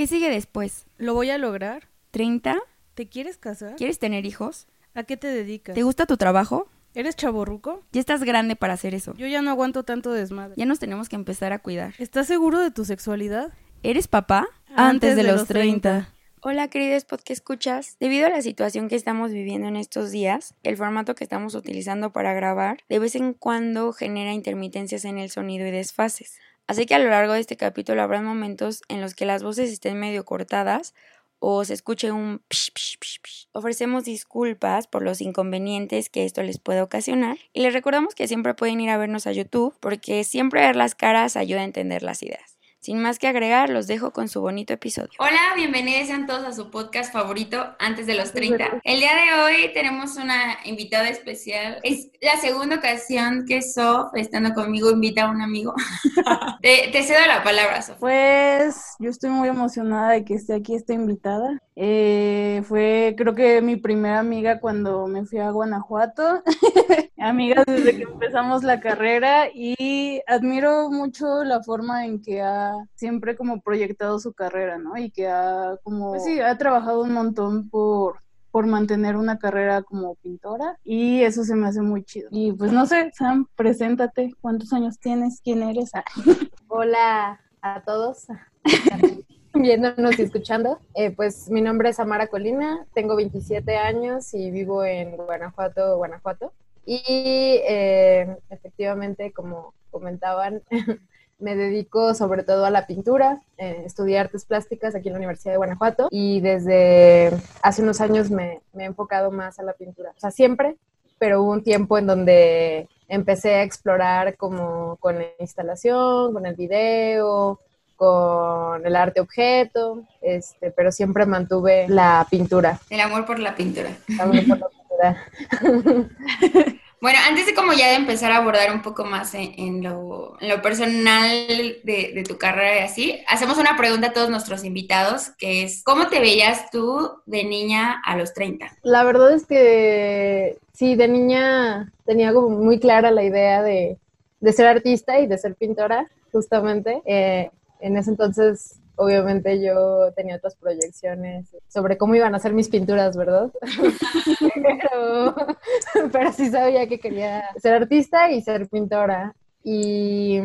¿Qué 0.00 0.06
sigue 0.06 0.30
después? 0.30 0.86
¿Lo 0.96 1.12
voy 1.12 1.28
a 1.28 1.36
lograr? 1.36 1.90
¿30? 2.14 2.58
¿Te 2.94 3.10
quieres 3.10 3.36
casar? 3.36 3.76
¿Quieres 3.76 3.98
tener 3.98 4.24
hijos? 4.24 4.66
¿A 4.94 5.02
qué 5.02 5.18
te 5.18 5.26
dedicas? 5.26 5.74
¿Te 5.74 5.82
gusta 5.82 6.06
tu 6.06 6.16
trabajo? 6.16 6.70
¿Eres 6.94 7.16
chaborruco? 7.16 7.82
Ya 7.92 8.00
estás 8.00 8.24
grande 8.24 8.56
para 8.56 8.72
hacer 8.72 8.94
eso. 8.94 9.12
Yo 9.18 9.26
ya 9.26 9.42
no 9.42 9.50
aguanto 9.50 9.82
tanto 9.82 10.10
desmadre. 10.10 10.54
Ya 10.56 10.64
nos 10.64 10.78
tenemos 10.78 11.10
que 11.10 11.16
empezar 11.16 11.52
a 11.52 11.58
cuidar. 11.58 11.92
¿Estás 11.98 12.28
seguro 12.28 12.60
de 12.60 12.70
tu 12.70 12.86
sexualidad? 12.86 13.52
¿Eres 13.82 14.08
papá? 14.08 14.48
Antes 14.74 15.16
de 15.16 15.22
los 15.22 15.46
30. 15.46 16.08
Hola 16.40 16.68
queridos 16.68 17.04
podcast 17.04 17.32
escuchas. 17.32 17.98
Debido 18.00 18.26
a 18.26 18.30
la 18.30 18.40
situación 18.40 18.88
que 18.88 18.96
estamos 18.96 19.32
viviendo 19.32 19.68
en 19.68 19.76
estos 19.76 20.10
días, 20.10 20.54
el 20.62 20.78
formato 20.78 21.14
que 21.14 21.24
estamos 21.24 21.54
utilizando 21.54 22.10
para 22.14 22.32
grabar 22.32 22.78
de 22.88 22.98
vez 23.00 23.16
en 23.16 23.34
cuando 23.34 23.92
genera 23.92 24.32
intermitencias 24.32 25.04
en 25.04 25.18
el 25.18 25.28
sonido 25.28 25.66
y 25.66 25.70
desfases. 25.70 26.38
Así 26.70 26.86
que 26.86 26.94
a 26.94 27.00
lo 27.00 27.10
largo 27.10 27.32
de 27.32 27.40
este 27.40 27.56
capítulo 27.56 28.00
habrá 28.00 28.22
momentos 28.22 28.82
en 28.86 29.00
los 29.00 29.16
que 29.16 29.26
las 29.26 29.42
voces 29.42 29.72
estén 29.72 29.98
medio 29.98 30.24
cortadas 30.24 30.94
o 31.40 31.64
se 31.64 31.74
escuche 31.74 32.12
un 32.12 32.42
psh, 32.48 32.70
psh, 32.72 32.98
psh. 33.00 33.48
Ofrecemos 33.50 34.04
disculpas 34.04 34.86
por 34.86 35.02
los 35.02 35.20
inconvenientes 35.20 36.10
que 36.10 36.24
esto 36.24 36.44
les 36.44 36.60
puede 36.60 36.80
ocasionar 36.80 37.38
y 37.52 37.62
les 37.62 37.72
recordamos 37.72 38.14
que 38.14 38.28
siempre 38.28 38.54
pueden 38.54 38.80
ir 38.80 38.90
a 38.90 38.98
vernos 38.98 39.26
a 39.26 39.32
YouTube 39.32 39.76
porque 39.80 40.22
siempre 40.22 40.60
ver 40.60 40.76
las 40.76 40.94
caras 40.94 41.34
ayuda 41.34 41.62
a 41.62 41.64
entender 41.64 42.04
las 42.04 42.22
ideas. 42.22 42.59
Sin 42.80 42.98
más 43.02 43.18
que 43.18 43.28
agregar, 43.28 43.68
los 43.68 43.86
dejo 43.86 44.10
con 44.10 44.28
su 44.28 44.40
bonito 44.40 44.72
episodio. 44.72 45.10
Hola, 45.18 45.38
bienvenidos 45.54 46.06
sean 46.06 46.26
todos 46.26 46.44
a 46.44 46.52
su 46.54 46.70
podcast 46.70 47.12
favorito 47.12 47.76
antes 47.78 48.06
de 48.06 48.14
los 48.14 48.32
30. 48.32 48.80
El 48.84 49.00
día 49.00 49.10
de 49.14 49.42
hoy 49.42 49.74
tenemos 49.74 50.16
una 50.16 50.56
invitada 50.64 51.10
especial. 51.10 51.78
Es 51.82 52.08
la 52.22 52.38
segunda 52.40 52.76
ocasión 52.76 53.44
que 53.46 53.60
Sof, 53.60 54.12
estando 54.14 54.54
conmigo, 54.54 54.90
invita 54.90 55.24
a 55.24 55.30
un 55.30 55.42
amigo. 55.42 55.74
te, 56.62 56.88
te, 56.90 57.02
cedo 57.02 57.20
la 57.26 57.44
palabra, 57.44 57.82
Sof. 57.82 57.98
Pues 57.98 58.94
yo 58.98 59.10
estoy 59.10 59.28
muy 59.28 59.48
emocionada 59.50 60.12
de 60.12 60.24
que 60.24 60.32
esté 60.32 60.54
aquí 60.54 60.74
esta 60.74 60.94
invitada. 60.94 61.58
Eh, 61.76 62.62
fue 62.66 63.14
creo 63.16 63.34
que 63.34 63.60
mi 63.60 63.76
primera 63.76 64.20
amiga 64.20 64.58
cuando 64.58 65.06
me 65.06 65.26
fui 65.26 65.38
a 65.38 65.50
Guanajuato. 65.50 66.42
Amigas 67.20 67.66
desde 67.66 67.98
que 67.98 68.04
empezamos 68.04 68.62
la 68.62 68.80
carrera 68.80 69.48
y 69.52 70.22
admiro 70.26 70.90
mucho 70.90 71.44
la 71.44 71.62
forma 71.62 72.06
en 72.06 72.22
que 72.22 72.40
ha 72.40 72.72
siempre 72.94 73.36
como 73.36 73.60
proyectado 73.60 74.18
su 74.18 74.32
carrera, 74.32 74.78
¿no? 74.78 74.96
Y 74.96 75.10
que 75.10 75.28
ha 75.28 75.76
como, 75.82 76.12
pues 76.12 76.24
sí, 76.24 76.40
ha 76.40 76.56
trabajado 76.56 77.02
un 77.02 77.12
montón 77.12 77.68
por, 77.68 78.20
por 78.50 78.66
mantener 78.66 79.16
una 79.16 79.38
carrera 79.38 79.82
como 79.82 80.14
pintora 80.14 80.78
y 80.82 81.20
eso 81.22 81.44
se 81.44 81.54
me 81.54 81.68
hace 81.68 81.82
muy 81.82 82.04
chido. 82.04 82.30
Y 82.32 82.52
pues 82.52 82.72
no 82.72 82.86
sé, 82.86 83.10
Sam, 83.14 83.46
preséntate, 83.54 84.32
¿cuántos 84.40 84.72
años 84.72 84.98
tienes? 84.98 85.42
¿Quién 85.44 85.62
eres? 85.62 85.90
Ah. 85.92 86.04
Hola 86.68 87.38
a 87.60 87.82
todos, 87.82 88.28
viéndonos 89.52 90.18
y 90.18 90.22
escuchando. 90.22 90.78
Eh, 90.94 91.10
pues 91.10 91.50
mi 91.50 91.60
nombre 91.60 91.90
es 91.90 92.00
Amara 92.00 92.28
Colina, 92.28 92.86
tengo 92.94 93.14
27 93.14 93.76
años 93.76 94.32
y 94.32 94.50
vivo 94.50 94.84
en 94.84 95.18
Guanajuato, 95.18 95.98
Guanajuato. 95.98 96.54
Y 96.84 97.02
eh, 97.06 98.36
efectivamente, 98.50 99.32
como 99.32 99.74
comentaban, 99.90 100.62
me 101.38 101.56
dedico 101.56 102.14
sobre 102.14 102.42
todo 102.42 102.64
a 102.64 102.70
la 102.70 102.86
pintura, 102.86 103.40
eh, 103.58 103.82
estudié 103.86 104.18
artes 104.18 104.44
plásticas 104.44 104.94
aquí 104.94 105.08
en 105.08 105.14
la 105.14 105.18
Universidad 105.18 105.52
de 105.52 105.58
Guanajuato 105.58 106.08
y 106.10 106.40
desde 106.40 107.32
hace 107.62 107.82
unos 107.82 108.00
años 108.00 108.30
me, 108.30 108.60
me, 108.72 108.84
he 108.84 108.86
enfocado 108.86 109.30
más 109.30 109.58
a 109.58 109.62
la 109.62 109.72
pintura. 109.72 110.12
O 110.16 110.20
sea, 110.20 110.30
siempre, 110.30 110.76
pero 111.18 111.42
hubo 111.42 111.52
un 111.52 111.62
tiempo 111.62 111.98
en 111.98 112.06
donde 112.06 112.88
empecé 113.08 113.56
a 113.56 113.62
explorar 113.62 114.36
como 114.36 114.96
con 114.96 115.16
la 115.18 115.26
instalación, 115.38 116.32
con 116.32 116.46
el 116.46 116.54
video, 116.54 117.60
con 118.00 118.86
el 118.86 118.96
arte 118.96 119.20
objeto, 119.20 120.04
este, 120.22 120.70
pero 120.70 120.90
siempre 120.90 121.26
mantuve 121.26 121.86
la 121.88 122.26
pintura. 122.30 122.80
El 122.88 123.00
amor 123.00 123.26
por 123.26 123.38
la 123.38 123.54
pintura. 123.54 123.90
El 124.08 124.20
amor 124.20 124.36
por 124.48 124.58
la 124.58 124.68
pintura. 124.68 124.79
Bueno, 127.00 127.18
antes 127.26 127.46
de 127.46 127.54
como 127.54 127.72
ya 127.72 127.88
de 127.88 127.94
empezar 127.94 128.30
a 128.30 128.36
abordar 128.36 128.70
un 128.74 128.82
poco 128.82 129.04
más 129.04 129.32
en, 129.32 129.54
en, 129.56 129.82
lo, 129.82 130.36
en 130.38 130.50
lo, 130.50 130.60
personal 130.60 131.48
de, 131.82 132.24
tu 132.28 132.36
carrera 132.36 132.80
y 132.80 132.84
así, 132.84 133.20
hacemos 133.26 133.56
una 133.56 133.74
pregunta 133.78 134.08
a 134.08 134.12
todos 134.12 134.28
nuestros 134.28 134.64
invitados, 134.64 135.30
que 135.38 135.62
es, 135.62 135.82
¿cómo 135.82 136.08
te 136.08 136.20
veías 136.20 136.70
tú 136.70 137.10
de 137.24 137.44
niña 137.44 138.02
a 138.04 138.18
los 138.18 138.34
30? 138.34 138.76
La 138.82 139.02
verdad 139.02 139.32
es 139.32 139.46
que 139.46 140.58
sí, 140.74 140.94
de 140.94 141.08
niña 141.08 141.90
tenía 142.04 142.34
como 142.34 142.50
muy 142.50 142.78
clara 142.78 143.10
la 143.10 143.24
idea 143.24 143.62
de, 143.62 143.96
de 144.40 144.52
ser 144.52 144.66
artista 144.66 145.20
y 145.20 145.26
de 145.26 145.38
ser 145.38 145.54
pintora, 145.54 146.06
justamente. 146.32 147.00
Eh, 147.06 147.50
en 147.80 147.96
ese 147.96 148.10
entonces 148.10 148.79
obviamente 148.96 149.62
yo 149.62 150.12
tenía 150.14 150.36
otras 150.36 150.56
proyecciones 150.56 151.48
sobre 151.68 151.96
cómo 151.96 152.14
iban 152.14 152.34
a 152.34 152.38
ser 152.38 152.52
mis 152.52 152.68
pinturas, 152.68 153.16
¿verdad? 153.16 153.50
pero, 154.54 155.34
pero, 156.12 156.32
sí 156.32 156.50
sabía 156.50 156.86
que 156.86 156.98
quería 157.00 157.44
ser 157.60 157.74
artista 157.74 158.30
y 158.30 158.42
ser 158.42 158.68
pintora. 158.68 159.34
Y, 159.62 160.38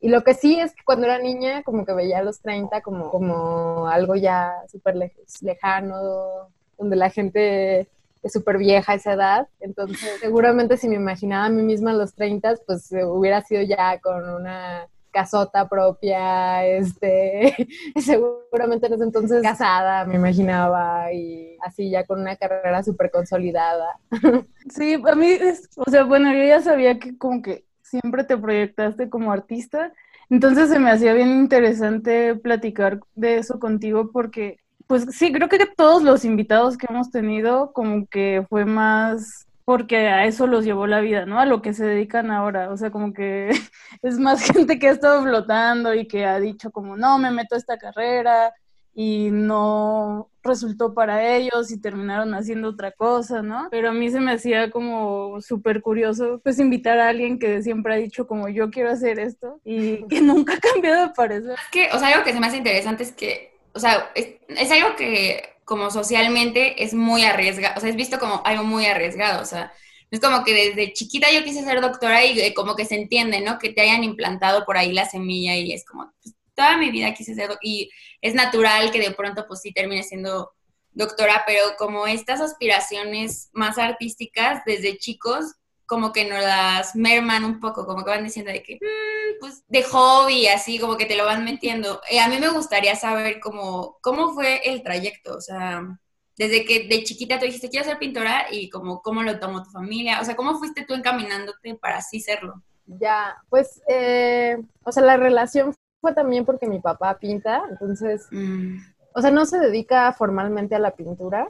y, 0.00 0.08
lo 0.08 0.24
que 0.24 0.32
sí 0.32 0.58
es 0.58 0.74
que 0.74 0.82
cuando 0.84 1.04
era 1.04 1.18
niña, 1.18 1.62
como 1.62 1.84
que 1.84 1.92
veía 1.92 2.20
a 2.20 2.22
los 2.22 2.40
30 2.40 2.80
como, 2.80 3.10
como 3.10 3.88
algo 3.88 4.16
ya 4.16 4.52
súper 4.70 4.94
lejano, 5.42 6.48
donde 6.78 6.96
la 6.96 7.10
gente 7.10 7.88
es 8.24 8.32
súper 8.32 8.56
vieja 8.58 8.92
a 8.92 8.96
esa 8.96 9.12
edad. 9.12 9.48
Entonces, 9.60 10.18
seguramente 10.20 10.78
si 10.78 10.88
me 10.88 10.96
imaginaba 10.96 11.44
a 11.44 11.50
mí 11.50 11.62
misma 11.62 11.90
a 11.90 11.94
los 11.94 12.14
30, 12.14 12.54
pues 12.66 12.90
hubiera 12.90 13.42
sido 13.42 13.62
ya 13.62 14.00
con 14.00 14.28
una 14.28 14.88
casota 15.14 15.68
propia, 15.68 16.66
este, 16.66 17.54
seguramente 18.00 18.88
en 18.88 18.94
ese 18.94 19.04
entonces 19.04 19.42
casada, 19.42 20.04
me 20.04 20.16
imaginaba, 20.16 21.12
y 21.12 21.56
así 21.62 21.88
ya 21.88 22.04
con 22.04 22.20
una 22.20 22.36
carrera 22.36 22.82
súper 22.82 23.10
consolidada. 23.10 23.98
Sí, 24.70 24.94
a 24.94 25.14
mí, 25.14 25.36
o 25.76 25.90
sea, 25.90 26.04
bueno, 26.04 26.32
yo 26.32 26.42
ya 26.42 26.62
sabía 26.62 26.98
que 26.98 27.18
como 27.18 27.42
que 27.42 27.66
siempre 27.82 28.24
te 28.24 28.38
proyectaste 28.38 29.10
como 29.10 29.30
artista, 29.30 29.92
entonces 30.30 30.70
se 30.70 30.78
me 30.78 30.90
hacía 30.90 31.12
bien 31.12 31.28
interesante 31.28 32.34
platicar 32.34 33.00
de 33.14 33.36
eso 33.36 33.60
contigo 33.60 34.10
porque, 34.10 34.56
pues 34.86 35.04
sí, 35.10 35.32
creo 35.34 35.50
que 35.50 35.58
todos 35.76 36.02
los 36.02 36.24
invitados 36.24 36.78
que 36.78 36.86
hemos 36.88 37.10
tenido 37.10 37.74
como 37.74 38.06
que 38.06 38.46
fue 38.48 38.64
más 38.64 39.46
porque 39.64 40.08
a 40.08 40.26
eso 40.26 40.46
los 40.46 40.64
llevó 40.64 40.86
la 40.86 41.00
vida, 41.00 41.24
¿no? 41.26 41.40
A 41.40 41.46
lo 41.46 41.62
que 41.62 41.72
se 41.72 41.86
dedican 41.86 42.30
ahora. 42.30 42.70
O 42.70 42.76
sea, 42.76 42.90
como 42.90 43.12
que 43.12 43.50
es 44.02 44.18
más 44.18 44.42
gente 44.52 44.78
que 44.78 44.88
ha 44.88 44.92
estado 44.92 45.22
flotando 45.22 45.94
y 45.94 46.06
que 46.06 46.26
ha 46.26 46.38
dicho 46.38 46.70
como, 46.70 46.96
no, 46.96 47.18
me 47.18 47.30
meto 47.30 47.54
a 47.54 47.58
esta 47.58 47.78
carrera 47.78 48.52
y 48.96 49.30
no 49.32 50.30
resultó 50.42 50.94
para 50.94 51.34
ellos 51.34 51.72
y 51.72 51.80
terminaron 51.80 52.32
haciendo 52.34 52.68
otra 52.68 52.92
cosa, 52.92 53.42
¿no? 53.42 53.66
Pero 53.70 53.90
a 53.90 53.92
mí 53.92 54.08
se 54.10 54.20
me 54.20 54.32
hacía 54.32 54.70
como 54.70 55.40
súper 55.40 55.80
curioso, 55.80 56.40
pues 56.44 56.60
invitar 56.60 56.98
a 56.98 57.08
alguien 57.08 57.40
que 57.40 57.60
siempre 57.62 57.94
ha 57.94 57.96
dicho 57.96 58.28
como 58.28 58.48
yo 58.48 58.70
quiero 58.70 58.90
hacer 58.90 59.18
esto 59.18 59.60
y 59.64 60.06
que 60.06 60.20
nunca 60.20 60.54
ha 60.54 60.60
cambiado 60.60 61.08
de 61.08 61.14
parecer. 61.14 61.52
Es 61.52 61.70
que, 61.72 61.88
o 61.92 61.98
sea, 61.98 62.08
algo 62.08 62.24
que 62.24 62.32
se 62.32 62.38
me 62.38 62.46
hace 62.46 62.58
interesante 62.58 63.02
es 63.02 63.12
que, 63.12 63.58
o 63.72 63.80
sea, 63.80 64.10
es, 64.14 64.36
es 64.48 64.70
algo 64.70 64.94
que 64.96 65.53
como 65.64 65.90
socialmente 65.90 66.82
es 66.84 66.94
muy 66.94 67.24
arriesgado, 67.24 67.74
o 67.76 67.80
sea, 67.80 67.90
es 67.90 67.96
visto 67.96 68.18
como 68.18 68.42
algo 68.44 68.64
muy 68.64 68.86
arriesgado, 68.86 69.42
o 69.42 69.46
sea, 69.46 69.72
es 70.10 70.20
como 70.20 70.44
que 70.44 70.52
desde 70.52 70.92
chiquita 70.92 71.28
yo 71.32 71.42
quise 71.42 71.64
ser 71.64 71.80
doctora 71.80 72.24
y 72.24 72.38
eh, 72.40 72.54
como 72.54 72.76
que 72.76 72.84
se 72.84 72.94
entiende, 72.94 73.40
¿no? 73.40 73.58
Que 73.58 73.70
te 73.70 73.80
hayan 73.80 74.04
implantado 74.04 74.64
por 74.64 74.76
ahí 74.76 74.92
la 74.92 75.08
semilla 75.08 75.56
y 75.56 75.72
es 75.72 75.84
como, 75.84 76.12
pues, 76.22 76.34
toda 76.54 76.76
mi 76.76 76.90
vida 76.90 77.14
quise 77.14 77.34
ser 77.34 77.50
y 77.62 77.90
es 78.20 78.34
natural 78.34 78.90
que 78.92 79.00
de 79.00 79.10
pronto 79.10 79.44
pues 79.46 79.60
sí 79.60 79.72
termine 79.72 80.02
siendo 80.02 80.52
doctora, 80.92 81.42
pero 81.46 81.60
como 81.76 82.06
estas 82.06 82.40
aspiraciones 82.40 83.50
más 83.52 83.78
artísticas 83.78 84.62
desde 84.64 84.96
chicos, 84.98 85.54
como 85.86 86.12
que 86.12 86.28
nos 86.28 86.42
las 86.42 86.96
merman 86.96 87.44
un 87.44 87.60
poco, 87.60 87.86
como 87.86 88.04
que 88.04 88.10
van 88.10 88.24
diciendo 88.24 88.50
de 88.52 88.62
que, 88.62 88.76
mmm, 88.76 89.40
pues, 89.40 89.62
de 89.68 89.82
hobby, 89.82 90.46
así, 90.46 90.78
como 90.78 90.96
que 90.96 91.06
te 91.06 91.16
lo 91.16 91.24
van 91.26 91.44
metiendo. 91.44 92.00
Eh, 92.10 92.20
a 92.20 92.28
mí 92.28 92.38
me 92.38 92.48
gustaría 92.48 92.96
saber 92.96 93.40
cómo, 93.40 93.98
cómo 94.00 94.32
fue 94.32 94.60
el 94.64 94.82
trayecto, 94.82 95.36
o 95.36 95.40
sea, 95.40 95.98
desde 96.36 96.64
que 96.64 96.88
de 96.88 97.04
chiquita 97.04 97.38
tú 97.38 97.46
dijiste, 97.46 97.68
quiero 97.68 97.84
ser 97.84 97.98
pintora, 97.98 98.46
y 98.50 98.70
como, 98.70 99.02
cómo 99.02 99.22
lo 99.22 99.38
tomó 99.38 99.62
tu 99.62 99.70
familia, 99.70 100.20
o 100.20 100.24
sea, 100.24 100.36
cómo 100.36 100.58
fuiste 100.58 100.84
tú 100.84 100.94
encaminándote 100.94 101.74
para 101.76 101.98
así 101.98 102.20
serlo. 102.20 102.62
Ya, 102.86 103.36
pues, 103.48 103.82
eh, 103.88 104.56
o 104.84 104.92
sea, 104.92 105.02
la 105.02 105.16
relación 105.16 105.74
fue 106.00 106.14
también 106.14 106.44
porque 106.44 106.66
mi 106.66 106.80
papá 106.80 107.18
pinta, 107.18 107.62
entonces, 107.70 108.26
mm. 108.30 108.76
o 109.14 109.22
sea, 109.22 109.30
no 109.30 109.46
se 109.46 109.58
dedica 109.58 110.12
formalmente 110.12 110.74
a 110.74 110.78
la 110.78 110.90
pintura, 110.90 111.48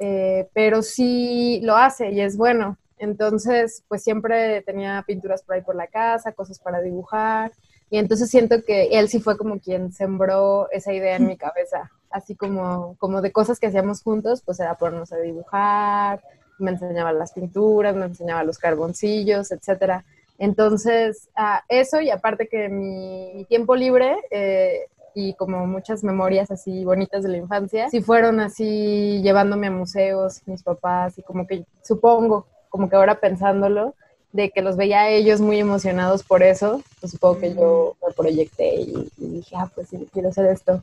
eh, 0.00 0.48
pero 0.52 0.82
sí 0.82 1.60
lo 1.62 1.76
hace 1.76 2.10
y 2.10 2.20
es 2.20 2.36
bueno. 2.36 2.76
Entonces, 3.02 3.82
pues 3.88 4.04
siempre 4.04 4.62
tenía 4.62 5.02
pinturas 5.04 5.42
por 5.42 5.56
ahí 5.56 5.60
por 5.60 5.74
la 5.74 5.88
casa, 5.88 6.30
cosas 6.30 6.60
para 6.60 6.80
dibujar. 6.80 7.50
Y 7.90 7.98
entonces 7.98 8.30
siento 8.30 8.62
que 8.62 8.84
él 8.92 9.08
sí 9.08 9.18
fue 9.18 9.36
como 9.36 9.58
quien 9.58 9.92
sembró 9.92 10.70
esa 10.70 10.92
idea 10.92 11.16
en 11.16 11.26
mi 11.26 11.36
cabeza. 11.36 11.90
Así 12.10 12.36
como, 12.36 12.94
como 13.00 13.20
de 13.20 13.32
cosas 13.32 13.58
que 13.58 13.66
hacíamos 13.66 14.04
juntos, 14.04 14.42
pues 14.46 14.60
era 14.60 14.76
ponernos 14.76 15.12
a 15.12 15.16
dibujar, 15.16 16.22
me 16.60 16.70
enseñaba 16.70 17.12
las 17.12 17.32
pinturas, 17.32 17.96
me 17.96 18.04
enseñaba 18.04 18.44
los 18.44 18.58
carboncillos, 18.58 19.50
etcétera. 19.50 20.04
Entonces, 20.38 21.28
eso 21.68 22.00
y 22.00 22.10
aparte 22.10 22.46
que 22.46 22.68
mi, 22.68 23.32
mi 23.34 23.44
tiempo 23.46 23.74
libre, 23.74 24.16
eh, 24.30 24.86
y 25.12 25.34
como 25.34 25.66
muchas 25.66 26.04
memorias 26.04 26.52
así 26.52 26.84
bonitas 26.84 27.24
de 27.24 27.30
la 27.30 27.36
infancia, 27.38 27.90
sí 27.90 28.00
fueron 28.00 28.38
así 28.38 29.20
llevándome 29.22 29.66
a 29.66 29.72
museos, 29.72 30.40
mis 30.46 30.62
papás, 30.62 31.18
y 31.18 31.22
como 31.22 31.48
que 31.48 31.66
supongo, 31.82 32.46
como 32.72 32.88
que 32.88 32.96
ahora 32.96 33.20
pensándolo, 33.20 33.94
de 34.32 34.50
que 34.50 34.62
los 34.62 34.76
veía 34.76 35.02
a 35.02 35.08
ellos 35.10 35.42
muy 35.42 35.60
emocionados 35.60 36.22
por 36.24 36.42
eso, 36.42 36.82
pues 37.00 37.12
supongo 37.12 37.38
que 37.38 37.54
yo 37.54 37.96
me 38.04 38.14
proyecté 38.14 38.76
y, 38.76 39.10
dije, 39.18 39.54
ah, 39.58 39.70
pues 39.74 39.88
sí, 39.90 40.08
quiero 40.10 40.30
hacer 40.30 40.46
esto. 40.46 40.82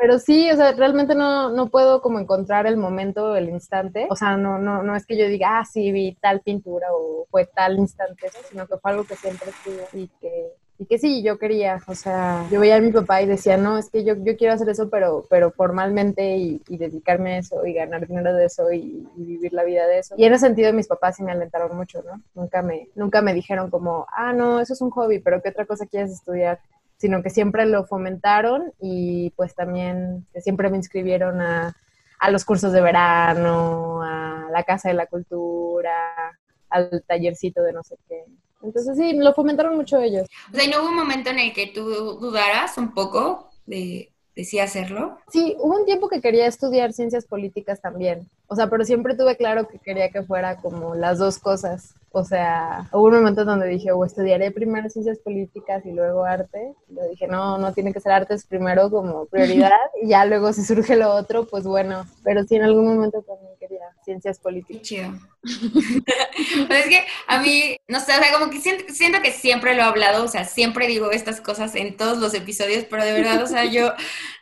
Pero 0.00 0.18
sí, 0.18 0.50
o 0.50 0.56
sea, 0.56 0.72
realmente 0.72 1.14
no, 1.14 1.50
no 1.50 1.68
puedo 1.68 2.02
como 2.02 2.18
encontrar 2.18 2.66
el 2.66 2.76
momento, 2.76 3.36
el 3.36 3.48
instante. 3.48 4.08
O 4.10 4.16
sea, 4.16 4.36
no, 4.36 4.58
no, 4.58 4.82
no 4.82 4.96
es 4.96 5.06
que 5.06 5.16
yo 5.16 5.28
diga, 5.28 5.60
ah, 5.60 5.64
sí, 5.64 5.92
vi 5.92 6.16
tal 6.20 6.40
pintura 6.40 6.88
o 6.92 7.26
fue 7.30 7.46
tal 7.46 7.78
instante, 7.78 8.28
sino 8.50 8.66
que 8.66 8.76
fue 8.78 8.90
algo 8.90 9.04
que 9.04 9.16
siempre 9.16 9.50
estuvo 9.50 9.86
y 9.92 10.08
que 10.20 10.52
y 10.80 10.86
que 10.86 10.98
sí, 10.98 11.22
yo 11.24 11.38
quería, 11.38 11.82
o 11.88 11.94
sea, 11.94 12.46
yo 12.50 12.60
veía 12.60 12.76
a 12.76 12.80
mi 12.80 12.92
papá 12.92 13.20
y 13.20 13.26
decía, 13.26 13.56
no, 13.56 13.78
es 13.78 13.90
que 13.90 14.04
yo, 14.04 14.14
yo 14.14 14.36
quiero 14.36 14.54
hacer 14.54 14.68
eso, 14.68 14.88
pero, 14.88 15.26
pero 15.28 15.50
formalmente 15.50 16.36
y, 16.36 16.62
dedicarme 16.68 17.34
a 17.34 17.38
eso 17.38 17.66
y 17.66 17.72
ganar 17.72 18.06
dinero 18.06 18.32
de 18.32 18.46
eso 18.46 18.70
y, 18.70 19.04
vivir 19.16 19.52
la 19.52 19.64
vida 19.64 19.88
de 19.88 19.98
eso. 19.98 20.14
Y 20.16 20.24
en 20.24 20.32
ese 20.32 20.46
sentido 20.46 20.72
mis 20.72 20.86
papás 20.86 21.16
sí 21.16 21.24
me 21.24 21.32
alentaron 21.32 21.76
mucho, 21.76 22.02
¿no? 22.04 22.22
Nunca 22.34 22.62
me, 22.62 22.88
nunca 22.94 23.22
me 23.22 23.34
dijeron 23.34 23.70
como, 23.70 24.06
ah, 24.16 24.32
no, 24.32 24.60
eso 24.60 24.72
es 24.72 24.80
un 24.80 24.90
hobby, 24.90 25.18
pero 25.18 25.42
¿qué 25.42 25.48
otra 25.48 25.66
cosa 25.66 25.86
quieres 25.86 26.12
estudiar? 26.12 26.60
sino 26.98 27.22
que 27.22 27.30
siempre 27.30 27.64
lo 27.64 27.84
fomentaron 27.84 28.72
y 28.80 29.30
pues 29.36 29.54
también 29.54 30.26
siempre 30.40 30.68
me 30.68 30.78
inscribieron 30.78 31.40
a, 31.40 31.76
a 32.18 32.30
los 32.30 32.44
cursos 32.44 32.72
de 32.72 32.80
verano, 32.80 34.02
a 34.02 34.48
la 34.50 34.64
Casa 34.64 34.88
de 34.88 34.94
la 34.94 35.06
Cultura, 35.06 36.27
al 36.70 37.02
tallercito 37.06 37.62
de 37.62 37.72
no 37.72 37.82
sé 37.82 37.96
qué. 38.08 38.24
Entonces 38.62 38.96
sí, 38.96 39.12
lo 39.14 39.34
fomentaron 39.34 39.76
mucho 39.76 40.00
ellos. 40.00 40.28
O 40.52 40.54
sea, 40.54 40.64
¿y 40.64 40.68
no 40.68 40.80
hubo 40.80 40.88
un 40.88 40.96
momento 40.96 41.30
en 41.30 41.38
el 41.38 41.52
que 41.52 41.68
tú 41.68 41.84
dudaras 41.84 42.76
un 42.76 42.92
poco 42.92 43.50
de, 43.66 44.10
de 44.34 44.44
sí 44.44 44.58
hacerlo? 44.58 45.18
Sí, 45.32 45.56
hubo 45.58 45.78
un 45.78 45.84
tiempo 45.84 46.08
que 46.08 46.20
quería 46.20 46.46
estudiar 46.46 46.92
ciencias 46.92 47.24
políticas 47.24 47.80
también. 47.80 48.28
O 48.48 48.56
sea, 48.56 48.68
pero 48.68 48.84
siempre 48.84 49.14
tuve 49.14 49.36
claro 49.36 49.68
que 49.68 49.78
quería 49.78 50.10
que 50.10 50.22
fuera 50.22 50.56
como 50.56 50.94
las 50.94 51.18
dos 51.18 51.38
cosas. 51.38 51.94
O 52.18 52.24
sea, 52.24 52.88
hubo 52.92 53.04
un 53.04 53.14
momento 53.14 53.44
donde 53.44 53.68
dije, 53.68 53.92
o 53.92 54.04
estudiaré 54.04 54.50
primero 54.50 54.88
ciencias 54.90 55.18
políticas 55.18 55.86
y 55.86 55.92
luego 55.92 56.24
arte. 56.24 56.74
Y 56.88 56.94
lo 56.94 57.08
dije, 57.08 57.26
no, 57.28 57.58
no 57.58 57.72
tiene 57.72 57.92
que 57.92 58.00
ser 58.00 58.12
artes 58.12 58.44
primero 58.44 58.90
como 58.90 59.26
prioridad 59.26 59.70
y 60.02 60.08
ya 60.08 60.24
luego 60.24 60.52
si 60.52 60.64
surge 60.64 60.96
lo 60.96 61.14
otro, 61.14 61.46
pues 61.46 61.64
bueno. 61.64 62.04
Pero 62.24 62.42
sí, 62.44 62.56
en 62.56 62.62
algún 62.62 62.86
momento 62.86 63.22
también 63.22 63.52
quería 63.60 63.84
ciencias 64.04 64.38
políticas. 64.38 64.82
chido. 64.82 65.12
pues 66.68 66.80
es 66.80 66.86
que 66.86 67.04
a 67.28 67.40
mí, 67.40 67.76
no 67.86 68.00
sé, 68.00 68.12
o 68.12 68.22
sea, 68.22 68.32
como 68.32 68.50
que 68.50 68.60
siento, 68.60 68.92
siento, 68.92 69.22
que 69.22 69.30
siempre 69.30 69.74
lo 69.74 69.82
he 69.82 69.84
hablado, 69.84 70.24
o 70.24 70.28
sea, 70.28 70.44
siempre 70.44 70.88
digo 70.88 71.10
estas 71.12 71.40
cosas 71.40 71.74
en 71.76 71.96
todos 71.96 72.18
los 72.18 72.34
episodios, 72.34 72.84
pero 72.90 73.04
de 73.04 73.12
verdad, 73.12 73.42
o 73.42 73.46
sea, 73.46 73.64
yo 73.64 73.92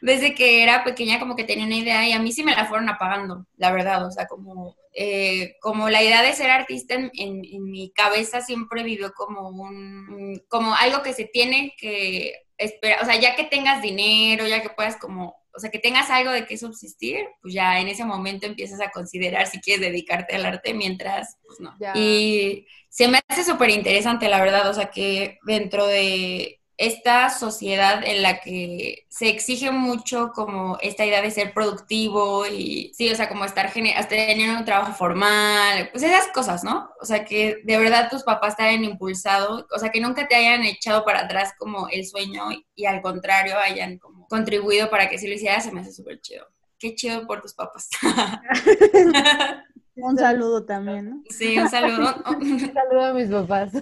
desde 0.01 0.35
que 0.35 0.63
era 0.63 0.85
pequeña 0.85 1.19
como 1.21 1.37
que 1.37 1.45
tenía 1.45 1.67
una 1.67 1.77
idea 1.77 2.09
y 2.09 2.13
a 2.13 2.19
mí 2.19 2.33
sí 2.33 2.43
me 2.43 2.57
la 2.57 2.67
fueron 2.67 2.89
apagando, 2.89 3.47
la 3.57 3.71
verdad, 3.73 4.07
o 4.07 4.11
sea, 4.11 4.27
como 4.27 4.75
eh, 4.99 5.57
como 5.61 5.91
la 5.91 6.03
idea 6.03 6.23
de 6.23 6.33
ser 6.33 6.51
artista 6.51 6.95
en, 6.95 7.11
en, 7.13 7.65
mi 7.65 7.93
cabeza 7.93 8.41
siempre 8.41 8.83
vivió 8.83 9.13
como 9.13 9.51
un, 9.51 10.43
como 10.49 10.75
algo 10.75 11.03
que 11.03 11.13
se 11.13 11.27
tiene 11.27 11.75
que 11.79 12.33
esperar, 12.57 13.03
o 13.03 13.05
sea, 13.05 13.21
ya 13.21 13.37
que 13.37 13.45
tengas 13.45 13.83
dinero, 13.83 14.47
ya 14.47 14.63
que 14.63 14.71
puedas 14.71 14.97
como, 14.97 15.37
o 15.55 15.61
sea, 15.61 15.71
que 15.71 15.79
tengas 15.79 16.09
algo 16.09 16.33
de 16.33 16.47
qué 16.47 16.57
subsistir, 16.57 17.27
pues 17.43 17.53
ya 17.53 17.79
en 17.79 17.89
ese 17.89 18.07
momento 18.07 18.47
empiezas 18.47 18.81
a 18.81 18.91
considerar 18.91 19.47
si 19.47 19.61
quieres 19.61 19.83
dedicarte 19.83 20.35
al 20.35 20.47
arte, 20.47 20.73
mientras, 20.73 21.37
pues 21.47 21.61
no. 21.61 21.77
Y 21.95 22.67
se 22.89 23.07
me 23.09 23.21
hace 23.29 23.45
súper 23.45 23.69
interesante, 23.69 24.31
la 24.31 24.41
verdad, 24.41 24.67
o 24.71 24.73
sea, 24.73 24.91
que 24.91 25.39
dentro 25.45 25.87
de 25.87 26.63
esta 26.79 27.31
sociedad 27.31 28.03
en 28.05 28.23
la 28.23 28.41
que 28.41 29.07
se 29.09 29.29
exige 29.29 29.71
mucho 29.71 30.33
como 30.35 30.77
esta 30.83 31.07
idea 31.07 31.23
de 31.23 31.31
ser 31.31 31.55
productivo 31.55 32.47
y 32.47 32.93
sí, 32.95 33.11
o 33.11 33.17
sea, 33.17 33.29
como 33.29 33.45
estar 33.45 33.73
teniendo 33.73 34.59
un 34.59 34.65
trabajo 34.65 34.93
formal, 34.93 35.89
pues 35.91 36.05
esas 36.05 36.29
cosas, 36.29 36.65
¿no? 36.65 36.91
O 37.01 37.07
sea, 37.07 37.25
que 37.25 37.61
de 37.65 37.79
verdad 37.79 38.11
tus 38.11 38.25
papás 38.25 38.57
te 38.57 38.65
hayan 38.65 38.85
impulsado, 38.85 39.67
o 39.75 39.79
sea, 39.79 39.91
que 39.91 40.01
nunca 40.01 40.29
te 40.29 40.35
hayan 40.35 40.65
echado 40.65 41.05
para 41.05 41.21
atrás 41.21 41.55
como 41.59 41.89
el 41.89 42.07
sueño 42.07 42.45
y 42.75 42.85
al 42.85 43.01
contrario 43.01 43.59
hayan 43.59 43.99
como 43.99 44.27
contribuido 44.29 44.91
para 44.91 45.09
que 45.09 45.19
si 45.19 45.29
lo 45.29 45.35
hicieras, 45.35 45.65
se 45.65 45.73
me 45.73 45.81
hace 45.81 45.93
súper 45.93 46.21
chido. 46.21 46.47
Qué 46.79 46.95
chido 46.95 47.27
por 47.27 47.41
tus 47.41 47.55
papás. 47.55 47.89
Un 49.97 50.19
saludo 50.19 50.65
también, 50.65 51.09
¿no? 51.11 51.23
Sí, 51.31 51.59
un 51.59 51.69
saludo. 51.71 52.15
un 52.27 52.61
saludo 52.61 53.05
a 53.05 53.13
mis 53.15 53.29
papás. 53.29 53.73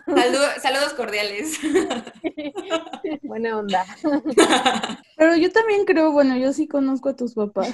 saludos 0.62 0.94
cordiales. 0.96 1.58
Buena 3.22 3.58
onda. 3.58 3.84
Pero 5.16 5.36
yo 5.36 5.50
también 5.50 5.84
creo, 5.84 6.12
bueno, 6.12 6.36
yo 6.36 6.52
sí 6.52 6.68
conozco 6.68 7.08
a 7.08 7.16
tus 7.16 7.34
papás. 7.34 7.72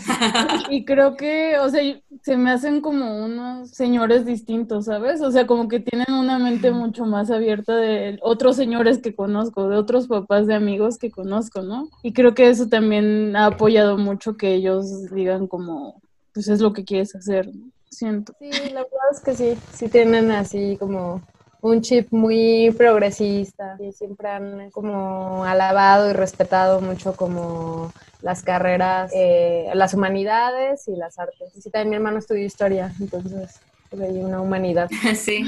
Y 0.70 0.84
creo 0.84 1.16
que, 1.16 1.58
o 1.58 1.68
sea, 1.68 1.82
se 2.22 2.36
me 2.36 2.50
hacen 2.50 2.80
como 2.80 3.24
unos 3.24 3.70
señores 3.70 4.24
distintos, 4.24 4.86
¿sabes? 4.86 5.20
O 5.20 5.30
sea, 5.30 5.46
como 5.46 5.68
que 5.68 5.80
tienen 5.80 6.12
una 6.12 6.38
mente 6.38 6.70
mucho 6.70 7.04
más 7.04 7.30
abierta 7.30 7.76
de 7.76 8.18
otros 8.22 8.56
señores 8.56 8.98
que 8.98 9.14
conozco, 9.14 9.68
de 9.68 9.76
otros 9.76 10.06
papás 10.06 10.46
de 10.46 10.54
amigos 10.54 10.98
que 10.98 11.10
conozco, 11.10 11.62
¿no? 11.62 11.88
Y 12.02 12.12
creo 12.12 12.34
que 12.34 12.48
eso 12.48 12.68
también 12.68 13.36
ha 13.36 13.46
apoyado 13.46 13.98
mucho 13.98 14.36
que 14.36 14.54
ellos 14.54 15.10
digan 15.10 15.46
como, 15.46 16.00
pues 16.32 16.48
es 16.48 16.60
lo 16.60 16.72
que 16.72 16.84
quieres 16.84 17.14
hacer, 17.14 17.54
¿no? 17.54 17.70
Siento. 17.90 18.34
Sí, 18.38 18.50
la 18.50 18.82
verdad 18.82 19.10
es 19.12 19.20
que 19.20 19.34
sí, 19.34 19.58
sí 19.74 19.88
tienen 19.88 20.30
así 20.30 20.76
como 20.78 21.22
un 21.62 21.82
chip 21.82 22.08
muy 22.10 22.74
progresista 22.76 23.76
y 23.78 23.92
siempre 23.92 24.28
han 24.28 24.70
como 24.70 25.44
alabado 25.44 26.08
y 26.08 26.12
respetado 26.12 26.80
mucho 26.80 27.14
como 27.14 27.92
las 28.22 28.42
carreras, 28.42 29.10
eh, 29.14 29.70
las 29.74 29.94
humanidades 29.94 30.88
y 30.88 30.96
las 30.96 31.18
artes. 31.18 31.54
Y 31.56 31.62
sí, 31.62 31.70
también 31.70 31.90
mi 31.90 31.96
hermano 31.96 32.18
estudió 32.18 32.44
historia, 32.44 32.92
entonces 33.00 33.60
pues, 33.90 34.02
hay 34.02 34.18
una 34.18 34.40
humanidad. 34.40 34.88
Sí, 35.14 35.44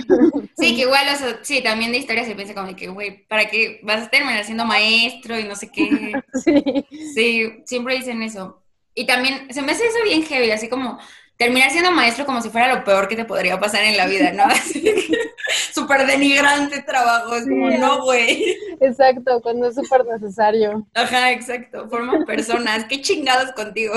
sí, 0.59 0.77
que 0.77 0.83
igual, 0.83 1.06
sí, 1.43 1.62
también 1.62 1.93
de 1.93 1.99
historia 1.99 2.25
se 2.25 2.35
piensa 2.35 2.55
como 2.55 2.75
que, 2.77 2.89
güey, 2.89 3.27
¿para 3.27 3.47
qué 3.47 3.81
vas 3.83 4.06
a 4.06 4.11
terminar 4.11 4.44
siendo 4.44 4.65
maestro 4.65 5.39
y 5.39 5.44
no 5.44 5.56
sé 5.56 5.71
qué? 5.71 6.12
Sí. 6.44 6.87
Sí, 7.15 7.62
siempre 7.65 7.94
dicen 7.94 8.23
eso. 8.23 8.62
Y 8.94 9.06
también 9.06 9.53
se 9.53 9.62
me 9.62 9.73
hace 9.73 9.87
eso 9.87 9.99
bien 10.05 10.23
heavy, 10.25 10.50
así 10.50 10.69
como 10.69 10.99
terminar 11.43 11.71
siendo 11.71 11.91
maestro 11.91 12.25
como 12.25 12.41
si 12.41 12.50
fuera 12.50 12.73
lo 12.73 12.85
peor 12.85 13.09
que 13.09 13.17
te 13.17 13.25
podría 13.25 13.59
pasar 13.59 13.83
en 13.85 13.97
la 13.97 14.06
vida, 14.06 14.33
¿no? 14.33 14.44
Súper 15.75 16.06
denigrante 16.06 16.83
trabajo, 16.83 17.35
es 17.35 17.44
como, 17.44 17.69
no, 17.71 18.05
güey. 18.05 18.56
Exacto, 18.81 19.41
cuando 19.43 19.69
es 19.69 19.75
súper 19.75 20.05
necesario. 20.06 20.87
Ajá, 20.94 21.33
exacto, 21.33 21.89
forman 21.89 22.25
personas, 22.25 22.85
qué 22.85 23.00
chingados 23.00 23.53
contigo. 23.53 23.94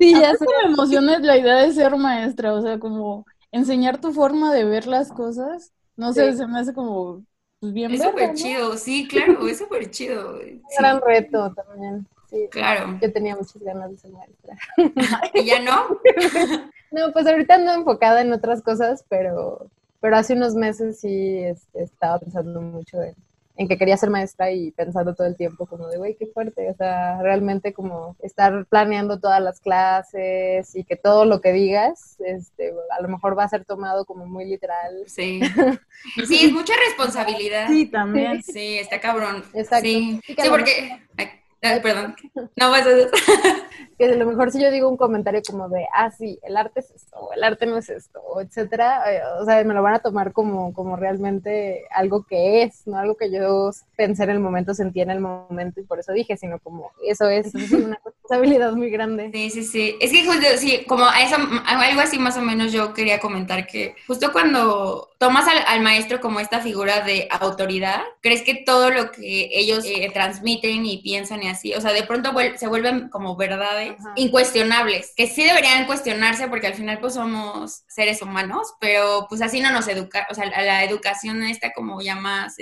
Sí, 0.00 0.12
ya 0.20 0.34
se 0.34 0.44
me 0.44 0.72
emociona 0.72 1.18
la 1.20 1.38
idea 1.38 1.56
de 1.56 1.72
ser 1.72 1.96
maestra, 1.96 2.52
o 2.52 2.62
sea, 2.62 2.78
como 2.78 3.24
enseñar 3.52 4.00
tu 4.00 4.12
forma 4.12 4.52
de 4.52 4.64
ver 4.64 4.86
las 4.86 5.12
cosas, 5.12 5.72
no 5.96 6.12
sé, 6.12 6.36
se 6.36 6.46
me 6.46 6.58
hace 6.58 6.74
como 6.74 7.24
pues, 7.60 7.72
bien 7.72 7.92
Es 7.92 8.02
súper 8.02 8.34
chido, 8.34 8.76
sí, 8.76 9.06
claro, 9.06 9.46
es 9.46 9.58
súper 9.58 9.88
chido. 9.90 10.40
Un 10.40 10.62
gran 10.78 11.00
reto 11.00 11.54
también. 11.54 12.06
Sí, 12.32 12.48
claro. 12.50 12.98
Yo 13.00 13.12
tenía 13.12 13.36
muchas 13.36 13.62
ganas 13.62 13.90
de 13.90 13.98
ser 13.98 14.10
maestra. 14.10 14.56
¿Y 15.34 15.44
ya 15.44 15.60
no? 15.60 15.98
no, 16.90 17.12
pues 17.12 17.26
ahorita 17.26 17.56
ando 17.56 17.72
enfocada 17.74 18.22
en 18.22 18.32
otras 18.32 18.62
cosas, 18.62 19.04
pero, 19.10 19.66
pero 20.00 20.16
hace 20.16 20.32
unos 20.32 20.54
meses 20.54 20.98
sí 21.00 21.38
este, 21.44 21.82
estaba 21.82 22.18
pensando 22.18 22.62
mucho 22.62 23.02
en, 23.02 23.14
en 23.56 23.68
que 23.68 23.76
quería 23.76 23.98
ser 23.98 24.08
maestra 24.08 24.50
y 24.50 24.70
pensando 24.70 25.14
todo 25.14 25.26
el 25.26 25.36
tiempo 25.36 25.66
como 25.66 25.88
de, 25.88 25.98
güey, 25.98 26.16
qué 26.16 26.26
fuerte, 26.26 26.70
o 26.70 26.74
sea, 26.74 27.20
realmente 27.20 27.74
como 27.74 28.16
estar 28.22 28.64
planeando 28.64 29.20
todas 29.20 29.42
las 29.42 29.60
clases 29.60 30.74
y 30.74 30.84
que 30.84 30.96
todo 30.96 31.26
lo 31.26 31.42
que 31.42 31.52
digas, 31.52 32.16
este, 32.24 32.72
a 32.98 33.02
lo 33.02 33.08
mejor 33.08 33.38
va 33.38 33.44
a 33.44 33.48
ser 33.48 33.66
tomado 33.66 34.06
como 34.06 34.24
muy 34.24 34.46
literal. 34.46 35.02
Sí, 35.06 35.42
sí, 36.26 36.46
es 36.46 36.52
mucha 36.52 36.72
responsabilidad. 36.88 37.68
Sí, 37.68 37.84
también. 37.84 38.42
Sí, 38.42 38.78
está 38.78 39.00
cabrón. 39.00 39.44
Exacto. 39.52 39.86
Sí, 39.86 40.18
sí 40.26 40.34
porque... 40.48 40.98
Ay, 41.18 41.41
perdón. 41.82 42.16
No, 42.56 42.70
pues 42.70 42.84
que 43.98 44.06
a 44.06 44.16
lo 44.16 44.26
mejor 44.26 44.50
si 44.50 44.60
yo 44.60 44.70
digo 44.70 44.88
un 44.88 44.96
comentario 44.96 45.42
como 45.46 45.68
de, 45.68 45.86
ah, 45.94 46.10
sí, 46.10 46.38
el 46.42 46.56
arte 46.56 46.80
es 46.80 46.90
esto, 46.90 47.16
o 47.16 47.32
el 47.32 47.44
arte 47.44 47.66
no 47.66 47.78
es 47.78 47.88
esto, 47.88 48.20
o 48.20 48.40
etcétera, 48.40 49.02
eh, 49.12 49.20
o 49.40 49.44
sea, 49.44 49.62
me 49.64 49.74
lo 49.74 49.82
van 49.82 49.94
a 49.94 50.00
tomar 50.00 50.32
como, 50.32 50.72
como 50.74 50.96
realmente 50.96 51.84
algo 51.90 52.24
que 52.24 52.64
es, 52.64 52.86
no 52.86 52.98
algo 52.98 53.16
que 53.16 53.30
yo 53.30 53.70
pensé 53.96 54.24
en 54.24 54.30
el 54.30 54.40
momento, 54.40 54.74
sentí 54.74 55.00
en 55.00 55.10
el 55.10 55.20
momento 55.20 55.80
y 55.80 55.84
por 55.84 56.00
eso 56.00 56.12
dije, 56.12 56.36
sino 56.36 56.58
como 56.58 56.90
eso 57.06 57.28
es, 57.28 57.54
es 57.54 57.72
una 57.72 58.00
responsabilidad 58.04 58.72
muy 58.72 58.90
grande. 58.90 59.30
Sí, 59.32 59.50
sí, 59.50 59.62
sí. 59.62 59.96
Es 60.00 60.10
que 60.10 60.26
justo, 60.26 60.46
sí, 60.56 60.84
como 60.88 61.04
a 61.04 61.20
eso, 61.22 61.36
algo 61.66 62.00
así 62.00 62.18
más 62.18 62.36
o 62.36 62.42
menos 62.42 62.72
yo 62.72 62.92
quería 62.94 63.20
comentar 63.20 63.66
que 63.66 63.94
justo 64.06 64.32
cuando 64.32 65.10
tomas 65.18 65.46
al, 65.66 65.82
maestro 65.82 66.20
como 66.20 66.40
esta 66.40 66.60
figura 66.60 67.02
de 67.02 67.28
autoridad, 67.30 68.00
crees 68.20 68.42
que 68.42 68.54
todo 68.54 68.90
lo 68.90 69.12
que 69.12 69.50
ellos 69.52 69.84
eh, 69.84 70.10
transmiten 70.12 70.84
y 70.86 70.98
piensan 70.98 71.42
y 71.42 71.48
así, 71.52 71.74
o 71.74 71.80
sea, 71.80 71.92
de 71.92 72.02
pronto 72.02 72.32
se 72.56 72.66
vuelven 72.66 73.08
como 73.08 73.36
verdades 73.36 73.96
incuestionables, 74.16 75.12
que 75.16 75.26
sí 75.26 75.44
deberían 75.44 75.86
cuestionarse 75.86 76.48
porque 76.48 76.66
al 76.66 76.74
final 76.74 76.98
pues 77.00 77.14
somos 77.14 77.84
seres 77.88 78.20
humanos, 78.22 78.74
pero 78.80 79.26
pues 79.28 79.40
así 79.42 79.60
no 79.60 79.70
nos 79.70 79.88
educa, 79.88 80.26
o 80.30 80.34
sea, 80.34 80.46
la, 80.46 80.84
educación 80.84 81.42
está 81.44 81.72
como 81.72 82.02
ya 82.02 82.16
más 82.16 82.56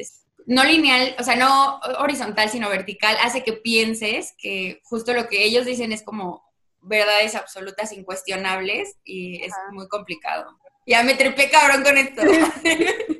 no 0.46 0.64
lineal, 0.64 1.14
o 1.18 1.22
sea, 1.22 1.36
no 1.36 1.80
horizontal, 2.00 2.50
sino 2.50 2.68
vertical, 2.68 3.16
hace 3.22 3.44
que 3.44 3.52
pienses 3.52 4.34
que 4.38 4.80
justo 4.84 5.12
lo 5.12 5.28
que 5.28 5.44
ellos 5.44 5.64
dicen 5.64 5.92
es 5.92 6.02
como 6.02 6.42
verdades 6.82 7.34
absolutas, 7.34 7.92
incuestionables, 7.92 8.96
y 9.04 9.42
es 9.42 9.52
muy 9.72 9.88
complicado. 9.88 10.58
Ya 10.86 11.02
me 11.02 11.14
trepé 11.14 11.50
cabrón 11.50 11.82
con 11.82 11.96
esto. 11.98 12.22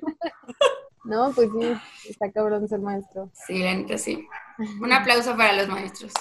No, 1.10 1.32
pues 1.34 1.50
sí, 1.50 1.72
está 2.08 2.30
cabrón 2.30 2.68
ser 2.68 2.78
maestro. 2.78 3.32
Sí, 3.48 3.58
la 3.58 3.98
sí. 3.98 4.28
Un 4.80 4.92
aplauso 4.92 5.36
para 5.36 5.54
los 5.54 5.66
maestros. 5.66 6.12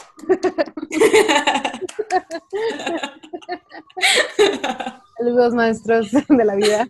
Saludos 5.16 5.54
maestros 5.54 6.10
de 6.12 6.44
la 6.44 6.56
vida. 6.56 6.88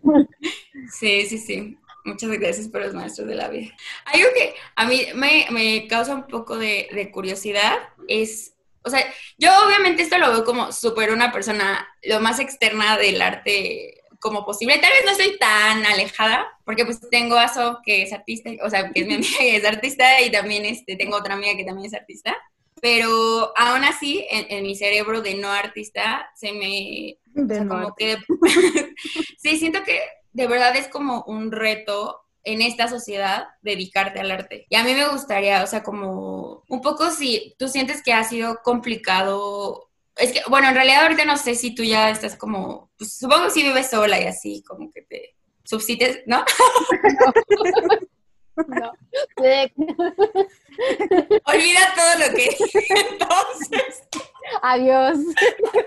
Sí, 0.97 1.25
sí, 1.25 1.37
sí. 1.37 1.77
Muchas 2.05 2.29
gracias 2.29 2.69
por 2.69 2.79
los 2.81 2.93
maestros 2.93 3.27
de 3.27 3.35
la 3.35 3.49
vida. 3.49 3.75
Algo 4.05 4.29
que 4.33 4.55
a 4.77 4.85
mí 4.85 5.05
me, 5.15 5.85
causa 5.89 6.15
un 6.15 6.25
poco 6.25 6.57
de, 6.57 7.09
curiosidad 7.11 7.79
es, 8.07 8.55
o 8.83 8.89
sea, 8.89 9.03
yo 9.37 9.51
obviamente 9.65 10.03
esto 10.03 10.17
lo 10.17 10.31
veo 10.31 10.45
como 10.45 10.71
súper 10.71 11.11
una 11.11 11.33
persona 11.33 11.85
lo 12.03 12.21
más 12.21 12.39
externa 12.39 12.97
del 12.97 13.21
arte 13.21 13.98
como 14.19 14.45
posible. 14.45 14.77
Tal 14.77 14.91
vez 14.91 15.01
no 15.05 15.11
estoy 15.11 15.37
tan 15.37 15.85
alejada, 15.85 16.47
porque 16.65 16.85
pues 16.85 16.99
tengo 17.09 17.35
a 17.35 17.47
So, 17.47 17.79
que 17.83 18.03
es 18.03 18.13
artista, 18.13 18.51
o 18.63 18.69
sea, 18.69 18.91
que 18.91 19.01
es 19.01 19.07
mi 19.07 19.15
amiga 19.15 19.37
que 19.39 19.55
es 19.55 19.65
artista, 19.65 20.21
y 20.21 20.31
también 20.31 20.65
este, 20.65 20.95
tengo 20.95 21.17
otra 21.17 21.35
amiga 21.35 21.55
que 21.55 21.65
también 21.65 21.87
es 21.87 21.93
artista. 21.93 22.35
Pero 22.81 23.51
aún 23.57 23.83
así, 23.83 24.25
en, 24.29 24.63
mi 24.63 24.75
cerebro 24.75 25.21
de 25.21 25.35
no 25.35 25.49
artista, 25.49 26.29
se 26.35 26.53
me... 26.53 27.17
como 27.67 27.93
que... 27.95 28.17
sí, 29.37 29.57
siento 29.57 29.83
que 29.83 29.99
de 30.31 30.47
verdad 30.47 30.75
es 30.75 30.87
como 30.87 31.23
un 31.23 31.51
reto 31.51 32.21
en 32.43 32.61
esta 32.61 32.87
sociedad 32.87 33.49
dedicarte 33.61 34.19
al 34.19 34.31
arte. 34.31 34.65
Y 34.69 34.75
a 34.75 34.83
mí 34.83 34.93
me 34.93 35.09
gustaría, 35.09 35.63
o 35.63 35.67
sea, 35.67 35.83
como 35.83 36.63
un 36.69 36.81
poco 36.81 37.11
si 37.11 37.55
tú 37.59 37.67
sientes 37.67 38.01
que 38.01 38.13
ha 38.13 38.23
sido 38.23 38.59
complicado. 38.63 39.88
Es 40.19 40.33
que, 40.33 40.41
bueno, 40.49 40.67
en 40.69 40.75
realidad 40.75 41.03
ahorita 41.03 41.25
no 41.25 41.37
sé 41.37 41.55
si 41.55 41.73
tú 41.73 41.83
ya 41.83 42.09
estás 42.09 42.35
como, 42.35 42.91
pues 42.97 43.17
supongo 43.17 43.45
que 43.45 43.51
si 43.51 43.63
vives 43.63 43.89
sola 43.89 44.19
y 44.19 44.25
así, 44.25 44.63
como 44.67 44.91
que 44.91 45.01
te 45.03 45.35
subsites, 45.63 46.23
¿no? 46.25 46.43
No. 48.67 48.91
Olvida 51.45 51.93
todo 51.95 52.13
lo 52.19 52.35
que 52.35 52.49
entonces. 52.89 54.03
Adiós. 54.61 55.17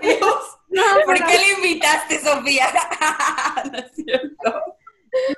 Adiós. 0.01 1.05
¿Por 1.05 1.15
qué 1.15 1.37
le 1.37 1.51
invitaste, 1.57 2.19
Sofía? 2.19 2.67
no 3.71 3.77
es 3.77 3.91
cierto. 3.93 4.61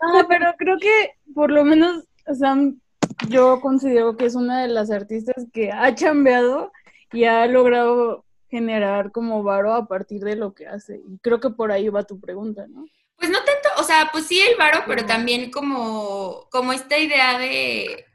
No, 0.02 0.28
pero 0.28 0.54
creo 0.58 0.78
que 0.80 1.16
por 1.34 1.52
lo 1.52 1.66
menos, 1.66 2.06
Sam, 2.40 2.80
yo 3.28 3.60
considero 3.60 4.16
que 4.16 4.26
es 4.26 4.36
una 4.36 4.62
de 4.62 4.70
las 4.70 4.90
artistas 4.92 5.46
que 5.54 5.72
ha 5.72 5.94
chambeado 5.96 6.72
y 7.12 7.26
ha 7.26 7.46
logrado 7.48 8.25
generar 8.50 9.12
como 9.12 9.44
varo 9.44 9.74
a 9.74 9.88
partir 9.88 10.22
de 10.22 10.36
lo 10.36 10.54
que 10.54 10.68
hace. 10.68 11.02
Y 11.08 11.18
creo 11.20 11.40
que 11.40 11.50
por 11.50 11.72
ahí 11.72 11.90
va 11.90 12.04
tu 12.04 12.20
pregunta, 12.20 12.66
¿no? 12.68 12.86
Pues 13.18 13.30
no 13.30 13.38
tanto, 13.40 13.70
o 13.78 13.84
sea, 13.84 14.10
pues 14.12 14.28
sí 14.28 14.40
el 14.42 14.58
varo, 14.58 14.84
pero 14.88 15.06
también 15.06 15.50
como, 15.50 16.48
como 16.52 16.74
esta 16.74 16.98
idea 16.98 17.40
de, 17.40 18.06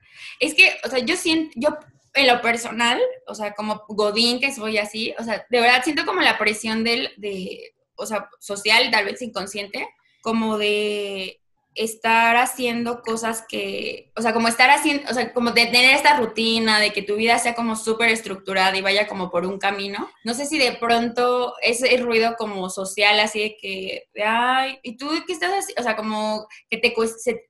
es 0.40 0.54
que, 0.54 0.76
o 0.84 0.88
sea, 0.88 0.99
yo 0.99 1.16
siento, 1.16 1.52
yo 1.56 1.78
en 2.14 2.26
lo 2.26 2.40
personal, 2.40 3.00
o 3.26 3.34
sea, 3.34 3.52
como 3.54 3.84
Godín 3.88 4.40
que 4.40 4.52
soy 4.52 4.78
así, 4.78 5.14
o 5.18 5.22
sea, 5.22 5.46
de 5.49 5.60
verdad 5.60 5.82
siento 5.84 6.04
como 6.04 6.20
la 6.20 6.38
presión 6.38 6.84
del, 6.84 7.10
de, 7.16 7.75
o 7.94 8.06
sea, 8.06 8.28
social, 8.40 8.90
tal 8.90 9.04
vez 9.04 9.22
inconsciente, 9.22 9.88
como 10.22 10.58
de 10.58 11.39
estar 11.80 12.37
haciendo 12.37 13.00
cosas 13.00 13.42
que, 13.49 14.12
o 14.14 14.20
sea, 14.20 14.34
como 14.34 14.49
estar 14.49 14.68
haciendo, 14.70 15.10
o 15.10 15.14
sea, 15.14 15.32
como 15.32 15.52
de 15.52 15.64
tener 15.66 15.94
esta 15.94 16.16
rutina, 16.18 16.78
de 16.78 16.92
que 16.92 17.00
tu 17.00 17.16
vida 17.16 17.38
sea 17.38 17.54
como 17.54 17.75
súper 17.75 18.10
estructurada 18.10 18.76
y 18.76 18.82
vaya 18.82 19.08
como 19.08 19.30
por 19.30 19.46
un 19.46 19.58
camino. 19.58 20.10
No 20.22 20.34
sé 20.34 20.44
si 20.44 20.58
de 20.58 20.72
pronto 20.72 21.54
ese 21.62 21.96
ruido 21.96 22.37
como 22.37 22.68
social, 22.68 23.18
así 23.18 23.40
de 23.40 23.56
que, 23.56 24.02
ay, 24.22 24.78
¿y 24.82 24.99
tú 24.99 25.08
qué 25.26 25.32
estás 25.32 25.52
haciendo? 25.52 25.80
O 25.80 25.82
sea, 25.82 25.96
como 25.96 26.46
que 26.68 26.76
te, 26.76 26.94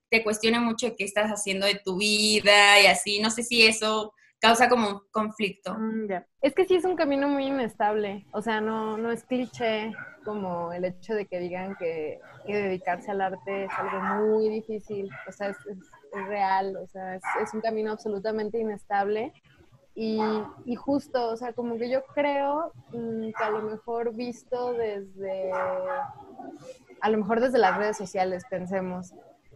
te 0.08 0.22
cuestione 0.22 0.60
mucho 0.60 0.94
qué 0.96 1.04
estás 1.04 1.28
haciendo 1.30 1.66
de 1.66 1.80
tu 1.84 1.98
vida 1.98 2.80
y 2.80 2.86
así. 2.86 3.18
No 3.18 3.30
sé 3.30 3.42
si 3.42 3.66
eso 3.66 4.12
causa 4.40 4.68
como 4.68 5.02
conflicto. 5.10 5.74
Mm, 5.78 6.10
es 6.40 6.54
que 6.54 6.64
sí 6.64 6.74
es 6.74 6.84
un 6.84 6.96
camino 6.96 7.28
muy 7.28 7.46
inestable, 7.46 8.26
o 8.32 8.42
sea, 8.42 8.60
no, 8.60 8.96
no 8.96 9.12
es 9.12 9.24
cliché 9.24 9.92
como 10.24 10.72
el 10.72 10.84
hecho 10.84 11.14
de 11.14 11.26
que 11.26 11.38
digan 11.38 11.76
que, 11.76 12.20
dedicarse 12.46 13.10
al 13.10 13.20
arte 13.20 13.64
es 13.64 13.72
algo 13.76 14.00
muy 14.26 14.48
difícil, 14.48 15.08
o 15.28 15.32
sea, 15.32 15.50
es, 15.50 15.56
real, 16.26 16.76
o 16.76 16.86
sea, 16.88 17.14
es, 17.16 17.54
un 17.54 17.60
camino 17.60 17.92
absolutamente 17.92 18.58
inestable. 18.58 19.32
Y, 19.94 20.18
y, 20.64 20.76
justo, 20.76 21.28
o 21.28 21.36
sea, 21.36 21.52
como 21.52 21.76
que 21.76 21.90
yo 21.90 22.02
creo 22.14 22.72
mm, 22.92 23.32
que 23.36 23.44
a 23.44 23.50
lo 23.50 23.62
mejor 23.62 24.14
visto 24.14 24.72
desde, 24.72 25.52
a 25.52 27.10
lo 27.10 27.18
mejor 27.18 27.40
desde 27.40 27.58
las 27.58 27.76
redes 27.76 27.96
sociales, 27.96 28.44
pensemos, 28.48 29.12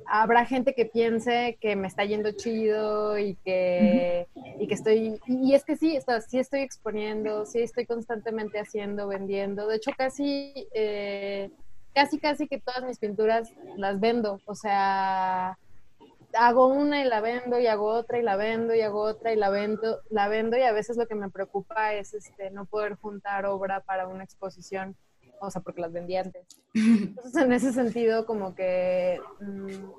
habrá 0.07 0.45
gente 0.47 0.75
que 0.75 0.87
piense 0.87 1.59
que 1.61 1.77
me 1.77 1.89
está 1.89 2.05
yendo 2.05 2.33
chido 2.33 3.19
y 3.19 3.37
que, 3.37 4.27
y 4.59 4.67
que 4.67 4.75
estoy, 4.75 5.21
y 5.27 5.55
es 5.55 5.65
que 5.65 5.77
sí, 5.77 5.99
sí 6.29 6.39
estoy 6.39 6.61
exponiendo, 6.61 7.47
sí 7.47 7.61
estoy 7.61 7.87
constantemente 7.87 8.59
haciendo, 8.59 9.09
vendiendo. 9.09 9.67
De 9.69 9.77
hecho, 9.77 9.91
casi, 9.97 10.69
eh, 10.75 11.51
casi, 11.95 12.19
casi 12.19 12.49
que 12.49 12.61
todas 12.61 12.85
mis 12.85 12.99
pinturas 12.99 13.53
las 13.77 14.01
vendo. 14.01 14.41
O 14.47 14.55
sea, 14.55 15.59
hago 16.35 16.67
una 16.67 17.01
y 17.01 17.09
la 17.09 17.21
vendo 17.21 17.59
y 17.61 17.67
hago 17.67 17.87
otra 17.87 18.19
y 18.19 18.23
la 18.23 18.37
vendo 18.37 18.75
y 18.75 18.81
hago 18.81 19.03
otra 19.03 19.33
y 19.33 19.37
la 19.37 19.51
vendo, 19.51 20.01
la 20.11 20.29
vendo 20.29 20.57
y 20.57 20.63
a 20.63 20.73
veces 20.73 20.97
lo 20.97 21.07
que 21.07 21.15
me 21.15 21.31
preocupa 21.31 21.95
es 21.95 22.15
este 22.15 22.51
no 22.51 22.65
poder 22.67 22.95
juntar 22.97 23.47
obra 23.47 23.81
para 23.81 24.09
una 24.09 24.25
exposición 24.25 24.97
o 25.41 25.51
sea, 25.51 25.61
porque 25.63 25.81
las 25.81 25.93
vendí 25.93 26.17
antes. 26.17 26.47
Entonces, 26.75 27.43
en 27.43 27.53
ese 27.53 27.73
sentido, 27.73 28.27
como 28.27 28.55
que 28.55 29.21
mm, 29.41 29.91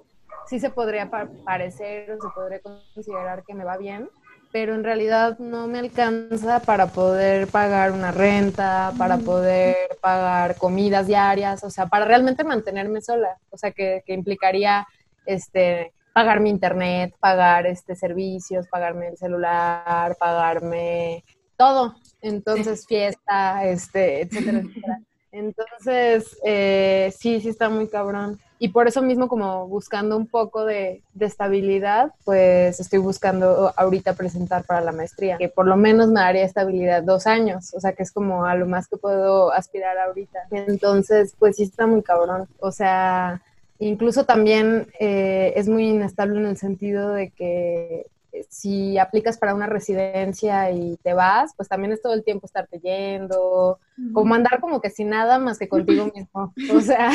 sí 0.47 0.59
se 0.59 0.69
podría 0.69 1.09
parecer 1.09 2.11
o 2.11 2.21
se 2.21 2.27
podría 2.33 2.59
considerar 2.59 3.43
que 3.43 3.53
me 3.53 3.63
va 3.63 3.77
bien, 3.77 4.09
pero 4.51 4.73
en 4.73 4.83
realidad 4.83 5.37
no 5.39 5.67
me 5.67 5.79
alcanza 5.79 6.61
para 6.61 6.87
poder 6.87 7.47
pagar 7.47 7.91
una 7.91 8.11
renta, 8.11 8.93
para 8.97 9.17
poder 9.17 9.75
pagar 10.01 10.55
comidas 10.55 11.07
diarias, 11.07 11.63
o 11.63 11.69
sea, 11.69 11.87
para 11.87 12.05
realmente 12.05 12.43
mantenerme 12.43 13.01
sola, 13.01 13.37
o 13.49 13.57
sea, 13.57 13.71
que, 13.71 14.03
que 14.05 14.13
implicaría 14.13 14.87
este 15.25 15.91
pagar 16.15 16.39
mi 16.39 16.49
internet, 16.49 17.13
pagar 17.19 17.67
este 17.67 17.93
servicios, 17.93 18.69
pagarme 18.69 19.09
el 19.09 19.17
celular, 19.17 20.15
pagarme 20.17 21.25
todo. 21.57 21.95
Entonces, 22.21 22.87
fiesta, 22.87 23.65
este, 23.65 24.21
etcétera, 24.21 24.59
etcétera. 24.59 25.01
Entonces, 25.35 26.37
eh, 26.45 27.13
sí, 27.17 27.41
sí 27.41 27.49
está 27.49 27.67
muy 27.67 27.87
cabrón. 27.87 28.39
Y 28.57 28.69
por 28.69 28.87
eso 28.87 29.01
mismo, 29.01 29.27
como 29.27 29.67
buscando 29.67 30.15
un 30.15 30.27
poco 30.27 30.63
de, 30.63 31.01
estabilidad, 31.19 32.13
pues 32.23 32.79
estoy 32.79 32.99
buscando 32.99 33.73
ahorita 33.75 34.13
presentar 34.13 34.63
para 34.63 34.79
la 34.79 34.93
maestría, 34.93 35.37
que 35.37 35.49
por 35.49 35.67
lo 35.67 35.75
menos 35.75 36.07
me 36.07 36.21
daría 36.21 36.45
estabilidad 36.45 37.03
dos 37.03 37.27
años, 37.27 37.73
o 37.73 37.81
sea, 37.81 37.91
que 37.91 38.03
es 38.03 38.11
como 38.11 38.45
a 38.45 38.55
lo 38.55 38.65
más 38.65 38.87
que 38.87 38.95
puedo 38.95 39.51
aspirar 39.51 39.97
ahorita. 39.97 40.39
Entonces, 40.51 41.35
pues 41.37 41.57
sí 41.57 41.63
está 41.63 41.85
muy 41.85 42.01
cabrón. 42.01 42.47
O 42.59 42.71
sea, 42.71 43.41
incluso 43.79 44.23
también 44.23 44.87
eh, 45.01 45.51
es 45.57 45.67
muy 45.67 45.89
inestable 45.89 46.39
en 46.39 46.45
el 46.45 46.57
sentido 46.57 47.11
de 47.11 47.31
que 47.31 48.05
si 48.49 48.97
aplicas 48.97 49.37
para 49.37 49.53
una 49.53 49.67
residencia 49.67 50.71
y 50.71 50.97
te 50.97 51.13
vas, 51.13 51.53
pues 51.55 51.69
también 51.69 51.93
es 51.93 52.01
todo 52.01 52.13
el 52.13 52.23
tiempo 52.23 52.45
estarte 52.45 52.79
yendo, 52.79 53.79
como 54.13 54.35
andar 54.35 54.59
como 54.59 54.81
que 54.81 54.89
sin 54.89 55.09
nada 55.09 55.39
más 55.39 55.59
que 55.59 55.69
contigo 55.69 56.05
mismo. 56.15 56.53
O 56.73 56.81
sea, 56.81 57.11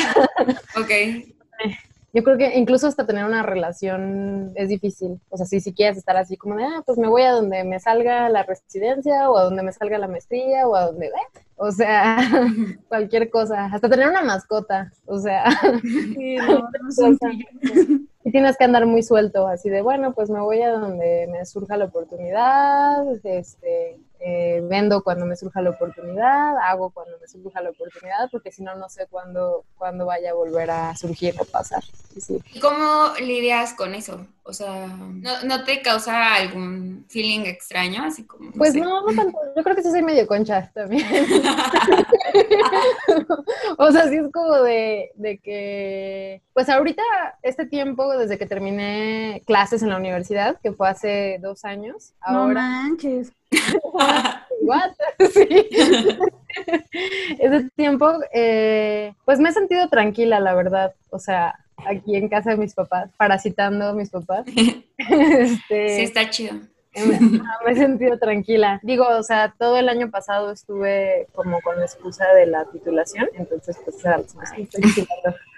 ok. 0.77 0.91
Yo 2.13 2.23
creo 2.23 2.37
que 2.37 2.57
incluso 2.57 2.87
hasta 2.87 3.07
tener 3.07 3.23
una 3.23 3.41
relación 3.41 4.51
es 4.55 4.67
difícil. 4.67 5.21
O 5.29 5.37
sea, 5.37 5.45
si, 5.45 5.61
si 5.61 5.73
quieres 5.73 5.97
estar 5.97 6.17
así 6.17 6.35
como 6.35 6.57
de, 6.57 6.65
ah, 6.65 6.83
pues 6.85 6.97
me 6.97 7.07
voy 7.07 7.21
a 7.21 7.31
donde 7.31 7.63
me 7.63 7.79
salga 7.79 8.27
la 8.27 8.43
residencia 8.43 9.29
o 9.29 9.37
a 9.37 9.43
donde 9.43 9.63
me 9.63 9.71
salga 9.71 9.97
la 9.97 10.09
maestría 10.09 10.67
o 10.67 10.75
a 10.75 10.87
donde... 10.87 11.09
O 11.55 11.71
sea, 11.71 12.17
cualquier 12.89 13.29
cosa. 13.29 13.65
Hasta 13.65 13.87
tener 13.87 14.09
una 14.09 14.23
mascota. 14.23 14.91
O 15.05 15.19
sea... 15.19 15.45
Sí, 15.81 16.35
no, 16.35 16.69
no 16.81 16.91
tienes 18.31 18.57
que 18.57 18.63
andar 18.63 18.85
muy 18.85 19.03
suelto, 19.03 19.47
así 19.47 19.69
de, 19.69 19.81
bueno, 19.81 20.13
pues 20.13 20.29
me 20.29 20.39
voy 20.39 20.61
a 20.61 20.71
donde 20.71 21.27
me 21.31 21.45
surja 21.45 21.77
la 21.77 21.85
oportunidad, 21.85 23.05
este, 23.23 23.99
eh, 24.23 24.61
vendo 24.69 25.03
cuando 25.03 25.25
me 25.25 25.35
surja 25.35 25.61
la 25.63 25.71
oportunidad, 25.71 26.55
hago 26.59 26.91
cuando 26.91 27.17
me 27.19 27.27
surja 27.27 27.59
la 27.61 27.71
oportunidad, 27.71 28.29
porque 28.31 28.51
si 28.51 28.61
no, 28.61 28.75
no 28.75 28.87
sé 28.87 29.07
cuándo, 29.09 29.65
cuándo 29.77 30.05
vaya 30.05 30.29
a 30.29 30.35
volver 30.35 30.69
a 30.69 30.95
surgir 30.95 31.33
o 31.39 31.45
pasar. 31.45 31.83
¿Y 32.53 32.59
cómo 32.59 33.13
lidias 33.19 33.73
con 33.73 33.95
eso? 33.95 34.27
O 34.43 34.53
sea, 34.53 34.87
¿no, 34.87 35.63
te 35.63 35.81
causa 35.81 36.35
algún 36.35 37.05
feeling 37.09 37.45
extraño? 37.45 38.03
Así 38.03 38.23
como, 38.23 38.51
pues 38.51 38.75
no, 38.75 39.01
no 39.01 39.15
tanto. 39.15 39.37
Yo 39.55 39.63
creo 39.63 39.75
que 39.75 39.83
sí 39.83 39.89
soy 39.89 40.03
medio 40.03 40.27
concha 40.27 40.71
también. 40.73 41.03
o 43.77 43.91
sea, 43.91 44.07
sí 44.07 44.17
es 44.17 44.31
como 44.31 44.53
de, 44.61 45.11
de 45.15 45.39
que, 45.39 46.43
pues 46.53 46.69
ahorita, 46.69 47.01
este 47.41 47.65
tiempo, 47.65 48.15
desde 48.17 48.37
que 48.37 48.45
terminé 48.45 49.41
clases 49.47 49.81
en 49.81 49.89
la 49.89 49.97
universidad, 49.97 50.59
que 50.61 50.73
fue 50.73 50.89
hace 50.89 51.39
dos 51.41 51.65
años, 51.65 52.13
ahora... 52.21 52.47
No 52.47 52.53
manches. 52.53 53.31
What? 54.61 54.91
Sí. 55.33 55.69
Ese 57.39 57.69
tiempo, 57.75 58.11
eh, 58.33 59.13
pues 59.25 59.39
me 59.39 59.49
he 59.49 59.53
sentido 59.53 59.89
tranquila, 59.89 60.39
la 60.39 60.53
verdad. 60.53 60.93
O 61.09 61.19
sea, 61.19 61.55
aquí 61.85 62.15
en 62.15 62.29
casa 62.29 62.51
de 62.51 62.57
mis 62.57 62.73
papás, 62.73 63.09
parasitando 63.17 63.87
a 63.89 63.93
mis 63.93 64.09
papás. 64.09 64.45
este, 64.97 65.95
sí, 65.95 66.01
está 66.03 66.29
chido. 66.29 66.55
Me, 66.93 67.71
he 67.71 67.75
sentido 67.75 68.17
tranquila. 68.19 68.79
Digo, 68.83 69.07
o 69.07 69.23
sea, 69.23 69.53
todo 69.57 69.77
el 69.77 69.87
año 69.87 70.11
pasado 70.11 70.51
estuve 70.51 71.27
como 71.33 71.61
con 71.61 71.79
la 71.79 71.85
excusa 71.85 72.33
de 72.33 72.47
la 72.47 72.65
titulación, 72.65 73.29
entonces 73.35 73.77
pues 73.83 74.03
era 74.03 74.19
estoy 74.19 74.69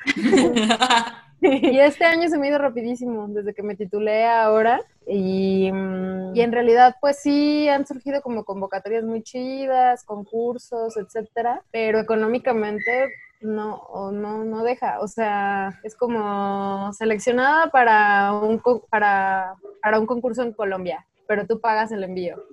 y 1.73 1.77
este 1.79 2.05
año 2.05 2.29
se 2.29 2.37
me 2.37 2.47
ha 2.47 2.49
ido 2.51 2.57
rapidísimo, 2.57 3.27
desde 3.27 3.53
que 3.53 3.63
me 3.63 3.75
titulé 3.75 4.25
ahora. 4.25 4.81
Y, 5.05 5.69
mm, 5.71 6.33
y, 6.35 6.41
en 6.41 6.51
realidad, 6.53 6.95
pues 7.01 7.19
sí, 7.19 7.67
han 7.67 7.85
surgido 7.85 8.21
como 8.21 8.45
convocatorias 8.45 9.03
muy 9.03 9.23
chidas, 9.23 10.05
concursos, 10.05 10.95
etcétera, 10.95 11.61
pero 11.71 11.99
económicamente 11.99 13.09
no, 13.41 14.11
no, 14.13 14.45
no 14.45 14.63
deja. 14.63 15.01
O 15.01 15.07
sea, 15.07 15.79
es 15.83 15.95
como 15.95 16.93
seleccionada 16.93 17.69
para 17.71 18.33
un, 18.33 18.61
para, 18.89 19.55
para 19.81 19.99
un 19.99 20.05
concurso 20.05 20.43
en 20.43 20.53
Colombia 20.53 21.05
pero 21.27 21.47
tú 21.47 21.59
pagas 21.59 21.91
el 21.91 22.03
envío. 22.03 22.43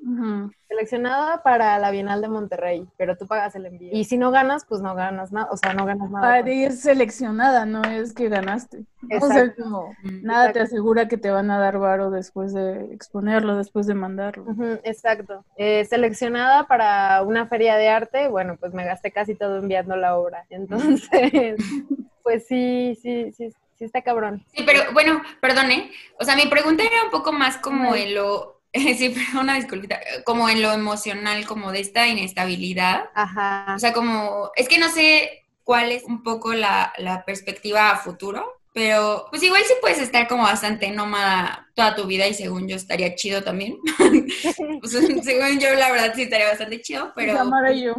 Seleccionada 0.68 1.42
para 1.42 1.78
la 1.78 1.90
Bienal 1.90 2.20
de 2.20 2.28
Monterrey, 2.28 2.86
pero 2.96 3.16
tú 3.16 3.26
pagas 3.26 3.54
el 3.56 3.66
envío. 3.66 3.90
Y 3.92 4.04
si 4.04 4.16
no 4.16 4.30
ganas, 4.30 4.64
pues 4.64 4.80
no 4.80 4.94
ganas 4.94 5.32
nada, 5.32 5.48
o 5.50 5.56
sea, 5.56 5.74
no 5.74 5.84
ganas 5.84 6.10
nada. 6.10 6.32
Ah, 6.32 6.38
es 6.40 6.80
seleccionada, 6.80 7.66
no 7.66 7.82
es 7.82 8.12
que 8.12 8.28
ganaste. 8.28 8.84
O 9.20 9.26
sea, 9.26 9.54
como 9.54 9.94
nada 10.22 10.52
te 10.52 10.60
asegura 10.60 11.08
que 11.08 11.16
te 11.16 11.30
van 11.30 11.50
a 11.50 11.58
dar 11.58 11.78
varo 11.78 12.10
después 12.10 12.52
de 12.54 12.92
exponerlo, 12.94 13.56
después 13.56 13.86
de 13.86 13.94
mandarlo. 13.94 14.46
Exacto. 14.84 15.44
Eh, 15.56 15.84
seleccionada 15.86 16.66
para 16.66 17.22
una 17.22 17.46
feria 17.46 17.76
de 17.76 17.88
arte, 17.88 18.28
bueno, 18.28 18.56
pues 18.58 18.72
me 18.72 18.84
gasté 18.84 19.10
casi 19.10 19.34
todo 19.34 19.58
enviando 19.58 19.96
la 19.96 20.16
obra. 20.16 20.46
Entonces, 20.50 21.10
pues 22.22 22.46
sí, 22.46 22.96
sí, 23.02 23.32
sí, 23.32 23.50
sí 23.74 23.84
está 23.84 24.02
cabrón. 24.02 24.44
Sí, 24.54 24.62
pero 24.64 24.92
bueno, 24.92 25.22
perdone. 25.40 25.90
O 26.18 26.24
sea, 26.24 26.36
mi 26.36 26.46
pregunta 26.46 26.84
era 26.84 27.04
un 27.04 27.10
poco 27.10 27.32
más 27.32 27.56
como 27.56 27.94
en 27.94 28.14
lo 28.14 28.59
sí, 28.98 29.14
pero 29.14 29.40
una 29.40 29.56
disculpita, 29.56 30.00
como 30.24 30.48
en 30.48 30.62
lo 30.62 30.72
emocional, 30.72 31.46
como 31.46 31.72
de 31.72 31.80
esta 31.80 32.06
inestabilidad. 32.06 33.10
Ajá. 33.14 33.74
O 33.74 33.78
sea, 33.78 33.92
como, 33.92 34.50
es 34.56 34.68
que 34.68 34.78
no 34.78 34.88
sé 34.90 35.44
cuál 35.64 35.92
es 35.92 36.04
un 36.04 36.22
poco 36.22 36.52
la, 36.52 36.92
perspectiva 37.26 37.90
a 37.90 37.98
futuro, 37.98 38.60
pero 38.72 39.26
pues 39.30 39.42
igual 39.42 39.62
sí 39.64 39.74
puedes 39.80 40.00
estar 40.00 40.28
como 40.28 40.44
bastante 40.44 40.90
nómada 40.90 41.68
toda 41.74 41.96
tu 41.96 42.06
vida 42.06 42.28
y 42.28 42.34
según 42.34 42.68
yo 42.68 42.76
estaría 42.76 43.14
chido 43.16 43.42
también. 43.42 43.76
pues, 44.80 44.92
según 45.22 45.58
yo, 45.58 45.74
la 45.74 45.90
verdad 45.90 46.12
sí 46.14 46.22
estaría 46.22 46.48
bastante 46.48 46.80
chido, 46.80 47.12
pero... 47.14 47.34
yo. 47.72 47.94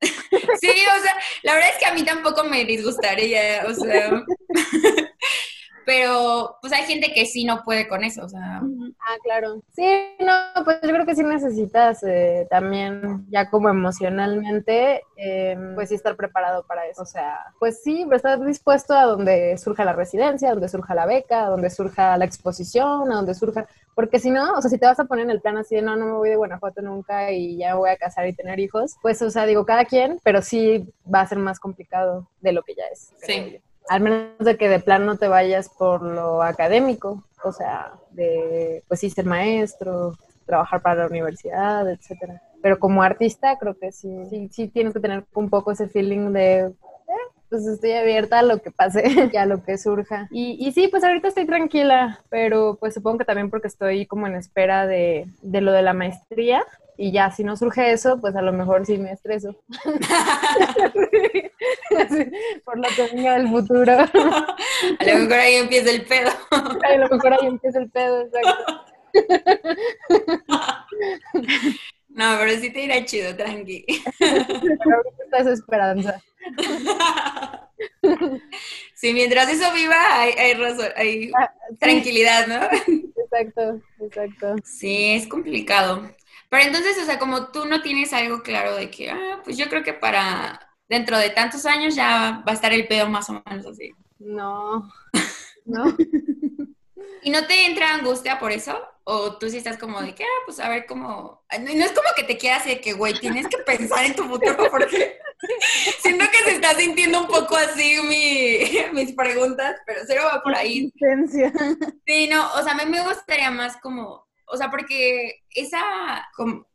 sí, 0.00 0.68
o 0.68 1.02
sea, 1.02 1.14
la 1.42 1.54
verdad 1.54 1.70
es 1.70 1.78
que 1.78 1.86
a 1.86 1.94
mí 1.94 2.04
tampoco 2.04 2.44
me 2.44 2.64
disgustaría, 2.64 3.64
o 3.68 3.74
sea... 3.74 4.24
pero 5.84 6.56
pues 6.60 6.72
hay 6.72 6.82
gente 6.84 7.12
que 7.12 7.26
sí 7.26 7.44
no 7.44 7.62
puede 7.64 7.88
con 7.88 8.04
eso, 8.04 8.24
o 8.24 8.28
sea. 8.28 8.60
Ah, 9.00 9.16
claro. 9.22 9.62
Sí, 9.74 9.84
no, 10.20 10.64
pues 10.64 10.80
yo 10.82 10.90
creo 10.90 11.06
que 11.06 11.14
sí 11.14 11.22
necesitas 11.22 12.02
eh, 12.02 12.46
también, 12.50 13.26
ya 13.30 13.50
como 13.50 13.68
emocionalmente, 13.68 15.02
em, 15.16 15.74
pues 15.74 15.88
sí 15.88 15.94
estar 15.94 16.16
preparado 16.16 16.64
para 16.64 16.86
eso. 16.86 17.02
O 17.02 17.06
sea, 17.06 17.38
pues 17.58 17.82
sí, 17.82 18.06
estar 18.12 18.44
dispuesto 18.44 18.94
a 18.94 19.04
donde 19.04 19.56
surja 19.58 19.84
la 19.84 19.92
residencia, 19.92 20.50
donde 20.50 20.68
surja 20.68 20.94
la 20.94 21.06
beca, 21.06 21.46
a 21.46 21.50
donde 21.50 21.70
surja 21.70 22.16
la 22.16 22.24
exposición, 22.24 23.12
a 23.12 23.16
donde 23.16 23.34
surja, 23.34 23.66
porque 23.94 24.18
si 24.18 24.30
no, 24.30 24.54
o 24.54 24.60
sea, 24.60 24.70
si 24.70 24.78
te 24.78 24.86
vas 24.86 25.00
a 25.00 25.04
poner 25.04 25.24
en 25.24 25.30
el 25.30 25.40
plan 25.40 25.56
así 25.56 25.74
de 25.74 25.82
no, 25.82 25.96
no 25.96 26.06
me 26.06 26.12
voy 26.12 26.30
de 26.30 26.36
Guanajuato 26.36 26.82
nunca 26.82 27.30
y 27.32 27.58
ya 27.58 27.70
me 27.70 27.80
voy 27.80 27.90
a 27.90 27.96
casar 27.96 28.26
y 28.26 28.32
tener 28.32 28.58
hijos, 28.60 28.96
pues, 29.02 29.20
o 29.22 29.30
sea, 29.30 29.46
digo, 29.46 29.66
cada 29.66 29.84
quien, 29.84 30.18
pero 30.22 30.42
sí 30.42 30.88
va 31.12 31.20
a 31.20 31.26
ser 31.26 31.38
más 31.38 31.58
complicado 31.60 32.28
de 32.40 32.52
lo 32.52 32.62
que 32.62 32.74
ya 32.74 32.84
es. 32.90 33.12
Sí 33.18 33.60
al 33.88 34.00
menos 34.00 34.38
de 34.38 34.56
que 34.56 34.68
de 34.68 34.80
plan 34.80 35.06
no 35.06 35.16
te 35.16 35.28
vayas 35.28 35.68
por 35.68 36.02
lo 36.02 36.42
académico, 36.42 37.24
o 37.44 37.52
sea, 37.52 37.92
de 38.10 38.82
pues 38.88 39.00
sí 39.00 39.10
ser 39.10 39.26
maestro, 39.26 40.16
trabajar 40.46 40.82
para 40.82 41.02
la 41.02 41.06
universidad, 41.06 41.88
etcétera. 41.88 42.42
Pero 42.62 42.78
como 42.78 43.02
artista 43.02 43.58
creo 43.58 43.76
que 43.78 43.92
sí, 43.92 44.26
sí, 44.30 44.48
sí 44.52 44.68
tienes 44.68 44.92
que 44.92 45.00
tener 45.00 45.24
un 45.34 45.50
poco 45.50 45.72
ese 45.72 45.88
feeling 45.88 46.32
de 46.32 46.60
eh, 46.66 46.72
pues 47.48 47.66
estoy 47.66 47.92
abierta 47.92 48.38
a 48.38 48.42
lo 48.42 48.62
que 48.62 48.70
pase 48.70 49.02
y 49.32 49.36
a 49.36 49.46
lo 49.46 49.64
que 49.64 49.78
surja. 49.78 50.28
Y, 50.30 50.56
y, 50.64 50.72
sí, 50.72 50.88
pues 50.88 51.04
ahorita 51.04 51.28
estoy 51.28 51.46
tranquila, 51.46 52.20
pero 52.28 52.76
pues 52.78 52.94
supongo 52.94 53.18
que 53.18 53.24
también 53.24 53.50
porque 53.50 53.68
estoy 53.68 54.06
como 54.06 54.26
en 54.26 54.36
espera 54.36 54.86
de, 54.86 55.26
de 55.42 55.60
lo 55.60 55.72
de 55.72 55.82
la 55.82 55.92
maestría, 55.92 56.64
y 56.96 57.12
ya, 57.12 57.30
si 57.30 57.44
no 57.44 57.56
surge 57.56 57.92
eso, 57.92 58.20
pues 58.20 58.36
a 58.36 58.42
lo 58.42 58.52
mejor 58.52 58.84
sí 58.84 58.98
me 58.98 59.12
estreso. 59.12 59.56
por 62.64 62.78
lo 62.78 62.88
que 62.94 63.14
venga 63.14 63.38
del 63.38 63.48
futuro. 63.48 63.92
a 63.92 65.04
lo 65.04 65.18
mejor 65.18 65.32
ahí 65.32 65.54
empieza 65.54 65.90
el 65.90 66.04
pedo. 66.04 66.30
a 66.50 66.96
lo 66.96 67.08
mejor 67.08 67.32
ahí 67.32 67.46
empieza 67.46 67.78
el 67.78 67.90
pedo, 67.90 68.22
exacto. 68.22 68.84
No, 72.08 72.36
pero 72.38 72.60
sí 72.60 72.70
te 72.70 72.84
irá 72.84 73.04
chido, 73.04 73.34
tranqui. 73.34 73.84
Pero 74.18 74.96
ahorita 74.96 75.38
es 75.38 75.46
esperanza. 75.46 76.22
Sí, 78.94 79.12
mientras 79.12 79.48
eso 79.48 79.72
viva, 79.72 79.96
hay, 80.20 80.54
razón, 80.54 80.86
hay 80.94 81.32
ah, 81.36 81.52
tranquilidad, 81.80 82.46
¿no? 82.46 82.60
Exacto, 83.16 83.80
exacto. 84.00 84.54
Sí, 84.62 85.14
es 85.14 85.26
complicado. 85.26 86.08
Pero 86.52 86.64
entonces, 86.64 86.98
o 86.98 87.06
sea, 87.06 87.18
como 87.18 87.46
tú 87.46 87.64
no 87.64 87.80
tienes 87.80 88.12
algo 88.12 88.42
claro 88.42 88.76
de 88.76 88.90
que, 88.90 89.10
ah, 89.10 89.40
pues 89.42 89.56
yo 89.56 89.70
creo 89.70 89.82
que 89.82 89.94
para 89.94 90.60
dentro 90.86 91.16
de 91.16 91.30
tantos 91.30 91.64
años 91.64 91.94
ya 91.94 92.42
va 92.46 92.52
a 92.52 92.54
estar 92.54 92.74
el 92.74 92.86
pedo 92.86 93.08
más 93.08 93.30
o 93.30 93.42
menos 93.46 93.64
así. 93.64 93.90
No, 94.18 94.86
no. 95.64 95.96
¿Y 97.22 97.30
no 97.30 97.46
te 97.46 97.64
entra 97.64 97.94
angustia 97.94 98.38
por 98.38 98.52
eso? 98.52 98.78
¿O 99.04 99.38
tú 99.38 99.48
sí 99.48 99.56
estás 99.56 99.78
como 99.78 100.02
de 100.02 100.14
que, 100.14 100.24
ah, 100.24 100.42
pues 100.44 100.60
a 100.60 100.68
ver 100.68 100.84
cómo... 100.84 101.42
No, 101.58 101.74
no 101.74 101.84
es 101.86 101.92
como 101.92 102.08
que 102.14 102.24
te 102.24 102.36
quieras 102.36 102.66
de 102.66 102.82
que, 102.82 102.92
güey, 102.92 103.18
tienes 103.18 103.48
que 103.48 103.56
pensar 103.56 104.04
en 104.04 104.14
tu 104.14 104.24
futuro 104.24 104.68
porque 104.70 105.18
siento 106.00 106.26
que 106.30 106.50
se 106.50 106.56
está 106.56 106.74
sintiendo 106.74 107.22
un 107.22 107.28
poco 107.28 107.56
así 107.56 107.96
mi, 108.02 108.58
mis 108.92 109.14
preguntas, 109.14 109.76
pero 109.86 110.02
cero 110.06 110.24
va 110.30 110.42
por 110.42 110.54
ahí. 110.54 110.92
Sí, 112.06 112.28
no, 112.28 112.52
o 112.52 112.62
sea, 112.62 112.72
a 112.72 112.76
mí 112.76 112.84
me 112.90 113.00
gustaría 113.00 113.50
más 113.50 113.78
como 113.78 114.30
o 114.52 114.56
sea, 114.56 114.70
porque 114.70 115.40
esa, 115.54 115.80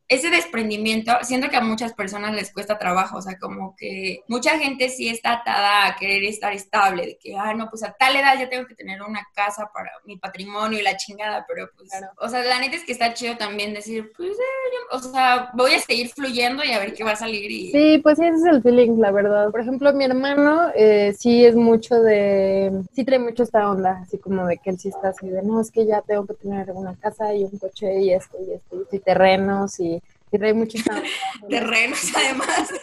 ese 0.08 0.30
desprendimiento, 0.30 1.12
siento 1.22 1.50
que 1.50 1.56
a 1.56 1.60
muchas 1.60 1.92
personas 1.92 2.34
les 2.34 2.50
cuesta 2.50 2.78
trabajo, 2.78 3.18
o 3.18 3.22
sea, 3.22 3.38
como 3.38 3.76
que 3.76 4.22
mucha 4.26 4.58
gente 4.58 4.88
sí 4.88 5.08
está 5.08 5.32
atada 5.32 5.86
a 5.86 5.96
querer 5.96 6.24
estar 6.24 6.52
estable, 6.54 7.06
de 7.06 7.18
que, 7.18 7.36
ah, 7.36 7.52
no, 7.52 7.68
pues 7.68 7.82
a 7.82 7.92
tal 7.92 8.16
edad 8.16 8.38
ya 8.38 8.48
tengo 8.48 8.66
que 8.66 8.74
tener 8.74 9.02
una 9.02 9.26
casa 9.34 9.70
para 9.72 9.90
mi 10.06 10.16
patrimonio 10.16 10.78
y 10.78 10.82
la 10.82 10.96
chingada, 10.96 11.44
pero 11.46 11.68
pues, 11.76 11.90
o 12.16 12.28
sea, 12.28 12.42
la 12.42 12.58
neta 12.58 12.76
es 12.76 12.84
que 12.84 12.92
está 12.92 13.12
chido 13.12 13.36
también 13.36 13.74
decir, 13.74 14.10
pues, 14.16 14.30
eh, 14.30 14.78
o 14.92 14.98
sea, 14.98 15.50
voy 15.52 15.74
a 15.74 15.80
seguir 15.80 16.08
fluyendo 16.08 16.64
y 16.64 16.72
a 16.72 16.78
ver 16.78 16.94
qué 16.94 17.04
va 17.04 17.12
a 17.12 17.16
salir. 17.16 17.50
Y... 17.50 17.70
Sí, 17.70 17.98
pues 17.98 18.18
sí, 18.18 18.24
ese 18.24 18.36
es 18.36 18.44
el 18.46 18.62
feeling, 18.62 18.98
la 18.98 19.10
verdad. 19.10 19.50
Por 19.50 19.60
ejemplo, 19.60 19.92
mi 19.92 20.04
hermano 20.04 20.70
eh, 20.74 21.14
sí 21.18 21.44
es 21.44 21.54
mucho 21.54 22.00
de, 22.00 22.72
sí 22.94 23.04
trae 23.04 23.18
mucho 23.18 23.42
esta 23.42 23.68
onda, 23.70 24.00
así 24.02 24.16
como 24.16 24.46
de 24.46 24.56
que 24.56 24.70
él 24.70 24.78
sí 24.78 24.88
está 24.88 25.08
así 25.08 25.28
de, 25.28 25.42
no, 25.42 25.60
es 25.60 25.70
que 25.70 25.84
ya 25.84 26.00
tengo 26.00 26.26
que 26.26 26.34
tener 26.34 26.70
una 26.70 26.96
casa 26.96 27.34
y 27.34 27.44
un 27.44 27.58
coche 27.58 28.00
y 28.00 28.12
esto 28.14 28.38
y 28.40 28.54
esto, 28.54 28.86
y 28.90 28.98
terrenos 29.00 29.78
y 29.80 29.97
y 30.30 30.38
trae 30.38 30.54
muchos 30.54 30.82
terrenos 31.48 32.12
además. 32.14 32.72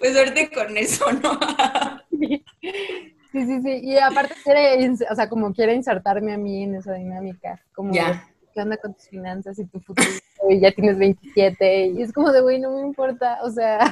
pues 0.00 0.12
suerte 0.12 0.50
con 0.50 0.76
eso, 0.76 1.12
¿no? 1.12 1.38
sí, 2.10 2.44
sí, 3.32 3.62
sí. 3.62 3.80
Y 3.82 3.98
aparte 3.98 4.34
quiere, 4.42 4.90
o 5.10 5.14
sea, 5.14 5.28
como 5.28 5.52
quiere 5.52 5.74
insertarme 5.74 6.32
a 6.32 6.38
mí 6.38 6.64
en 6.64 6.76
esa 6.76 6.94
dinámica. 6.94 7.60
Como, 7.74 7.92
¿qué 7.92 8.60
onda 8.60 8.78
con 8.78 8.94
tus 8.94 9.08
finanzas 9.08 9.58
y 9.58 9.66
tu 9.66 9.80
futuro? 9.80 10.08
Y 10.48 10.60
ya 10.60 10.72
tienes 10.72 10.98
27 10.98 11.86
y 11.88 12.02
es 12.02 12.12
como 12.12 12.32
de, 12.32 12.40
güey, 12.40 12.60
no 12.60 12.70
me 12.72 12.80
importa, 12.80 13.38
o 13.42 13.50
sea, 13.50 13.90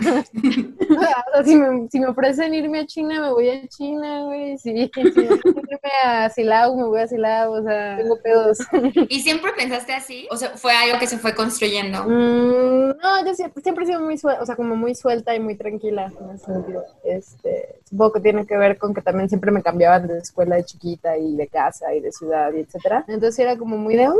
si, 1.44 1.56
me, 1.56 1.88
si, 1.88 2.00
me, 2.00 2.06
ofrecen 2.06 2.54
irme 2.54 2.80
a 2.80 2.86
China, 2.86 3.20
me 3.20 3.30
voy 3.30 3.50
a 3.50 3.66
China, 3.68 4.24
güey, 4.24 4.58
si, 4.58 4.90
si 4.94 5.00
me 5.00 5.10
ofrecen 5.10 5.40
irme 5.56 5.90
a 6.04 6.30
Silao, 6.30 6.76
me 6.76 6.84
voy 6.84 7.00
a 7.00 7.06
Silao, 7.06 7.52
o 7.52 7.62
sea, 7.62 7.96
tengo 7.96 8.16
pedos. 8.22 8.58
¿Y 9.08 9.20
siempre 9.20 9.52
pensaste 9.56 9.92
así? 9.92 10.26
O 10.30 10.36
sea, 10.36 10.50
¿fue 10.50 10.72
algo 10.72 10.98
que 10.98 11.06
se 11.06 11.18
fue 11.18 11.34
construyendo? 11.34 12.04
Mm, 12.04 12.96
no, 13.00 13.26
yo 13.26 13.34
siempre, 13.34 13.62
siempre, 13.62 13.84
he 13.84 13.88
sido 13.88 14.00
muy 14.00 14.18
suelta, 14.18 14.42
o 14.42 14.46
sea, 14.46 14.56
como 14.56 14.76
muy 14.76 14.94
suelta 14.94 15.34
y 15.34 15.40
muy 15.40 15.56
tranquila 15.56 16.12
en 16.20 16.30
ese 16.30 16.46
sentido. 16.46 16.84
Este, 17.04 17.80
supongo 17.88 18.12
que 18.12 18.20
tiene 18.20 18.46
que 18.46 18.56
ver 18.56 18.78
con 18.78 18.94
que 18.94 19.02
también 19.02 19.28
siempre 19.28 19.50
me 19.50 19.62
cambiaban 19.62 20.06
de 20.06 20.18
escuela 20.18 20.56
de 20.56 20.64
chiquita 20.64 21.16
y 21.16 21.36
de 21.36 21.48
casa 21.48 21.94
y 21.94 22.00
de 22.00 22.12
ciudad 22.12 22.52
y 22.52 22.60
etcétera. 22.60 23.04
Entonces 23.08 23.38
era 23.38 23.56
como 23.56 23.76
muy 23.76 23.96
de, 23.96 24.08
uh, 24.08 24.14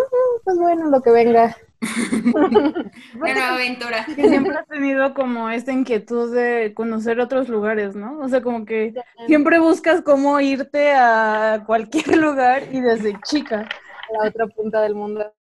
pues 0.45 0.59
bueno, 0.59 0.91
lo 0.91 1.01
que 1.01 1.11
venga. 1.11 1.57
Una 3.15 3.55
aventura. 3.55 4.05
Que 4.05 4.29
siempre 4.29 4.57
has 4.57 4.67
tenido 4.67 5.15
como 5.15 5.51
esta 5.51 5.73
inquietud 5.73 6.35
de 6.35 6.73
conocer 6.75 7.21
otros 7.21 7.49
lugares, 7.49 7.95
¿no? 7.95 8.19
O 8.21 8.29
sea, 8.29 8.43
como 8.43 8.65
que 8.65 8.95
siempre 9.27 9.59
buscas 9.59 10.03
cómo 10.03 10.41
irte 10.41 10.93
a 10.93 11.63
cualquier 11.67 12.17
lugar 12.17 12.65
y 12.73 12.81
desde 12.81 13.19
chica. 13.23 13.69
A 14.11 14.23
la 14.23 14.29
otra 14.29 14.47
punta 14.47 14.81
del 14.83 14.95
mundo. 14.95 15.33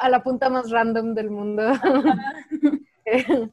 A 0.00 0.08
la, 0.08 0.22
punta 0.22 0.48
más 0.48 0.70
random 0.70 1.14
del 1.14 1.30
mundo. 1.30 1.72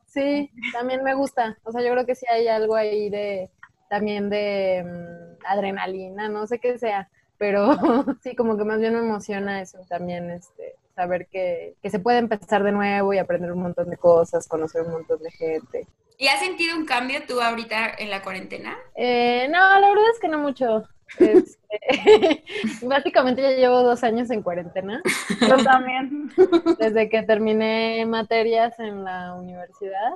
sí, 0.05 0.49
también 0.71 1.03
me 1.03 1.13
gusta. 1.13 1.57
O 1.63 1.71
sea, 1.71 1.81
yo 1.81 1.91
creo 1.91 2.05
que 2.05 2.15
sí 2.15 2.25
hay 2.31 2.47
algo 2.47 2.75
ahí 2.75 3.09
de 3.09 3.49
también 3.89 4.29
de 4.29 4.83
mm, 4.83 5.45
adrenalina, 5.45 6.27
no 6.27 6.47
sé 6.47 6.57
qué 6.57 6.79
sea, 6.79 7.09
pero 7.37 7.77
sí, 8.23 8.35
como 8.35 8.57
que 8.57 8.63
más 8.63 8.79
bien 8.79 8.93
me 8.93 8.99
emociona 9.01 9.61
eso 9.61 9.79
también, 9.87 10.31
este, 10.31 10.75
saber 10.95 11.27
que, 11.27 11.75
que, 11.81 11.89
se 11.89 11.99
puede 11.99 12.19
empezar 12.19 12.63
de 12.63 12.71
nuevo 12.71 13.13
y 13.13 13.17
aprender 13.17 13.51
un 13.51 13.61
montón 13.61 13.89
de 13.89 13.97
cosas, 13.97 14.47
conocer 14.47 14.83
un 14.83 14.91
montón 14.91 15.21
de 15.21 15.31
gente. 15.31 15.87
¿Y 16.17 16.27
has 16.27 16.39
sentido 16.39 16.77
un 16.77 16.85
cambio 16.85 17.19
tú 17.27 17.41
ahorita 17.41 17.95
en 17.97 18.09
la 18.09 18.21
cuarentena? 18.21 18.77
Eh, 18.95 19.47
no, 19.49 19.59
la 19.59 19.89
verdad 19.89 20.09
es 20.13 20.19
que 20.19 20.27
no 20.27 20.39
mucho. 20.39 20.83
Este, 21.19 22.43
básicamente 22.81 23.43
ya 23.43 23.51
llevo 23.51 23.83
dos 23.83 24.03
años 24.03 24.31
en 24.31 24.41
cuarentena. 24.41 24.99
Yo 25.41 25.57
también. 25.63 26.31
Desde 26.79 27.07
que 27.07 27.21
terminé 27.21 28.03
materias 28.07 28.79
en 28.79 29.03
la 29.03 29.35
universidad 29.35 30.13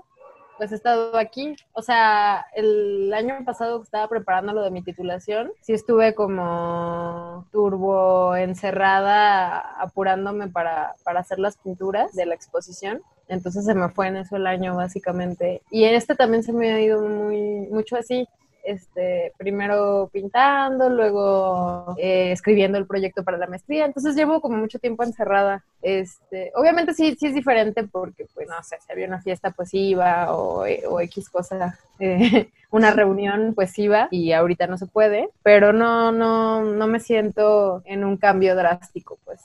pues 0.58 0.72
he 0.72 0.76
estado 0.76 1.17
aquí. 1.17 1.56
O 1.74 1.82
sea, 1.82 2.46
el 2.56 3.13
año 3.13 3.43
pasado 3.46 3.82
estaba 3.82 4.08
preparando 4.08 4.54
lo 4.54 4.62
de 4.62 4.72
mi 4.72 4.82
titulación, 4.82 5.52
sí 5.62 5.74
estuve 5.74 6.15
como 6.15 7.48
turbo 7.52 8.36
encerrada, 8.36 9.60
apurándome 9.82 10.48
para, 10.50 10.96
para 11.04 11.22
hacer 11.22 11.39
las 11.39 11.58
pinturas 11.58 12.13
de 12.13 12.26
la 12.26 12.36
exposición. 12.36 13.02
Entonces 13.28 13.65
se 13.65 13.76
me 13.76 13.89
fue 13.89 14.08
en 14.08 14.17
eso 14.17 14.38
el 14.38 14.48
año 14.48 14.76
básicamente. 14.76 15.62
Y 15.70 15.84
en 15.84 15.96
este 15.96 16.15
también 16.15 16.43
se 16.43 16.54
me 16.54 16.72
ha 16.72 16.82
ido 16.82 17.02
muy 17.02 17.67
mucho 17.70 17.98
así 17.98 18.28
este, 18.68 19.32
primero 19.38 20.10
pintando, 20.12 20.90
luego 20.90 21.96
eh, 21.98 22.34
escribiendo 22.34 22.78
el 22.78 22.86
proyecto 22.86 23.24
para 23.24 23.38
la 23.38 23.48
maestría, 23.48 23.86
entonces 23.86 24.14
llevo 24.16 24.42
como 24.42 24.58
mucho 24.58 24.78
tiempo 24.78 25.04
encerrada. 25.04 25.64
Este, 25.82 26.52
obviamente 26.54 26.94
sí, 26.94 27.16
sí 27.18 27.28
es 27.28 27.34
diferente 27.34 27.84
porque, 27.84 28.28
pues, 28.34 28.48
no 28.50 28.62
sé, 28.64 28.76
si 28.86 28.92
había 28.92 29.08
una 29.08 29.22
fiesta, 29.22 29.52
pues 29.52 29.74
iba, 29.74 30.36
o, 30.36 30.66
o 30.90 31.00
X 31.02 31.30
cosa, 31.30 31.80
eh, 32.00 32.50
una 32.72 32.92
reunión, 32.92 33.54
pues 33.56 33.78
iba, 33.80 34.10
y 34.12 34.34
ahorita 34.34 34.68
no 34.68 34.78
se 34.78 34.86
puede, 34.86 35.30
pero 35.44 35.72
no, 35.72 36.12
no, 36.12 36.62
no 36.62 36.88
me 36.88 37.00
siento 37.00 37.82
en 37.86 38.04
un 38.04 38.18
cambio 38.18 38.54
drástico, 38.56 39.18
pues. 39.24 39.40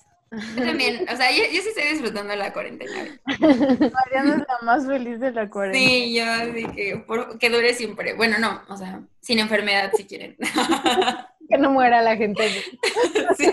Yo 0.56 0.64
también, 0.64 1.06
o 1.12 1.16
sea, 1.16 1.30
yo, 1.30 1.44
sí 1.50 1.58
estoy 1.58 1.88
disfrutando 1.92 2.30
de 2.30 2.38
la 2.38 2.52
cuarentena. 2.52 3.20
Mariana 3.38 4.36
es 4.36 4.38
la 4.48 4.58
más 4.62 4.86
feliz 4.86 5.20
de 5.20 5.32
la 5.32 5.50
cuarentena. 5.50 5.88
Sí, 5.90 6.14
yo 6.14 6.24
así 6.24 6.66
que, 6.74 7.04
que 7.38 7.50
dure 7.50 7.74
siempre. 7.74 8.14
Bueno, 8.14 8.38
no, 8.38 8.62
o 8.68 8.76
sea, 8.76 9.02
sin 9.20 9.38
enfermedad 9.38 9.92
si 9.94 10.04
quieren. 10.04 10.36
que 11.48 11.58
no 11.58 11.70
muera 11.70 12.02
la 12.02 12.16
gente. 12.16 12.48
sí. 13.36 13.50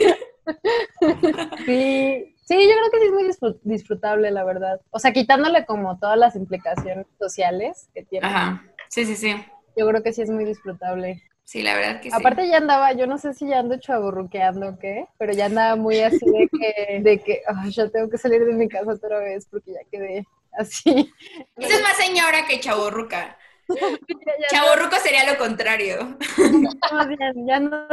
sí. 1.66 2.36
Sí, 2.50 2.56
yo 2.56 2.76
creo 2.78 2.92
que 2.92 3.00
sí 3.00 3.06
es 3.06 3.12
muy 3.12 3.72
disfrutable, 3.76 4.32
la 4.32 4.44
verdad. 4.44 4.82
O 4.90 4.98
sea, 4.98 5.14
quitándole 5.14 5.68
como 5.68 6.00
todas 6.00 6.18
las 6.18 6.36
implicaciones 6.36 7.06
sociales 7.20 7.92
que 7.94 8.04
tiene. 8.04 8.26
Ajá. 8.26 8.64
Sí, 8.88 9.06
sí, 9.06 9.16
sí. 9.16 9.36
Yo 9.78 9.88
creo 9.88 10.02
que 10.02 10.12
sí 10.14 10.24
es 10.24 10.32
muy 10.32 10.46
disfrutable. 10.46 11.22
Sí, 11.50 11.64
la 11.64 11.74
verdad 11.74 12.00
que 12.00 12.12
sí. 12.12 12.16
Aparte 12.16 12.48
ya 12.48 12.58
andaba, 12.58 12.94
yo 12.94 13.08
no 13.08 13.18
sé 13.18 13.34
si 13.34 13.48
ya 13.48 13.58
ando 13.58 13.80
chaburruqueando 13.80 14.70
o 14.70 14.78
qué, 14.78 15.08
pero 15.18 15.34
ya 15.34 15.48
andaba 15.48 15.76
muy 15.76 16.00
así 16.00 16.24
de 16.24 16.48
que, 16.48 17.00
de 17.02 17.18
que 17.18 17.42
ya 17.72 17.90
tengo 17.90 18.08
que 18.08 18.20
salir 18.20 18.46
de 18.46 18.54
mi 18.54 18.70
casa 18.70 18.92
otra 18.92 19.18
vez 19.18 19.48
porque 19.50 19.72
ya 19.72 19.80
quedé 19.92 20.28
así. 20.52 21.12
Esa 21.58 21.76
es 21.76 21.82
más 21.82 21.98
señora 21.98 22.46
que 22.48 22.60
chaburruca. 22.60 23.36
Chaburruco 24.52 24.96
sería 24.98 25.26
lo 25.26 25.40
contrario. 25.40 26.20
Bien, 26.38 27.48
ya 27.48 27.60
no, 27.60 27.88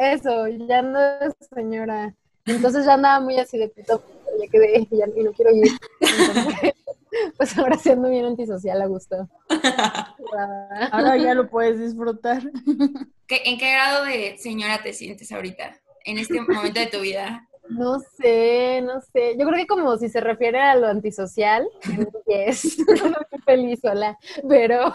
eso, 0.00 0.48
ya 0.48 0.82
no 0.82 0.98
es 1.20 1.34
señora. 1.54 2.12
Entonces 2.44 2.84
ya 2.84 2.94
andaba 2.94 3.20
muy 3.20 3.38
así 3.38 3.56
de 3.56 3.68
puto, 3.68 4.02
ya 4.40 4.50
quedé 4.50 4.84
ya, 4.90 5.06
y 5.16 5.22
no 5.22 5.32
quiero 5.32 5.52
ir. 5.54 5.68
pues 7.36 7.56
ahora 7.58 7.76
siendo 7.76 8.08
bien 8.08 8.24
antisocial 8.24 8.80
a 8.80 8.86
gusto. 8.86 9.28
ahora 10.92 11.16
ya 11.16 11.34
lo 11.34 11.48
puedes 11.48 11.78
disfrutar. 11.78 12.42
¿En 13.28 13.58
qué 13.58 13.72
grado 13.72 14.04
de 14.04 14.36
señora 14.38 14.82
te 14.82 14.92
sientes 14.92 15.30
ahorita? 15.32 15.76
En 16.04 16.18
este 16.18 16.40
momento 16.40 16.80
de 16.80 16.86
tu 16.86 17.00
vida. 17.00 17.46
No 17.68 17.98
sé, 18.00 18.80
no 18.82 19.00
sé. 19.12 19.36
Yo 19.38 19.46
creo 19.46 19.58
que 19.58 19.66
como 19.66 19.98
si 19.98 20.08
se 20.08 20.20
refiere 20.20 20.58
a 20.58 20.74
lo 20.74 20.86
antisocial, 20.86 21.68
es 22.26 22.78
feliz 23.44 23.80
sola, 23.80 24.18
pero 24.48 24.94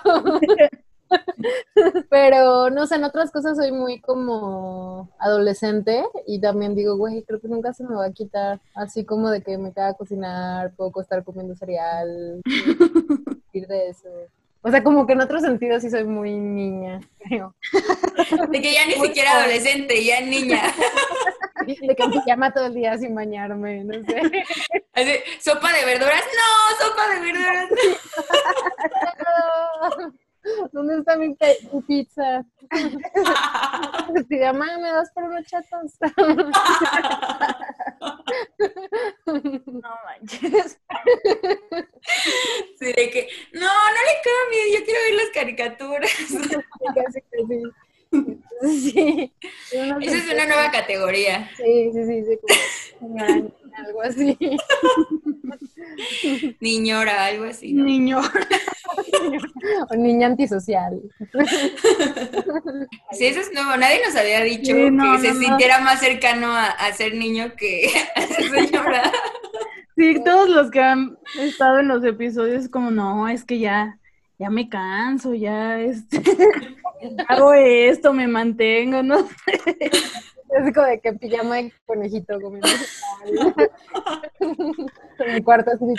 Pero 2.10 2.70
no 2.70 2.88
sé, 2.88 2.96
en 2.96 3.04
otras 3.04 3.32
cosas 3.32 3.58
soy 3.58 3.72
muy 3.72 4.00
como 4.02 5.10
adolescente 5.20 6.04
y 6.28 6.40
también 6.40 6.76
digo, 6.76 6.98
güey, 6.98 7.24
creo 7.24 7.40
que 7.40 7.48
nunca 7.48 7.74
se 7.74 7.84
me 7.84 7.96
va 7.96 8.06
a 8.06 8.12
quitar. 8.12 8.60
Así 8.76 9.06
como 9.06 9.30
de 9.30 9.42
que 9.42 9.58
me 9.58 9.74
queda 9.74 9.94
cocinar, 9.94 10.74
poco 10.76 11.02
estar 11.02 11.24
comiendo 11.24 11.56
cereal, 11.56 12.42
ir 13.54 13.68
de 13.68 13.90
eso. 13.90 14.10
O 14.66 14.72
sea, 14.72 14.82
como 14.82 15.06
que 15.06 15.12
en 15.12 15.20
otros 15.20 15.42
sentidos 15.42 15.82
sí 15.82 15.90
soy 15.90 16.06
muy 16.06 16.32
niña, 16.32 17.02
creo. 17.20 17.54
De 18.50 18.62
que 18.62 18.74
ya 18.74 18.86
ni 18.86 18.94
siquiera 18.94 19.40
adolescente, 19.40 20.02
ya 20.02 20.22
niña. 20.22 20.74
De 21.68 21.96
que 21.96 22.08
me 22.08 22.16
llama 22.26 22.54
todo 22.54 22.68
el 22.68 22.74
día 22.74 22.98
sin 22.98 23.14
bañarme, 23.14 23.84
no 23.84 23.94
sé. 24.06 24.22
¿Sopa 25.40 25.74
de 25.74 25.84
verduras? 25.84 26.24
No, 26.34 26.86
sopa 26.86 27.10
de 27.10 27.20
verduras. 27.20 27.70
¿Dónde 30.84 31.00
está 31.00 31.16
mi, 31.16 31.34
pizza? 31.88 32.46
Si 34.28 34.36
mamá, 34.38 34.78
¿me 34.80 34.90
das 34.90 35.12
por 35.14 35.24
unos 35.24 35.46
chatos? 35.46 35.94
no 39.66 39.90
manches. 40.06 40.78
Sí, 42.80 42.86
de 42.86 43.10
que, 43.10 43.30
no, 43.54 43.62
no 43.62 44.02
le 44.08 44.16
cambie, 44.24 44.74
yo 44.74 44.84
quiero 44.84 45.00
ver 45.08 45.16
las 45.16 45.30
caricaturas. 45.34 46.12
Sí. 48.62 49.34
Esa 49.72 50.18
es 50.18 50.32
una 50.32 50.46
nueva 50.46 50.70
categoría. 50.72 51.50
Sí, 51.58 51.92
sí, 51.94 52.06
sí, 52.06 52.24
sí 52.26 52.38
como 53.00 53.18
algo 53.24 54.02
así. 54.02 54.38
Niñora, 56.60 57.26
algo 57.26 57.46
así. 57.46 57.74
Niñora. 57.74 58.30
o 59.90 59.96
niña 59.96 60.28
antisocial. 60.28 61.02
Sí, 63.12 63.26
eso 63.26 63.42
es 63.42 63.54
nuevo. 63.54 63.78
Nadie 63.78 64.02
nos 64.06 64.16
había 64.16 64.42
dicho 64.42 64.74
que 64.74 65.20
se 65.22 65.34
sintiera 65.36 65.80
más 65.80 66.00
cercano 66.00 66.52
a, 66.52 66.92
ser 66.94 67.16
niño 67.16 67.54
que 67.56 67.88
a 68.16 68.22
ser 68.22 68.50
señora. 68.50 69.12
Sí, 69.96 70.20
todos 70.24 70.50
los 70.50 70.72
que 70.72 70.82
han 70.82 71.18
estado 71.40 71.80
en 71.80 71.88
los 71.88 72.04
episodios 72.04 72.68
como, 72.68 72.90
no, 72.90 73.28
es 73.30 73.44
que 73.44 73.60
ya, 73.60 74.00
ya 74.40 74.50
me 74.50 74.68
canso, 74.68 75.36
ya 75.36 75.80
este, 75.80 76.22
hago 77.28 77.54
esto, 77.54 78.14
me 78.14 78.28
mantengo, 78.28 79.04
no 79.04 79.28
Es 80.54 80.74
como 80.74 80.88
de 80.88 81.00
que 81.00 81.14
pijama 81.14 81.56
de 81.58 81.74
conejito 81.86 82.40
comiendo. 82.40 82.68
en 84.40 84.56
mi 85.36 85.42
cuarto 85.42 85.72
es 85.72 85.82
un 85.82 85.96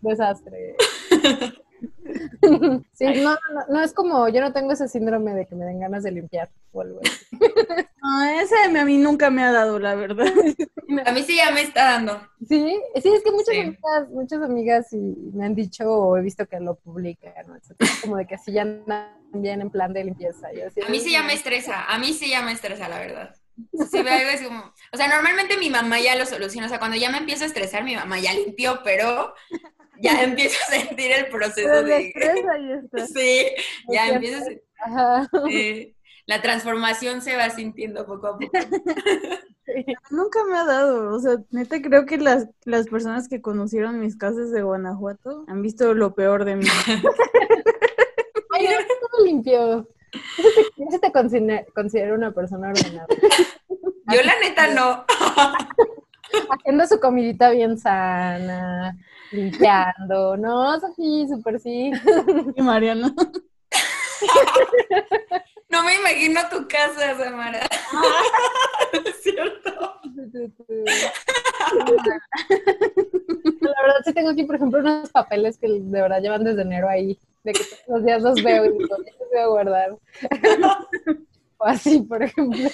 desastre. 0.00 0.76
Sí, 2.92 3.06
no, 3.22 3.36
no, 3.68 3.80
es 3.82 3.92
como, 3.92 4.28
yo 4.28 4.40
no 4.40 4.52
tengo 4.52 4.72
ese 4.72 4.88
síndrome 4.88 5.34
de 5.34 5.46
que 5.46 5.54
me 5.54 5.64
den 5.64 5.80
ganas 5.80 6.02
de 6.02 6.12
limpiar 6.12 6.50
o 6.72 6.82
algo 6.82 7.00
así. 7.02 7.26
No, 8.04 8.22
ese 8.22 8.54
a 8.78 8.84
mí 8.84 8.98
nunca 8.98 9.30
me 9.30 9.42
ha 9.42 9.50
dado, 9.50 9.78
la 9.78 9.94
verdad. 9.94 10.26
A 11.06 11.12
mí 11.12 11.22
sí 11.22 11.36
ya 11.36 11.50
me 11.52 11.62
está 11.62 11.84
dando. 11.84 12.20
Sí, 12.46 12.78
sí, 13.02 13.08
es 13.08 13.22
que 13.22 13.30
muchas 13.30 13.56
amigas, 13.56 14.10
muchas 14.10 14.42
amigas 14.42 14.92
me 14.92 15.46
han 15.46 15.54
dicho 15.54 15.90
o 15.90 16.16
he 16.18 16.20
visto 16.20 16.46
que 16.46 16.60
lo 16.60 16.74
publican, 16.74 17.32
¿no? 17.46 17.54
como 18.02 18.18
de 18.18 18.26
que 18.26 18.34
así 18.34 18.52
ya 18.52 18.60
andan 18.60 19.08
bien 19.32 19.62
en 19.62 19.70
plan 19.70 19.94
de 19.94 20.04
limpieza. 20.04 20.48
a 20.48 20.90
mí 20.90 21.00
sí 21.00 21.12
ya 21.12 21.22
me 21.22 21.32
estresa, 21.32 21.86
a 21.86 21.98
mí 21.98 22.12
sí 22.12 22.28
ya 22.28 22.42
me 22.42 22.52
estresa, 22.52 22.90
la 22.90 22.98
verdad. 22.98 23.34
Algo 23.72 24.30
es 24.32 24.42
como, 24.42 24.72
o 24.92 24.96
sea, 24.96 25.08
normalmente 25.08 25.56
mi 25.58 25.70
mamá 25.70 26.00
ya 26.00 26.16
lo 26.16 26.26
soluciona, 26.26 26.66
o 26.66 26.70
sea, 26.70 26.78
cuando 26.78 26.96
ya 26.96 27.10
me 27.10 27.18
empiezo 27.18 27.44
a 27.44 27.46
estresar, 27.46 27.84
mi 27.84 27.94
mamá 27.94 28.18
ya 28.18 28.32
limpió, 28.34 28.80
pero 28.84 29.34
ya 30.00 30.22
empiezo 30.24 30.56
a 30.66 30.72
sentir 30.72 31.12
el 31.12 31.26
proceso 31.28 31.68
Pero 31.68 31.82
de... 31.84 32.08
estrés 32.08 32.44
ahí 32.52 32.72
está. 32.72 33.06
Sí, 33.06 33.46
ya 33.88 34.06
Es 34.08 34.12
empiezo 34.14 34.38
a 34.38 34.46
sen- 34.48 34.62
Ajá. 34.78 35.28
eh, 35.50 35.94
la 36.26 36.42
transformación 36.42 37.22
se 37.22 37.36
va 37.36 37.50
sintiendo 37.50 38.04
poco 38.06 38.26
a 38.28 38.38
poco. 38.38 38.50
Nunca 40.10 40.44
me 40.44 40.56
ha 40.58 40.64
dado, 40.64 41.14
o 41.14 41.18
sea, 41.20 41.36
neta 41.50 41.80
creo 41.80 42.04
que 42.06 42.18
las, 42.18 42.48
las 42.64 42.86
personas 42.86 43.28
que 43.28 43.40
conocieron 43.40 43.98
mis 43.98 44.16
casas 44.16 44.50
de 44.50 44.62
Guanajuato 44.62 45.44
han 45.48 45.62
visto 45.62 45.94
lo 45.94 46.14
peor 46.14 46.44
de 46.44 46.56
mí. 46.56 46.66
Ay, 48.52 48.66
no, 48.68 49.24
limpio. 49.24 49.88
Yo 50.14 50.48
sí 50.50 50.54
te, 50.54 50.82
yo 50.82 50.86
sí 50.90 50.98
te 51.00 51.12
considero, 51.12 51.66
considero 51.74 52.14
una 52.14 52.32
persona 52.32 52.68
ordenada. 52.68 53.06
Yo 54.12 54.20
la 54.22 54.38
neta 54.38 54.68
no. 54.68 55.04
Haciendo 56.50 56.86
su 56.86 57.00
comidita 57.00 57.50
bien 57.50 57.78
sana, 57.78 58.96
limpiando. 59.32 60.36
No, 60.36 60.78
Sofía, 60.78 61.26
súper 61.28 61.58
sí. 61.58 61.90
Y 62.54 62.62
Mariana. 62.62 63.14
No 65.70 65.82
me 65.82 65.96
imagino 65.96 66.40
tu 66.52 66.68
casa, 66.68 67.18
Samara. 67.18 67.66
es 69.04 69.22
cierto. 69.24 69.72
La 73.60 73.82
verdad 73.82 74.02
sí 74.04 74.12
tengo 74.12 74.30
aquí, 74.30 74.44
por 74.44 74.54
ejemplo, 74.54 74.78
unos 74.78 75.10
papeles 75.10 75.58
que 75.58 75.66
de 75.68 76.00
verdad 76.00 76.20
llevan 76.20 76.44
desde 76.44 76.62
enero 76.62 76.88
ahí, 76.88 77.18
de 77.44 77.52
que 77.52 77.64
todos 77.64 77.82
los 77.88 78.04
días 78.04 78.22
los 78.22 78.42
veo 78.42 78.64
y 78.64 78.72
digo, 78.72 78.88
ya 78.88 79.12
los 79.18 79.28
voy 79.30 79.40
a 79.40 79.46
guardar. 79.46 79.96
O 81.56 81.66
así, 81.66 82.00
por 82.00 82.20
ejemplo. 82.22 82.68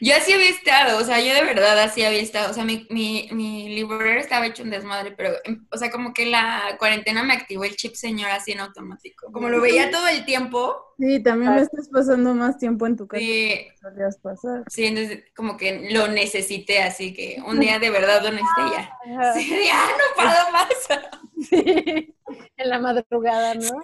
Yo 0.00 0.16
así 0.16 0.32
había 0.32 0.50
estado, 0.50 0.98
o 0.98 1.04
sea, 1.04 1.20
yo 1.20 1.32
de 1.32 1.44
verdad 1.44 1.78
así 1.78 2.02
había 2.02 2.20
estado. 2.20 2.50
O 2.50 2.52
sea, 2.52 2.64
mi, 2.64 2.86
mi, 2.90 3.28
mi 3.32 3.68
librero 3.68 4.18
estaba 4.18 4.46
hecho 4.46 4.64
un 4.64 4.70
desmadre, 4.70 5.12
pero, 5.12 5.34
em, 5.44 5.64
o 5.70 5.78
sea, 5.78 5.90
como 5.90 6.12
que 6.12 6.26
la 6.26 6.76
cuarentena 6.78 7.22
me 7.22 7.32
activó 7.32 7.62
el 7.64 7.76
chip 7.76 7.94
señor 7.94 8.30
así 8.32 8.52
en 8.52 8.60
automático. 8.60 9.30
Como 9.30 9.48
lo 9.48 9.60
veía 9.60 9.90
todo 9.90 10.08
el 10.08 10.24
tiempo, 10.24 10.90
Sí, 11.00 11.22
también 11.22 11.54
me 11.54 11.62
estás 11.62 11.88
pasando 11.88 12.34
más 12.34 12.58
tiempo 12.58 12.86
en 12.86 12.94
tu 12.94 13.06
casa 13.06 13.20
sí, 13.20 13.26
que 13.26 13.72
solías 13.80 14.18
pasar. 14.18 14.64
sí, 14.68 14.84
entonces 14.84 15.24
como 15.34 15.56
que 15.56 15.88
lo 15.90 16.08
necesité, 16.08 16.82
así 16.82 17.14
que 17.14 17.40
un 17.46 17.58
día 17.58 17.78
de 17.78 17.88
verdad 17.88 18.22
lo 18.22 18.30
necesité 18.30 18.62
ya. 18.72 19.32
Sí, 19.34 19.48
ya 19.66 19.86
no 19.86 20.14
puedo 20.14 20.52
más. 20.52 20.68
Sí, 21.40 22.14
en 22.56 22.68
la 22.68 22.78
madrugada, 22.78 23.54
¿no? 23.54 23.82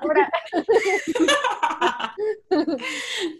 Ahora, 0.00 0.30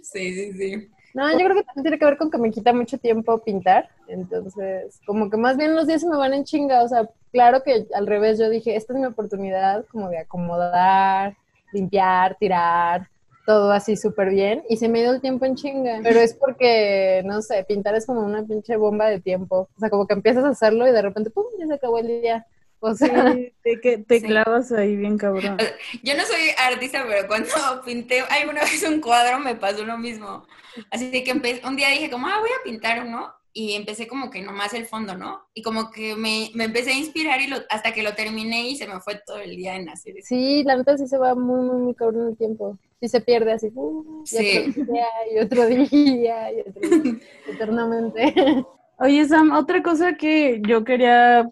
Sí, 0.03 0.35
sí, 0.35 0.53
sí. 0.53 0.91
No, 1.15 1.31
yo 1.33 1.39
creo 1.39 1.57
que 1.57 1.65
también 1.65 1.83
tiene 1.83 1.99
que 1.99 2.05
ver 2.05 2.17
con 2.19 2.31
que 2.31 2.39
me 2.39 2.51
quita 2.51 2.73
mucho 2.73 2.99
tiempo 2.99 3.39
pintar, 3.39 3.89
entonces 4.07 5.01
como 5.07 5.31
que 5.31 5.37
más 5.37 5.57
bien 5.57 5.75
los 5.75 5.87
días 5.87 6.03
se 6.03 6.09
me 6.09 6.17
van 6.17 6.35
en 6.35 6.45
chinga, 6.45 6.83
o 6.83 6.89
sea, 6.89 7.09
claro 7.33 7.63
que 7.63 7.87
al 7.95 8.07
revés 8.07 8.39
yo 8.39 8.49
dije, 8.49 8.77
esta 8.77 8.93
es 8.93 9.01
mi 9.01 9.07
oportunidad 9.07 9.85
como 9.87 10.11
de 10.11 10.19
acomodar, 10.19 11.35
limpiar, 11.73 12.37
tirar, 12.39 13.09
todo 13.47 13.73
así 13.73 13.97
súper 13.97 14.29
bien, 14.31 14.63
y 14.69 14.77
se 14.77 14.89
me 14.89 15.01
ha 15.01 15.03
ido 15.05 15.15
el 15.15 15.21
tiempo 15.23 15.47
en 15.47 15.57
chinga, 15.57 16.01
pero 16.03 16.21
es 16.21 16.35
porque, 16.35 17.23
no 17.25 17.41
sé, 17.41 17.65
pintar 17.67 17.95
es 17.95 18.07
como 18.07 18.21
una 18.21 18.45
pinche 18.45 18.77
bomba 18.77 19.07
de 19.07 19.21
tiempo, 19.21 19.69
o 19.75 19.81
sea, 19.81 19.89
como 19.91 20.07
que 20.07 20.15
empiezas 20.15 20.45
a 20.45 20.51
hacerlo 20.51 20.87
y 20.87 20.93
de 20.93 21.03
repente, 21.03 21.31
pum, 21.31 21.47
ya 21.59 21.67
se 21.67 21.75
acabó 21.75 21.99
el 21.99 22.07
día, 22.07 22.47
o 22.81 22.95
sea, 22.95 23.33
Sí, 23.33 23.53
te, 23.62 23.99
te 23.99 24.21
Sí. 24.21 24.27
clavas 24.27 24.73
ahí 24.73 24.97
bien 24.97 25.19
cabrón. 25.19 25.57
Yo 26.03 26.17
no 26.17 26.25
soy 26.25 26.51
artista, 26.57 27.05
pero 27.09 27.27
cuando 27.27 27.49
pinté 27.85 28.21
alguna 28.21 28.61
vez 28.62 28.83
un 28.88 29.01
cuadro 29.01 29.38
me 29.41 29.55
pasó 29.55 29.85
lo 29.85 29.99
mismo. 29.99 30.47
Así 30.91 31.11
que 31.25 31.33
un 31.33 31.77
día 31.77 31.88
dije 31.91 32.11
como, 32.11 32.27
ah, 32.27 32.38
voy 32.41 32.51
a 32.51 32.62
pintar 32.64 33.05
uno. 33.05 33.33
Y 33.53 33.73
empecé 33.75 34.07
como 34.07 34.31
que 34.31 34.41
nomás 34.43 34.73
el 34.75 34.87
fondo, 34.87 35.17
¿no? 35.17 35.41
Y 35.53 35.62
como 35.62 35.91
que 35.91 36.14
me, 36.14 36.51
me 36.55 36.64
empecé 36.64 36.93
a 36.93 36.99
inspirar 36.99 37.41
y 37.41 37.49
lo- 37.49 37.57
hasta 37.71 37.93
que 37.93 38.05
lo 38.05 38.14
terminé 38.14 38.69
y 38.69 38.77
se 38.77 38.87
me 38.87 39.01
fue 39.01 39.21
todo 39.27 39.38
el 39.41 39.57
día 39.57 39.75
en 39.75 39.88
hacer 39.88 40.17
eso. 40.19 40.29
sí, 40.29 40.62
la 40.64 40.77
neta 40.77 40.97
sí 40.97 41.09
se 41.09 41.19
va 41.19 41.35
muy, 41.35 41.62
muy, 41.67 41.81
muy 41.81 41.95
cabrón 41.95 42.29
el 42.29 42.37
tiempo, 42.37 42.79
sí 43.01 43.09
se 43.09 43.21
pierde 43.21 43.53
así, 43.53 43.73
uh, 43.75 44.23
y 44.23 44.27
Sí. 44.27 44.59
otro 44.77 44.93
día, 44.93 45.07
y 45.35 45.38
otro 45.41 45.67
día, 45.67 46.53
y 46.53 46.61
otro 46.61 46.81
día, 46.88 47.17
eternamente. 47.49 48.35
Oye, 49.01 49.25
Sam, 49.27 49.51
otra 49.53 49.83
cosa 49.83 50.14
que 50.17 50.61
yo 50.67 50.85
quería 50.85 51.49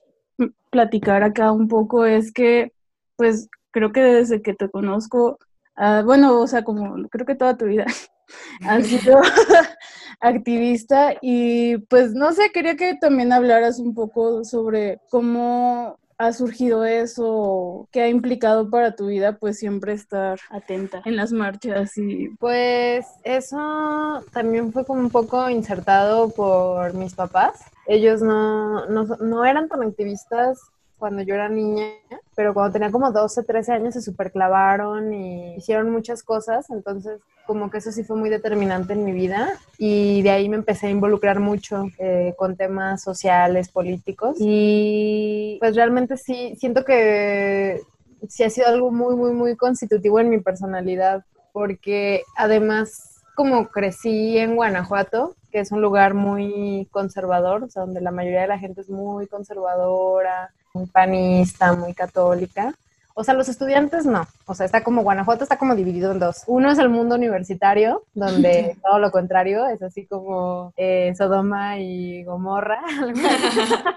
platicar 0.77 1.23
acá 1.23 1.53
un 1.53 1.69
poco 1.69 2.05
es 2.05 2.33
que, 2.33 2.73
pues, 3.17 3.49
creo 3.71 3.93
que 3.93 4.03
desde 4.03 4.43
que 4.43 4.53
te 4.53 4.69
conozco, 4.69 5.39
ah, 5.75 6.03
bueno, 6.05 6.39
o 6.39 6.47
sea, 6.47 6.65
como 6.65 7.09
creo 7.09 7.25
que 7.25 7.35
toda 7.35 7.57
tu 7.57 7.65
vida 7.65 7.87
has 8.69 8.87
sido 8.87 9.21
activista 10.21 11.15
y 11.23 11.79
pues 11.89 12.12
no 12.12 12.33
sé, 12.33 12.51
quería 12.53 12.77
que 12.77 12.95
también 13.01 13.33
hablaras 13.33 13.79
un 13.79 13.95
poco 13.95 14.45
sobre 14.45 15.01
cómo 15.11 15.99
ha 16.19 16.33
surgido 16.33 16.85
eso, 16.85 17.89
qué 17.91 18.03
ha 18.03 18.09
implicado 18.09 18.69
para 18.71 18.95
tu 18.97 19.07
vida, 19.07 19.39
pues 19.39 19.59
siempre 19.59 19.95
estar 19.95 20.39
atenta 20.51 21.03
en 21.07 21.17
las 21.17 21.33
marchas 21.33 21.97
y 21.97 22.29
Pues 22.39 23.07
eso 23.25 24.25
también 24.33 24.73
fue 24.73 24.85
como 24.85 25.01
un 25.01 25.11
poco 25.11 25.49
insertado 25.49 26.31
por 26.31 26.93
mis 26.95 27.15
papás. 27.15 27.61
Ellos 27.87 28.22
no, 28.22 28.87
no, 28.87 29.05
no 29.05 29.44
eran 29.44 29.68
tan 29.68 29.83
activistas 29.83 30.61
cuando 30.99 31.22
yo 31.22 31.35
era 31.35 31.49
niña, 31.49 31.87
pero 32.35 32.55
cuando 32.55 32.72
tenía 32.72 32.90
como 32.90 33.12
12, 33.12 33.42
13 33.42 33.72
años 33.72 33.94
se 33.94 34.03
superclavaron 34.03 35.12
y 35.12 35.57
hicieron 35.57 35.90
muchas 35.90 36.22
cosas, 36.22 36.70
entonces 36.70 37.20
como 37.46 37.70
que 37.70 37.79
eso 37.79 37.92
sí 37.92 38.03
fue 38.03 38.16
muy 38.16 38.29
determinante 38.29 38.94
en 38.94 39.05
mi 39.05 39.12
vida 39.12 39.53
y 39.79 40.22
de 40.22 40.31
ahí 40.31 40.49
me 40.49 40.57
empecé 40.57 40.88
a 40.88 40.90
involucrar 40.90 41.38
mucho 41.38 41.85
eh, 41.99 42.35
con 42.37 42.57
temas 42.57 43.03
sociales, 43.03 43.68
políticos 43.68 44.37
y 44.40 45.59
pues 45.61 45.77
realmente 45.77 46.16
sí, 46.16 46.57
siento 46.59 46.85
que 46.85 47.83
sí 48.29 48.42
ha 48.42 48.51
sido 48.51 48.66
algo 48.66 48.90
muy, 48.90 49.14
muy, 49.14 49.33
muy 49.33 49.57
constitutivo 49.57 50.18
en 50.18 50.31
mi 50.31 50.40
personalidad 50.40 51.25
porque 51.53 52.22
además 52.37 53.16
como 53.37 53.68
crecí 53.68 54.38
en 54.38 54.57
Guanajuato, 54.57 55.37
que 55.53 55.61
es 55.61 55.70
un 55.70 55.83
lugar 55.83 56.14
muy 56.14 56.88
conservador, 56.90 57.62
o 57.62 57.68
sea, 57.68 57.83
donde 57.83 58.01
la 58.01 58.11
mayoría 58.11 58.40
de 58.40 58.49
la 58.49 58.59
gente 58.59 58.81
es 58.81 58.88
muy 58.88 59.27
conservadora, 59.27 60.51
muy 60.72 60.87
panista, 60.87 61.75
muy 61.75 61.92
católica. 61.92 62.75
O 63.19 63.25
sea, 63.25 63.33
los 63.33 63.49
estudiantes 63.49 64.05
no. 64.05 64.27
O 64.45 64.53
sea, 64.53 64.67
está 64.67 64.85
como 64.85 65.03
Guanajuato 65.03 65.43
está 65.43 65.57
como 65.57 65.75
dividido 65.75 66.13
en 66.13 66.19
dos. 66.19 66.43
Uno 66.47 66.71
es 66.71 66.79
el 66.79 66.91
mundo 66.91 67.15
universitario, 67.15 68.05
donde 68.13 68.77
todo 68.85 68.99
lo 68.99 69.11
contrario 69.11 69.67
es 69.69 69.81
así 69.81 70.05
como 70.05 70.75
eh, 70.77 71.15
Sodoma 71.17 71.79
y 71.79 72.25
Gomorra. 72.25 72.79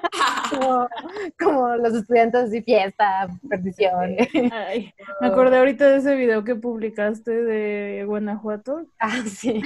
como, 0.49 0.87
como 1.37 1.75
los 1.75 1.95
estudiantes 1.95 2.45
así, 2.45 2.61
fiesta, 2.61 3.27
perdición. 3.49 4.15
Ay, 4.53 4.93
me 5.19 5.27
acordé 5.27 5.57
ahorita 5.57 5.89
de 5.89 5.97
ese 5.97 6.15
video 6.15 6.45
que 6.45 6.55
publicaste 6.55 7.43
de 7.43 8.05
Guanajuato. 8.05 8.85
ah, 8.99 9.21
sí. 9.27 9.61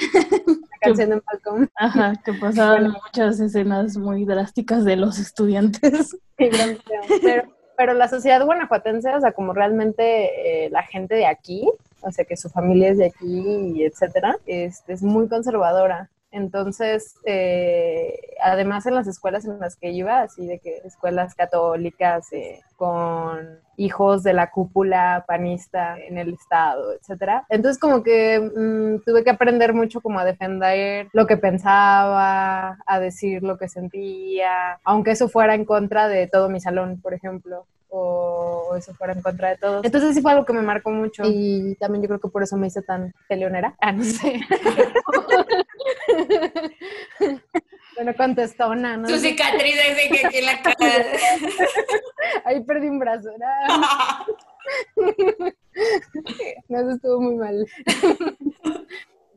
La 0.48 0.78
canción 0.82 1.10
de 1.12 1.22
Malcolm. 1.28 1.68
Ajá, 1.76 2.14
que 2.26 2.34
pasaban 2.34 2.92
muchas 2.92 3.40
escenas 3.40 3.98
muy 3.98 4.26
drásticas 4.26 4.84
de 4.84 4.96
los 4.96 5.20
estudiantes. 5.20 6.18
Sí, 6.40 6.50
pero, 7.22 7.44
pero 7.84 7.96
la 7.96 8.08
sociedad 8.08 8.46
guanajuatense, 8.46 9.14
o 9.14 9.20
sea, 9.20 9.34
como 9.34 9.52
realmente 9.52 10.64
eh, 10.66 10.70
la 10.70 10.84
gente 10.84 11.16
de 11.16 11.26
aquí, 11.26 11.70
o 12.00 12.12
sea, 12.14 12.24
que 12.24 12.38
su 12.38 12.48
familia 12.48 12.92
es 12.92 12.98
de 12.98 13.08
aquí, 13.08 13.44
y 13.76 13.84
etcétera, 13.84 14.38
este, 14.46 14.94
es 14.94 15.04
muy 15.04 15.28
conservadora. 15.28 16.10
Entonces, 16.34 17.16
eh, 17.26 18.20
además 18.42 18.88
en 18.88 18.96
las 18.96 19.06
escuelas 19.06 19.46
en 19.46 19.60
las 19.60 19.76
que 19.76 19.92
iba, 19.92 20.22
así 20.22 20.48
de 20.48 20.58
que 20.58 20.78
escuelas 20.84 21.36
católicas 21.36 22.34
eh, 22.34 22.60
con 22.76 23.60
hijos 23.78 24.24
de 24.24 24.34
la 24.34 24.50
cúpula 24.50 25.26
panista 25.28 25.96
en 26.00 26.18
el 26.18 26.34
estado, 26.34 26.94
etcétera. 26.94 27.46
Entonces, 27.50 27.80
como 27.80 28.02
que 28.02 28.40
mm, 28.40 29.04
tuve 29.06 29.24
que 29.24 29.30
aprender 29.30 29.76
mucho 29.76 30.02
como 30.02 30.20
a 30.20 30.26
defender 30.26 31.08
lo 31.14 31.28
que 31.28 31.38
pensaba, 31.38 32.80
a 32.84 33.00
decir 33.00 33.44
lo 33.44 33.60
que 33.60 33.70
sentía, 33.70 34.80
aunque 34.84 35.12
eso 35.12 35.30
fuera 35.30 35.54
en 35.54 35.66
contra 35.66 36.08
de 36.08 36.26
todo 36.26 36.50
mi 36.50 36.60
salón, 36.60 37.00
por 37.00 37.14
ejemplo 37.14 37.68
o 37.96 38.76
eso 38.76 38.94
fuera 38.96 39.14
en 39.14 39.22
contra 39.22 39.50
de 39.50 39.58
todos. 39.58 39.86
Entonces 39.86 40.16
sí 40.16 40.22
fue 40.22 40.32
algo 40.32 40.46
que 40.46 40.54
me 40.54 40.64
marcó 40.64 40.90
mucho 40.90 41.24
y 41.28 41.76
también 41.76 42.02
yo 42.02 42.08
creo 42.08 42.20
que 42.20 42.28
por 42.28 42.42
eso 42.42 42.58
me 42.58 42.66
hice 42.66 42.82
tan 42.82 43.14
peleonera. 43.30 43.76
Ah, 43.80 43.92
no 43.92 44.04
sé. 44.04 44.42
bueno, 47.96 48.14
contestona, 48.16 48.98
¿no? 48.98 49.08
Su 49.10 49.18
cicatriz 49.18 49.76
de 49.76 50.10
que 50.10 50.26
aquí 50.26 50.38
en 50.38 50.46
la 50.46 50.62
cara. 50.62 51.06
Ahí 52.46 52.64
perdí 52.64 52.88
un 52.88 53.00
brazo. 53.00 53.30
No, 56.70 56.80
eso 56.80 56.92
estuvo 56.92 57.20
muy 57.20 57.36
mal. 57.36 57.68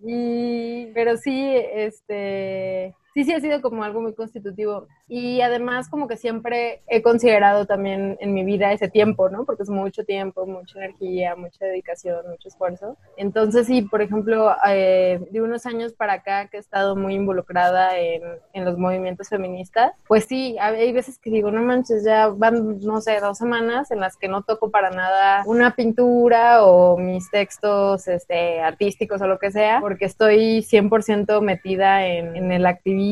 Y, 0.02 0.86
pero 0.94 1.16
sí, 1.16 1.52
este, 1.56 2.94
sí, 3.16 3.24
sí 3.24 3.32
ha 3.32 3.40
sido 3.40 3.62
como 3.62 3.82
algo 3.82 4.02
muy 4.02 4.12
constitutivo. 4.12 4.88
Y 5.08 5.40
además 5.40 5.88
como 5.88 6.06
que 6.06 6.18
siempre 6.18 6.82
he 6.86 7.00
considerado 7.00 7.64
también 7.64 8.18
en 8.20 8.34
mi 8.34 8.44
vida 8.44 8.72
ese 8.74 8.88
tiempo, 8.88 9.30
¿no? 9.30 9.46
Porque 9.46 9.62
es 9.62 9.70
mucho 9.70 10.04
tiempo, 10.04 10.44
mucha 10.44 10.78
energía, 10.78 11.34
mucha 11.34 11.64
dedicación, 11.64 12.28
mucho 12.28 12.48
esfuerzo. 12.48 12.98
Entonces, 13.16 13.68
sí, 13.68 13.80
por 13.80 14.02
ejemplo, 14.02 14.54
eh, 14.68 15.18
de 15.30 15.40
unos 15.40 15.64
años 15.64 15.94
para 15.94 16.14
acá 16.14 16.48
que 16.48 16.58
he 16.58 16.60
estado 16.60 16.94
muy 16.94 17.14
involucrada 17.14 17.98
en, 17.98 18.22
en 18.52 18.64
los 18.66 18.76
movimientos 18.76 19.30
feministas, 19.30 19.92
pues 20.06 20.26
sí, 20.26 20.58
hay 20.60 20.92
veces 20.92 21.18
que 21.18 21.30
digo, 21.30 21.50
no 21.50 21.62
manches, 21.62 22.04
ya 22.04 22.28
van, 22.28 22.80
no 22.80 23.00
sé, 23.00 23.18
dos 23.20 23.38
semanas 23.38 23.90
en 23.92 24.00
las 24.00 24.18
que 24.18 24.28
no 24.28 24.42
toco 24.42 24.70
para 24.70 24.90
nada 24.90 25.42
una 25.46 25.74
pintura 25.74 26.64
o 26.64 26.98
mis 26.98 27.30
textos 27.30 28.08
este, 28.08 28.60
artísticos 28.60 29.22
o 29.22 29.26
lo 29.26 29.38
que 29.38 29.50
sea, 29.50 29.80
porque 29.80 30.04
estoy 30.04 30.58
100% 30.60 31.40
metida 31.40 32.06
en, 32.06 32.36
en 32.36 32.52
el 32.52 32.66
activismo 32.66 33.05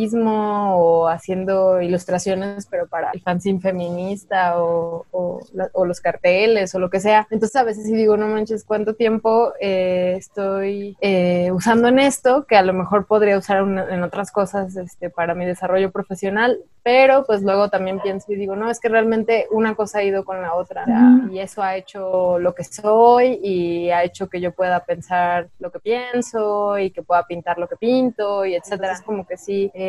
o 0.77 1.09
haciendo 1.09 1.81
ilustraciones, 1.81 2.67
pero 2.67 2.87
para 2.87 3.11
el 3.13 3.21
fanzine 3.21 3.61
feminista 3.61 4.63
o, 4.63 5.07
o, 5.11 5.41
los 5.85 6.01
carteles 6.01 6.75
o 6.75 6.79
lo 6.79 6.91
que 6.91 7.01
sea. 7.01 7.27
Entonces 7.31 7.57
a 7.57 7.65
veces 7.65 7.85
sí 7.85 7.95
digo, 7.95 8.17
no 8.17 8.29
manches, 8.29 8.65
¿cuánto 8.65 8.95
tiempo 8.95 9.53
eh, 9.61 10.15
estoy 10.17 10.97
eh, 11.01 11.51
usando 11.53 11.89
en 11.89 11.99
esto? 11.99 12.47
Que 12.47 12.57
a 12.57 12.63
lo 12.63 12.73
mejor 12.73 13.07
podría 13.07 13.39
usar 13.39 13.59
en 13.59 14.03
otras 14.03 14.33
cosas 14.33 14.77
este, 14.77 15.11
para 15.11 15.35
mi 15.35 15.45
desarrollo 15.45 15.91
profesional, 15.91 16.59
pero 16.83 17.25
pues 17.25 17.43
luego 17.43 17.69
también 17.71 18.01
pienso 18.01 18.33
y 18.33 18.37
digo, 18.37 18.57
no, 18.57 18.71
es 18.71 18.81
que 18.81 18.89
realmente 18.89 19.47
una 19.51 19.75
cosa 19.75 19.99
ha 19.99 20.03
ido 20.03 20.25
con 20.25 20.43
la 20.43 20.55
otra 20.55 20.85
y 21.31 21.39
eso 21.39 21.63
ha 21.63 21.77
hecho 21.77 22.39
lo 22.39 22.55
que 22.55 22.65
soy 22.65 23.41
y 23.43 23.91
ha 23.91 24.05
hecho 24.05 24.29
que 24.29 24.41
yo 24.41 24.53
pueda 24.53 24.81
pensar 24.81 25.49
lo 25.59 25.71
que 25.71 25.81
pienso 25.81 26.79
y 26.79 26.91
que 26.91 27.03
pueda 27.03 27.27
pintar 27.27 27.59
lo 27.59 27.69
que 27.69 27.77
pinto 27.77 28.45
y 28.45 28.55
etcétera. 28.55 28.93
Es 28.93 29.03
como 29.03 29.27
que 29.27 29.37
sí, 29.37 29.71
eh, 29.75 29.84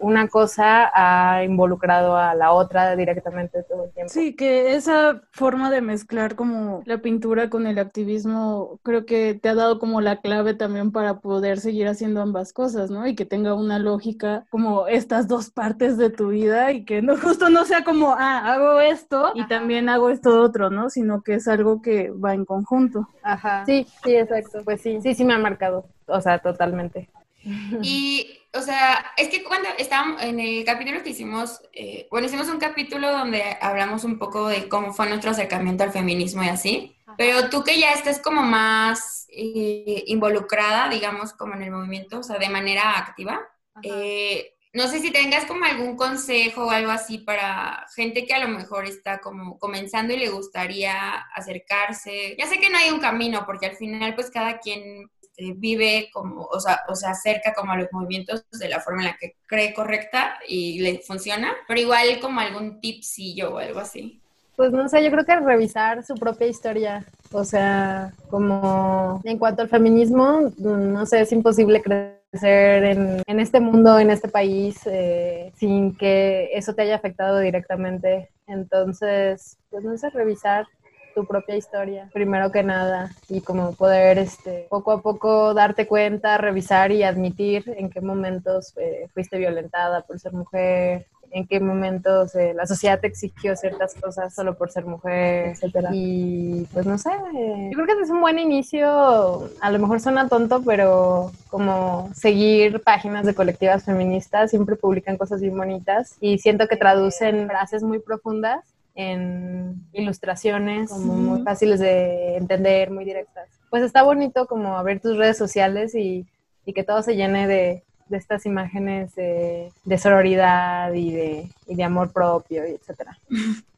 una 0.00 0.28
cosa 0.28 0.90
ha 0.94 1.44
involucrado 1.44 2.16
a 2.16 2.34
la 2.34 2.52
otra 2.52 2.96
directamente 2.96 3.62
todo 3.62 3.84
el 3.84 3.90
tiempo. 3.92 4.12
Sí, 4.12 4.34
que 4.34 4.74
esa 4.74 5.22
forma 5.32 5.70
de 5.70 5.80
mezclar 5.80 6.34
como 6.34 6.82
la 6.86 6.98
pintura 6.98 7.50
con 7.50 7.66
el 7.66 7.78
activismo 7.78 8.78
creo 8.82 9.06
que 9.06 9.34
te 9.34 9.48
ha 9.48 9.54
dado 9.54 9.78
como 9.78 10.00
la 10.00 10.20
clave 10.20 10.54
también 10.54 10.92
para 10.92 11.20
poder 11.20 11.58
seguir 11.60 11.88
haciendo 11.88 12.22
ambas 12.22 12.52
cosas, 12.52 12.90
¿no? 12.90 13.06
Y 13.06 13.14
que 13.14 13.24
tenga 13.24 13.54
una 13.54 13.78
lógica 13.78 14.44
como 14.50 14.86
estas 14.86 15.28
dos 15.28 15.50
partes 15.50 15.96
de 15.96 16.10
tu 16.10 16.28
vida 16.28 16.72
y 16.72 16.84
que 16.84 17.02
no 17.02 17.16
justo 17.16 17.48
no 17.48 17.64
sea 17.64 17.84
como, 17.84 18.14
ah, 18.16 18.52
hago 18.52 18.80
esto 18.80 19.32
y 19.34 19.46
también 19.46 19.88
hago 19.88 20.10
esto 20.10 20.40
otro, 20.40 20.70
¿no? 20.70 20.90
Sino 20.90 21.22
que 21.22 21.34
es 21.34 21.48
algo 21.48 21.82
que 21.82 22.10
va 22.10 22.34
en 22.34 22.44
conjunto. 22.44 23.08
Ajá. 23.22 23.64
Sí, 23.66 23.86
sí, 24.02 24.16
exacto. 24.16 24.60
Pues 24.64 24.80
sí, 24.80 25.00
sí, 25.00 25.14
sí 25.14 25.24
me 25.24 25.34
ha 25.34 25.38
marcado, 25.38 25.86
o 26.06 26.20
sea, 26.20 26.38
totalmente. 26.38 27.08
Y, 27.82 28.38
o 28.52 28.60
sea, 28.60 29.12
es 29.16 29.28
que 29.28 29.42
cuando 29.42 29.68
estábamos 29.78 30.22
en 30.22 30.40
el 30.40 30.64
capítulo 30.64 31.02
que 31.02 31.10
hicimos, 31.10 31.60
eh, 31.72 32.06
bueno, 32.10 32.26
hicimos 32.26 32.48
un 32.48 32.58
capítulo 32.58 33.10
donde 33.10 33.42
hablamos 33.60 34.04
un 34.04 34.18
poco 34.18 34.48
de 34.48 34.68
cómo 34.68 34.92
fue 34.92 35.08
nuestro 35.08 35.30
acercamiento 35.30 35.84
al 35.84 35.92
feminismo 35.92 36.42
y 36.42 36.48
así, 36.48 36.96
pero 37.16 37.50
tú 37.50 37.62
que 37.62 37.78
ya 37.78 37.92
estás 37.92 38.20
como 38.20 38.42
más 38.42 39.26
eh, 39.28 40.04
involucrada, 40.06 40.88
digamos, 40.88 41.32
como 41.32 41.54
en 41.54 41.62
el 41.62 41.70
movimiento, 41.70 42.20
o 42.20 42.22
sea, 42.22 42.38
de 42.38 42.48
manera 42.48 42.98
activa, 42.98 43.40
eh, 43.82 44.54
no 44.72 44.88
sé 44.88 44.98
si 44.98 45.12
tengas 45.12 45.44
como 45.46 45.64
algún 45.64 45.96
consejo 45.96 46.66
o 46.66 46.70
algo 46.70 46.90
así 46.90 47.18
para 47.18 47.86
gente 47.94 48.26
que 48.26 48.34
a 48.34 48.40
lo 48.40 48.48
mejor 48.48 48.86
está 48.86 49.20
como 49.20 49.56
comenzando 49.58 50.12
y 50.12 50.18
le 50.18 50.30
gustaría 50.30 51.12
acercarse. 51.34 52.34
Ya 52.36 52.46
sé 52.48 52.58
que 52.58 52.70
no 52.70 52.78
hay 52.78 52.90
un 52.90 52.98
camino, 52.98 53.44
porque 53.46 53.66
al 53.66 53.76
final 53.76 54.16
pues 54.16 54.30
cada 54.32 54.58
quien 54.58 55.08
este, 55.36 55.52
vive 55.56 56.10
como, 56.12 56.44
o 56.44 56.60
sea, 56.60 56.80
o 56.88 56.94
se 56.94 57.06
acerca 57.06 57.52
como 57.54 57.72
a 57.72 57.76
los 57.76 57.88
movimientos 57.92 58.44
de 58.52 58.68
la 58.68 58.80
forma 58.80 59.02
en 59.02 59.08
la 59.08 59.16
que 59.16 59.36
cree 59.46 59.74
correcta 59.74 60.38
y 60.48 60.80
le 60.80 61.00
funciona, 61.00 61.52
pero 61.66 61.80
igual 61.80 62.20
como 62.20 62.40
algún 62.40 62.80
tipsillo 62.80 63.54
o 63.54 63.58
algo 63.58 63.80
así. 63.80 64.20
Pues 64.56 64.70
no 64.70 64.88
sé, 64.88 65.02
yo 65.02 65.10
creo 65.10 65.24
que 65.24 65.34
revisar 65.40 66.04
su 66.04 66.14
propia 66.14 66.46
historia, 66.46 67.04
o 67.32 67.44
sea, 67.44 68.12
como 68.30 69.20
en 69.24 69.38
cuanto 69.38 69.62
al 69.62 69.68
feminismo, 69.68 70.52
no 70.58 71.06
sé, 71.06 71.22
es 71.22 71.32
imposible 71.32 71.82
crecer 71.82 72.84
en, 72.84 73.22
en 73.26 73.40
este 73.40 73.58
mundo, 73.58 73.98
en 73.98 74.10
este 74.10 74.28
país, 74.28 74.78
eh, 74.86 75.52
sin 75.56 75.96
que 75.96 76.50
eso 76.52 76.72
te 76.72 76.82
haya 76.82 76.94
afectado 76.94 77.40
directamente. 77.40 78.30
Entonces, 78.46 79.58
pues 79.70 79.82
no 79.82 79.98
sé, 79.98 80.10
revisar 80.10 80.66
tu 81.14 81.26
propia 81.26 81.56
historia, 81.56 82.08
primero 82.12 82.50
que 82.50 82.62
nada, 82.62 83.10
y 83.28 83.40
como 83.40 83.74
poder 83.74 84.18
este, 84.18 84.66
poco 84.68 84.92
a 84.92 85.02
poco 85.02 85.54
darte 85.54 85.86
cuenta, 85.86 86.38
revisar 86.38 86.92
y 86.92 87.02
admitir 87.02 87.64
en 87.76 87.90
qué 87.90 88.00
momentos 88.00 88.72
eh, 88.76 89.08
fuiste 89.14 89.38
violentada 89.38 90.02
por 90.02 90.18
ser 90.18 90.32
mujer, 90.32 91.06
en 91.34 91.46
qué 91.48 91.58
momentos 91.58 92.34
eh, 92.36 92.54
la 92.54 92.64
sociedad 92.64 93.00
te 93.00 93.08
exigió 93.08 93.56
ciertas 93.56 93.94
cosas 93.94 94.32
solo 94.32 94.56
por 94.56 94.70
ser 94.70 94.86
mujer, 94.86 95.48
etcétera. 95.48 95.90
Y 95.92 96.64
pues 96.72 96.86
no 96.86 96.96
sé, 96.96 97.10
eh, 97.10 97.70
yo 97.72 97.82
creo 97.82 97.96
que 97.96 98.02
es 98.04 98.10
un 98.10 98.20
buen 98.20 98.38
inicio, 98.38 99.50
a 99.60 99.70
lo 99.70 99.78
mejor 99.80 100.00
suena 100.00 100.28
tonto, 100.28 100.62
pero 100.64 101.32
como 101.48 102.10
seguir 102.14 102.80
páginas 102.82 103.26
de 103.26 103.34
colectivas 103.34 103.84
feministas, 103.84 104.50
siempre 104.50 104.76
publican 104.76 105.16
cosas 105.16 105.40
bien 105.40 105.56
bonitas 105.56 106.16
y 106.20 106.38
siento 106.38 106.68
que 106.68 106.76
traducen 106.76 107.48
frases 107.48 107.82
muy 107.82 107.98
profundas 107.98 108.73
en 108.94 109.86
ilustraciones 109.92 110.90
como 110.90 111.14
muy 111.14 111.42
fáciles 111.42 111.80
de 111.80 112.36
entender, 112.36 112.90
muy 112.90 113.04
directas. 113.04 113.48
Pues 113.70 113.82
está 113.82 114.02
bonito 114.02 114.46
como 114.46 114.76
abrir 114.76 115.00
tus 115.00 115.16
redes 115.16 115.36
sociales 115.36 115.94
y, 115.94 116.26
que 116.74 116.84
todo 116.84 117.02
se 117.02 117.16
llene 117.16 117.46
de, 117.46 117.82
estas 118.10 118.46
imágenes 118.46 119.14
de, 119.14 119.98
sororidad 119.98 120.92
y 120.92 121.10
de, 121.10 121.50
de, 121.66 121.84
amor 121.84 122.12
propio, 122.12 122.66
y 122.66 122.72
etcétera. 122.72 123.18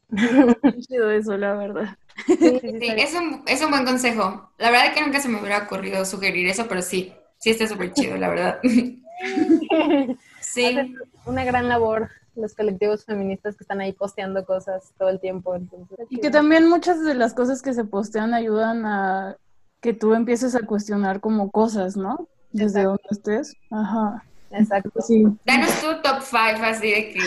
chido 0.87 1.09
eso, 1.11 1.35
la 1.35 1.53
verdad. 1.53 1.97
Sí, 2.25 2.61
es, 2.81 3.13
un, 3.13 3.43
es 3.45 3.61
un 3.63 3.71
buen 3.71 3.85
consejo. 3.85 4.51
La 4.57 4.71
verdad 4.71 4.87
es 4.87 4.93
que 4.93 5.01
nunca 5.01 5.19
se 5.19 5.29
me 5.29 5.39
hubiera 5.39 5.63
ocurrido 5.63 6.05
sugerir 6.05 6.47
eso, 6.47 6.67
pero 6.67 6.81
sí, 6.81 7.13
sí 7.37 7.49
está 7.49 7.67
súper 7.67 7.93
chido, 7.93 8.17
la 8.17 8.29
verdad. 8.29 8.59
Sí. 10.39 10.95
una 11.25 11.43
gran 11.43 11.67
labor 11.67 12.09
los 12.37 12.55
colectivos 12.55 13.05
feministas 13.05 13.55
que 13.55 13.63
están 13.63 13.81
ahí 13.81 13.93
posteando 13.93 14.45
cosas 14.45 14.93
todo 14.97 15.09
el 15.09 15.19
tiempo. 15.19 15.55
Entonces, 15.55 15.99
y 16.09 16.19
que 16.19 16.29
también 16.29 16.69
muchas 16.69 17.03
de 17.03 17.13
las 17.13 17.33
cosas 17.33 17.61
que 17.61 17.73
se 17.73 17.83
postean 17.83 18.33
ayudan 18.33 18.85
a 18.85 19.37
que 19.81 19.93
tú 19.93 20.13
empieces 20.13 20.55
a 20.55 20.65
cuestionar 20.65 21.19
como 21.19 21.51
cosas, 21.51 21.97
¿no? 21.97 22.27
Desde 22.51 22.83
donde 22.83 23.03
estés. 23.09 23.53
Ajá. 23.71 24.23
Exacto. 24.51 25.01
Sí. 25.01 25.25
Danos 25.45 25.69
tu 25.81 26.01
top 26.01 26.21
five 26.21 26.65
así 26.65 26.89
de 26.89 27.13
que 27.13 27.19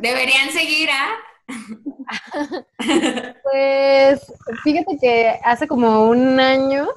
deberían 0.00 0.50
seguir 0.50 0.88
a... 0.90 1.10
pues 3.42 4.32
fíjate 4.62 4.98
que 4.98 5.38
hace 5.44 5.68
como 5.68 6.08
un 6.08 6.40
año 6.40 6.88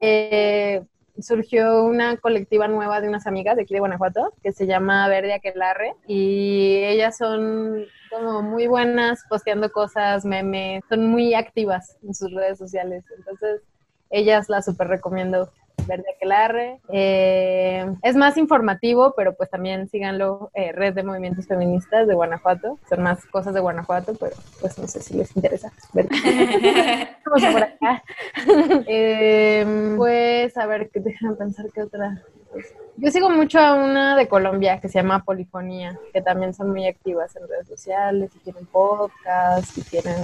eh, 0.00 0.82
surgió 1.20 1.84
una 1.84 2.16
colectiva 2.16 2.68
nueva 2.68 3.00
de 3.00 3.08
unas 3.08 3.26
amigas 3.26 3.56
de 3.56 3.62
aquí 3.62 3.74
de 3.74 3.80
Guanajuato 3.80 4.32
que 4.42 4.52
se 4.52 4.66
llama 4.66 5.08
Verde 5.08 5.34
Aquelarre 5.34 5.94
y 6.06 6.82
ellas 6.84 7.16
son 7.16 7.84
como 8.10 8.42
muy 8.42 8.66
buenas 8.66 9.24
posteando 9.28 9.70
cosas, 9.72 10.24
memes, 10.24 10.82
son 10.88 11.06
muy 11.06 11.34
activas 11.34 11.96
en 12.02 12.14
sus 12.14 12.32
redes 12.32 12.58
sociales. 12.58 13.04
Entonces, 13.16 13.62
ellas 14.10 14.48
las 14.48 14.64
súper 14.66 14.88
recomiendo. 14.88 15.50
Verde 15.86 16.04
Aquelarre. 16.14 16.80
Eh, 16.88 17.86
es 18.02 18.16
más 18.16 18.36
informativo, 18.36 19.14
pero 19.16 19.34
pues 19.34 19.50
también 19.50 19.88
síganlo, 19.88 20.50
eh, 20.54 20.72
Red 20.72 20.94
de 20.94 21.02
Movimientos 21.02 21.46
Feministas 21.46 22.06
de 22.06 22.14
Guanajuato. 22.14 22.78
Son 22.88 23.02
más 23.02 23.24
cosas 23.26 23.54
de 23.54 23.60
Guanajuato, 23.60 24.14
pero 24.18 24.36
pues 24.60 24.78
no 24.78 24.86
sé 24.86 25.00
si 25.00 25.14
les 25.14 25.34
interesa. 25.36 25.72
Vamos 25.92 27.44
por 27.52 27.62
acá. 27.62 28.02
Eh, 28.86 29.94
pues 29.96 30.56
a 30.56 30.66
ver, 30.66 30.90
déjame 30.92 31.36
pensar 31.36 31.66
qué 31.74 31.82
otra. 31.82 32.22
Yo 32.96 33.10
sigo 33.10 33.30
mucho 33.30 33.58
a 33.58 33.74
una 33.74 34.16
de 34.16 34.28
Colombia 34.28 34.78
que 34.80 34.88
se 34.88 34.98
llama 34.98 35.24
Polifonía, 35.24 35.98
que 36.12 36.20
también 36.20 36.52
son 36.52 36.70
muy 36.70 36.86
activas 36.86 37.34
en 37.36 37.48
redes 37.48 37.66
sociales 37.66 38.30
y 38.36 38.38
tienen 38.40 38.66
podcast 38.66 39.76
y 39.78 39.82
tienen 39.82 40.16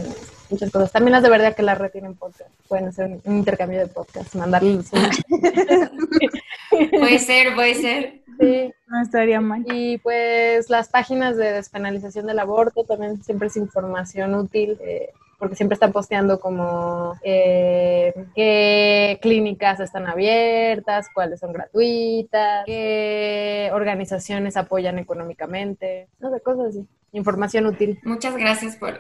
muchas 0.50 0.70
cosas. 0.70 0.92
También 0.92 1.12
las 1.12 1.22
de 1.22 1.30
verdad 1.30 1.56
que 1.56 1.62
la 1.62 1.74
red 1.74 1.90
tienen 1.90 2.14
podcast. 2.14 2.50
Pueden 2.68 2.88
hacer 2.88 3.20
un 3.24 3.36
intercambio 3.38 3.78
de 3.78 3.86
podcast, 3.86 4.34
mandarles 4.34 4.92
un... 4.92 5.00
puede 6.90 7.18
ser, 7.18 7.54
puede 7.54 7.74
ser. 7.74 8.20
Sí. 8.38 8.72
No 8.86 9.02
estaría 9.02 9.40
mal. 9.40 9.64
Y 9.72 9.98
pues 9.98 10.70
las 10.70 10.88
páginas 10.88 11.36
de 11.36 11.52
despenalización 11.52 12.26
del 12.26 12.38
aborto 12.38 12.84
también 12.84 13.22
siempre 13.24 13.48
es 13.48 13.56
información 13.56 14.34
útil. 14.34 14.78
Eh, 14.80 15.10
porque 15.38 15.54
siempre 15.54 15.74
están 15.74 15.92
posteando 15.92 16.40
como 16.40 17.14
eh, 17.22 18.12
qué 18.34 19.18
clínicas 19.22 19.80
están 19.80 20.06
abiertas, 20.06 21.08
cuáles 21.14 21.40
son 21.40 21.52
gratuitas, 21.52 22.64
qué 22.66 23.70
organizaciones 23.72 24.56
apoyan 24.56 24.98
económicamente, 24.98 26.08
no 26.18 26.32
sé, 26.32 26.40
cosas 26.40 26.68
así. 26.70 26.86
Información 27.12 27.66
útil. 27.66 27.98
Muchas 28.02 28.36
gracias 28.36 28.76
por, 28.76 28.98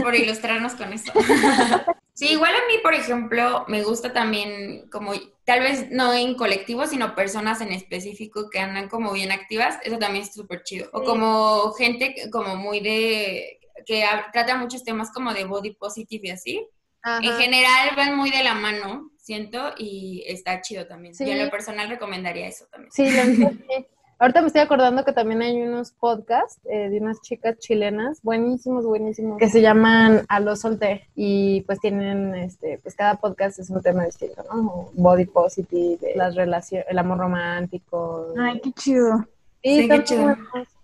por 0.00 0.14
ilustrarnos 0.14 0.74
con 0.74 0.92
eso. 0.92 1.12
Sí, 2.16 2.28
igual 2.28 2.54
a 2.54 2.66
mí, 2.66 2.78
por 2.82 2.94
ejemplo, 2.94 3.66
me 3.68 3.82
gusta 3.82 4.14
también 4.14 4.88
como, 4.90 5.12
tal 5.44 5.60
vez 5.60 5.90
no 5.90 6.14
en 6.14 6.34
colectivo, 6.34 6.86
sino 6.86 7.14
personas 7.14 7.60
en 7.60 7.72
específico 7.72 8.48
que 8.48 8.58
andan 8.58 8.88
como 8.88 9.12
bien 9.12 9.32
activas, 9.32 9.78
eso 9.82 9.98
también 9.98 10.24
es 10.24 10.32
súper 10.32 10.62
chido. 10.62 10.88
O 10.94 11.04
como 11.04 11.72
gente 11.72 12.14
como 12.32 12.56
muy 12.56 12.80
de, 12.80 13.55
que 13.84 14.04
trata 14.32 14.56
muchos 14.56 14.84
temas 14.84 15.12
como 15.12 15.34
de 15.34 15.44
body 15.44 15.74
positive 15.74 16.28
y 16.28 16.30
así. 16.30 16.68
En 17.04 17.32
general 17.34 17.94
van 17.94 18.16
muy 18.16 18.30
de 18.30 18.42
la 18.42 18.54
mano, 18.54 19.10
siento, 19.16 19.72
y 19.76 20.24
está 20.26 20.60
chido 20.60 20.86
también. 20.86 21.14
Yo 21.18 21.26
en 21.26 21.44
lo 21.44 21.50
personal 21.50 21.88
recomendaría 21.88 22.48
eso 22.48 22.66
también. 22.66 22.90
Sí, 22.90 23.06
Ahorita 24.18 24.40
me 24.40 24.46
estoy 24.46 24.62
acordando 24.62 25.04
que 25.04 25.12
también 25.12 25.42
hay 25.42 25.60
unos 25.60 25.92
podcasts 25.92 26.58
eh, 26.70 26.88
de 26.88 26.98
unas 26.98 27.20
chicas 27.20 27.58
chilenas, 27.58 28.22
buenísimos, 28.22 28.86
buenísimos, 28.86 29.36
que 29.38 29.50
se 29.50 29.60
llaman 29.60 30.24
A 30.28 30.40
lo 30.40 30.56
solté 30.56 31.06
y 31.14 31.60
pues 31.62 31.80
tienen, 31.80 32.34
este, 32.34 32.78
pues 32.82 32.94
cada 32.94 33.16
podcast 33.16 33.58
es 33.58 33.68
un 33.68 33.82
tema 33.82 34.06
distinto, 34.06 34.42
¿no? 34.50 34.90
Body 34.94 35.26
positive, 35.26 35.98
las 36.14 36.34
relaciones, 36.34 36.86
el 36.88 36.98
amor 36.98 37.18
romántico. 37.18 38.32
Ay, 38.38 38.58
qué 38.60 38.72
chido. 38.72 39.28
Sí, 39.62 39.86
qué 39.86 40.02
chido. 40.02 40.34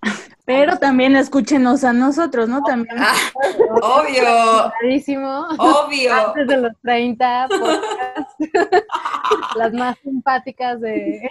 Pero 0.44 0.76
también 0.78 1.14
escúchenos 1.14 1.84
a 1.84 1.92
nosotros, 1.92 2.48
¿no? 2.48 2.62
También. 2.62 2.96
Ah, 2.98 3.14
obvio. 3.82 4.72
Clarísimo. 4.80 5.46
Obvio. 5.59 6.14
Antes 6.14 6.48
de 6.48 6.57
los 6.57 6.72
30, 6.82 7.48
las 9.57 9.72
más 9.72 9.96
simpáticas 10.03 10.80
de, 10.80 11.22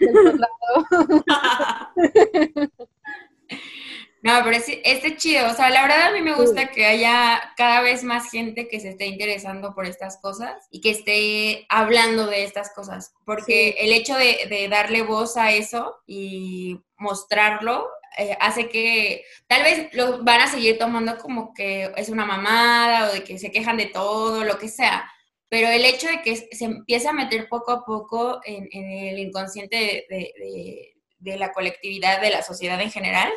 del 0.00 0.40
No, 4.26 4.40
pero 4.42 4.56
es, 4.56 4.64
este 4.82 5.16
chido. 5.16 5.48
O 5.48 5.54
sea, 5.54 5.70
la 5.70 5.82
verdad 5.82 6.08
a 6.08 6.10
mí 6.10 6.20
me 6.20 6.34
gusta 6.34 6.66
que 6.72 6.84
haya 6.84 7.40
cada 7.56 7.80
vez 7.80 8.02
más 8.02 8.28
gente 8.28 8.66
que 8.66 8.80
se 8.80 8.88
esté 8.88 9.06
interesando 9.06 9.72
por 9.72 9.86
estas 9.86 10.20
cosas 10.20 10.66
y 10.68 10.80
que 10.80 10.90
esté 10.90 11.64
hablando 11.68 12.26
de 12.26 12.42
estas 12.42 12.74
cosas. 12.74 13.14
Porque 13.24 13.76
el 13.78 13.92
hecho 13.92 14.16
de, 14.16 14.46
de, 14.50 14.68
darle 14.68 15.02
voz 15.02 15.36
a 15.36 15.52
eso 15.52 15.94
y 16.08 16.80
mostrarlo 16.96 17.88
eh, 18.18 18.36
hace 18.40 18.68
que 18.68 19.24
tal 19.46 19.62
vez 19.62 19.94
lo 19.94 20.24
van 20.24 20.40
a 20.40 20.48
seguir 20.48 20.76
tomando 20.76 21.18
como 21.18 21.54
que 21.54 21.92
es 21.96 22.08
una 22.08 22.26
mamada 22.26 23.08
o 23.08 23.12
de 23.12 23.22
que 23.22 23.38
se 23.38 23.52
quejan 23.52 23.76
de 23.76 23.86
todo, 23.86 24.42
lo 24.42 24.58
que 24.58 24.68
sea. 24.68 25.08
Pero 25.48 25.68
el 25.68 25.84
hecho 25.84 26.08
de 26.08 26.22
que 26.22 26.34
se 26.34 26.64
empiece 26.64 27.06
a 27.06 27.12
meter 27.12 27.48
poco 27.48 27.70
a 27.70 27.84
poco 27.84 28.40
en, 28.44 28.66
el 28.72 29.20
inconsciente 29.20 30.04
de, 30.10 30.94
de 31.20 31.36
la 31.38 31.52
colectividad, 31.52 32.20
de 32.20 32.30
la 32.30 32.42
sociedad 32.42 32.80
en 32.80 32.90
general, 32.90 33.32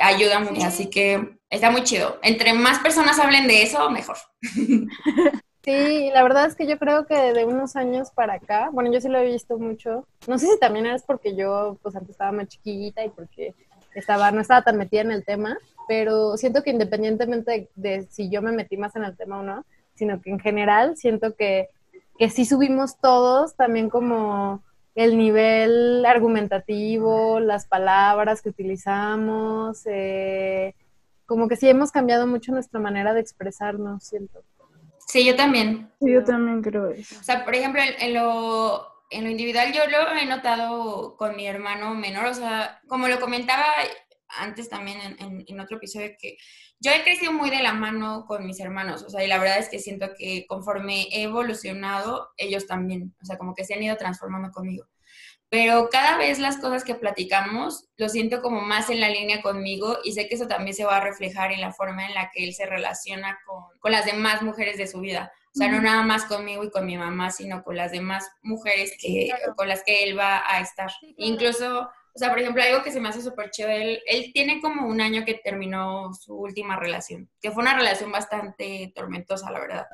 ayuda 0.00 0.40
mucho. 0.40 0.64
Así 0.64 0.88
que 0.88 1.38
está 1.50 1.70
muy 1.70 1.84
chido. 1.84 2.18
Entre 2.22 2.52
más 2.54 2.78
personas 2.80 3.18
hablen 3.18 3.46
de 3.46 3.62
eso, 3.62 3.90
mejor. 3.90 4.16
Sí, 5.64 6.10
la 6.12 6.24
verdad 6.24 6.46
es 6.46 6.56
que 6.56 6.66
yo 6.66 6.76
creo 6.76 7.06
que 7.06 7.14
de 7.14 7.44
unos 7.44 7.76
años 7.76 8.10
para 8.10 8.34
acá, 8.34 8.70
bueno, 8.72 8.92
yo 8.92 9.00
sí 9.00 9.08
lo 9.08 9.18
he 9.18 9.30
visto 9.30 9.58
mucho. 9.58 10.08
No 10.26 10.36
sé 10.36 10.48
si 10.48 10.58
también 10.58 10.86
es 10.86 11.04
porque 11.04 11.36
yo, 11.36 11.78
pues 11.82 11.94
antes 11.94 12.10
estaba 12.10 12.32
más 12.32 12.48
chiquita 12.48 13.04
y 13.04 13.10
porque 13.10 13.54
estaba, 13.94 14.32
no 14.32 14.40
estaba 14.40 14.62
tan 14.62 14.76
metida 14.76 15.02
en 15.02 15.12
el 15.12 15.24
tema, 15.24 15.56
pero 15.86 16.36
siento 16.36 16.64
que 16.64 16.70
independientemente 16.70 17.70
de, 17.76 18.08
si 18.10 18.28
yo 18.28 18.42
me 18.42 18.50
metí 18.50 18.76
más 18.76 18.96
en 18.96 19.04
el 19.04 19.16
tema 19.16 19.38
o 19.38 19.42
no, 19.44 19.64
sino 19.94 20.20
que 20.20 20.30
en 20.30 20.40
general 20.40 20.96
siento 20.96 21.36
que, 21.36 21.68
que 22.18 22.28
sí 22.28 22.44
subimos 22.44 22.98
todos 22.98 23.54
también 23.54 23.88
como 23.88 24.64
el 24.94 25.16
nivel 25.16 26.04
argumentativo, 26.04 27.40
las 27.40 27.66
palabras 27.66 28.42
que 28.42 28.50
utilizamos, 28.50 29.82
eh, 29.86 30.74
como 31.26 31.48
que 31.48 31.56
sí 31.56 31.68
hemos 31.68 31.90
cambiado 31.90 32.26
mucho 32.26 32.52
nuestra 32.52 32.78
manera 32.78 33.14
de 33.14 33.20
expresarnos, 33.20 34.04
siento. 34.04 34.42
Sí, 35.06 35.24
yo 35.24 35.34
también. 35.34 35.90
Sí, 36.00 36.12
yo 36.12 36.24
también 36.24 36.62
creo 36.62 36.90
eso. 36.90 37.16
O 37.18 37.22
sea, 37.22 37.44
por 37.44 37.54
ejemplo, 37.54 37.80
en, 37.82 38.14
lo, 38.14 38.86
en 39.10 39.24
lo 39.24 39.30
individual 39.30 39.72
yo 39.72 39.82
lo 39.86 40.14
he 40.14 40.26
notado 40.26 41.16
con 41.16 41.36
mi 41.36 41.46
hermano 41.46 41.94
menor, 41.94 42.26
o 42.26 42.34
sea, 42.34 42.80
como 42.86 43.08
lo 43.08 43.18
comentaba 43.20 43.64
antes 44.38 44.68
también 44.68 44.98
en, 45.18 45.44
en, 45.46 45.60
otro 45.60 45.76
episodio, 45.76 46.10
que 46.18 46.36
yo 46.80 46.90
he 46.90 47.02
crecido 47.02 47.32
muy 47.32 47.50
de 47.50 47.62
la 47.62 47.72
mano 47.72 48.24
con 48.26 48.46
mis 48.46 48.60
hermanos, 48.60 49.02
o 49.02 49.10
sea, 49.10 49.24
y 49.24 49.28
la 49.28 49.38
verdad 49.38 49.58
es 49.58 49.68
que 49.68 49.78
siento 49.78 50.10
que 50.16 50.46
conforme 50.46 51.08
he 51.12 51.22
evolucionado, 51.22 52.30
ellos 52.36 52.66
también, 52.66 53.14
o 53.22 53.24
sea, 53.24 53.38
como 53.38 53.54
que 53.54 53.64
se 53.64 53.74
han 53.74 53.82
ido 53.82 53.96
transformando 53.96 54.50
conmigo. 54.50 54.86
Pero 55.48 55.90
cada 55.90 56.16
vez 56.16 56.38
las 56.38 56.56
cosas 56.56 56.82
que 56.82 56.94
platicamos 56.94 57.84
lo 57.98 58.08
siento 58.08 58.40
como 58.40 58.62
más 58.62 58.88
en 58.88 59.00
la 59.00 59.10
línea 59.10 59.42
conmigo 59.42 59.98
y 60.02 60.12
sé 60.12 60.26
que 60.26 60.36
eso 60.36 60.48
también 60.48 60.74
se 60.74 60.86
va 60.86 60.96
a 60.96 61.04
reflejar 61.04 61.52
en 61.52 61.60
la 61.60 61.74
forma 61.74 62.06
en 62.06 62.14
la 62.14 62.30
que 62.30 62.42
él 62.42 62.54
se 62.54 62.64
relaciona 62.64 63.38
con, 63.44 63.64
con 63.78 63.92
las 63.92 64.06
demás 64.06 64.40
mujeres 64.40 64.78
de 64.78 64.86
su 64.86 65.00
vida. 65.00 65.30
O 65.54 65.58
sea, 65.58 65.68
no 65.68 65.82
nada 65.82 66.02
más 66.02 66.24
conmigo 66.24 66.64
y 66.64 66.70
con 66.70 66.86
mi 66.86 66.96
mamá, 66.96 67.30
sino 67.30 67.62
con 67.62 67.76
las 67.76 67.92
demás 67.92 68.26
mujeres 68.40 68.96
que, 68.98 69.28
con 69.54 69.68
las 69.68 69.84
que 69.84 70.04
él 70.04 70.18
va 70.18 70.42
a 70.46 70.60
estar. 70.60 70.90
Incluso 71.18 71.90
o 72.14 72.18
sea, 72.18 72.28
por 72.28 72.38
ejemplo, 72.38 72.62
algo 72.62 72.82
que 72.82 72.92
se 72.92 73.00
me 73.00 73.08
hace 73.08 73.22
súper 73.22 73.50
chévere, 73.50 73.82
él, 73.82 74.02
él, 74.06 74.30
tiene 74.34 74.60
como 74.60 74.86
un 74.86 75.00
año 75.00 75.24
que 75.24 75.40
terminó 75.42 76.12
su 76.12 76.34
última 76.34 76.76
relación, 76.76 77.30
que 77.40 77.50
fue 77.50 77.62
una 77.62 77.76
relación 77.76 78.12
bastante 78.12 78.92
tormentosa, 78.94 79.50
la 79.50 79.60
verdad. 79.60 79.86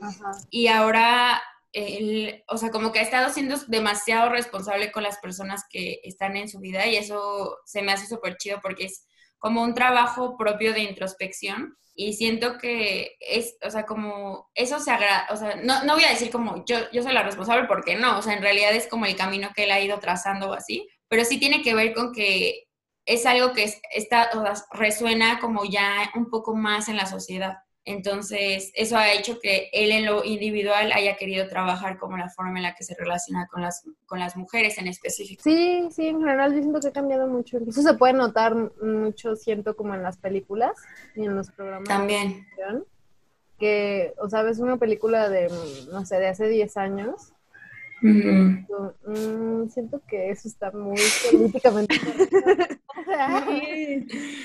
Ajá. 0.00 0.32
Y 0.50 0.66
ahora, 0.66 1.42
él, 1.72 2.44
o 2.48 2.58
sea, 2.58 2.70
como 2.70 2.92
que 2.92 2.98
ha 2.98 3.02
estado 3.02 3.32
siendo 3.32 3.56
demasiado 3.68 4.28
responsable 4.28 4.92
con 4.92 5.02
las 5.02 5.18
personas 5.18 5.64
que 5.70 6.00
están 6.04 6.36
en 6.36 6.48
su 6.48 6.60
vida 6.60 6.86
y 6.86 6.96
eso 6.96 7.58
se 7.64 7.82
me 7.82 7.92
hace 7.92 8.06
súper 8.06 8.36
chido 8.36 8.60
porque 8.62 8.84
es 8.84 9.06
como 9.38 9.62
un 9.62 9.74
trabajo 9.74 10.36
propio 10.36 10.72
de 10.72 10.80
introspección 10.80 11.76
y 11.94 12.14
siento 12.14 12.58
que 12.58 13.16
es, 13.20 13.56
o 13.64 13.70
sea, 13.70 13.84
como 13.84 14.50
eso 14.54 14.78
se 14.78 14.90
agrada, 14.90 15.26
o 15.30 15.36
sea, 15.36 15.56
no, 15.56 15.84
no 15.84 15.94
voy 15.94 16.04
a 16.04 16.10
decir 16.10 16.30
como 16.30 16.64
yo, 16.64 16.78
yo 16.90 17.02
soy 17.02 17.12
la 17.12 17.22
responsable 17.22 17.66
porque 17.66 17.96
no, 17.96 18.18
o 18.18 18.22
sea, 18.22 18.34
en 18.34 18.42
realidad 18.42 18.74
es 18.74 18.86
como 18.86 19.04
el 19.04 19.16
camino 19.16 19.50
que 19.54 19.64
él 19.64 19.72
ha 19.72 19.80
ido 19.80 19.98
trazando 19.98 20.50
o 20.50 20.52
así, 20.54 20.88
pero 21.12 21.26
sí 21.26 21.38
tiene 21.38 21.60
que 21.60 21.74
ver 21.74 21.92
con 21.92 22.10
que 22.10 22.68
es 23.04 23.26
algo 23.26 23.52
que 23.52 23.70
está, 23.94 24.30
resuena 24.72 25.40
como 25.40 25.66
ya 25.66 26.10
un 26.14 26.30
poco 26.30 26.56
más 26.56 26.88
en 26.88 26.96
la 26.96 27.04
sociedad. 27.04 27.58
Entonces, 27.84 28.72
eso 28.74 28.96
ha 28.96 29.12
hecho 29.12 29.38
que 29.38 29.68
él 29.74 29.92
en 29.92 30.06
lo 30.06 30.24
individual 30.24 30.90
haya 30.90 31.18
querido 31.18 31.48
trabajar 31.48 31.98
como 31.98 32.16
la 32.16 32.30
forma 32.30 32.60
en 32.60 32.62
la 32.62 32.74
que 32.74 32.84
se 32.84 32.94
relaciona 32.94 33.46
con 33.48 33.60
las, 33.60 33.84
con 34.06 34.20
las 34.20 34.38
mujeres 34.38 34.78
en 34.78 34.86
específico. 34.86 35.42
Sí, 35.44 35.86
sí, 35.90 36.06
en 36.06 36.20
general 36.20 36.54
yo 36.54 36.60
siento 36.62 36.80
que 36.80 36.88
ha 36.88 36.92
cambiado 36.92 37.28
mucho. 37.28 37.58
Eso 37.58 37.82
se 37.82 37.92
puede 37.92 38.14
notar 38.14 38.54
mucho, 38.82 39.36
siento, 39.36 39.76
como 39.76 39.94
en 39.94 40.02
las 40.02 40.16
películas 40.16 40.72
y 41.14 41.26
en 41.26 41.36
los 41.36 41.50
programas. 41.50 41.88
También. 41.88 42.46
que, 43.58 44.14
o 44.16 44.30
sabes, 44.30 44.60
una 44.60 44.78
película 44.78 45.28
de, 45.28 45.50
no 45.90 46.06
sé, 46.06 46.18
de 46.18 46.28
hace 46.28 46.48
10 46.48 46.74
años 46.78 47.34
Mm, 48.02 49.68
siento 49.68 50.02
que 50.08 50.30
eso 50.30 50.48
está 50.48 50.72
muy 50.72 51.00
políticamente 51.30 51.96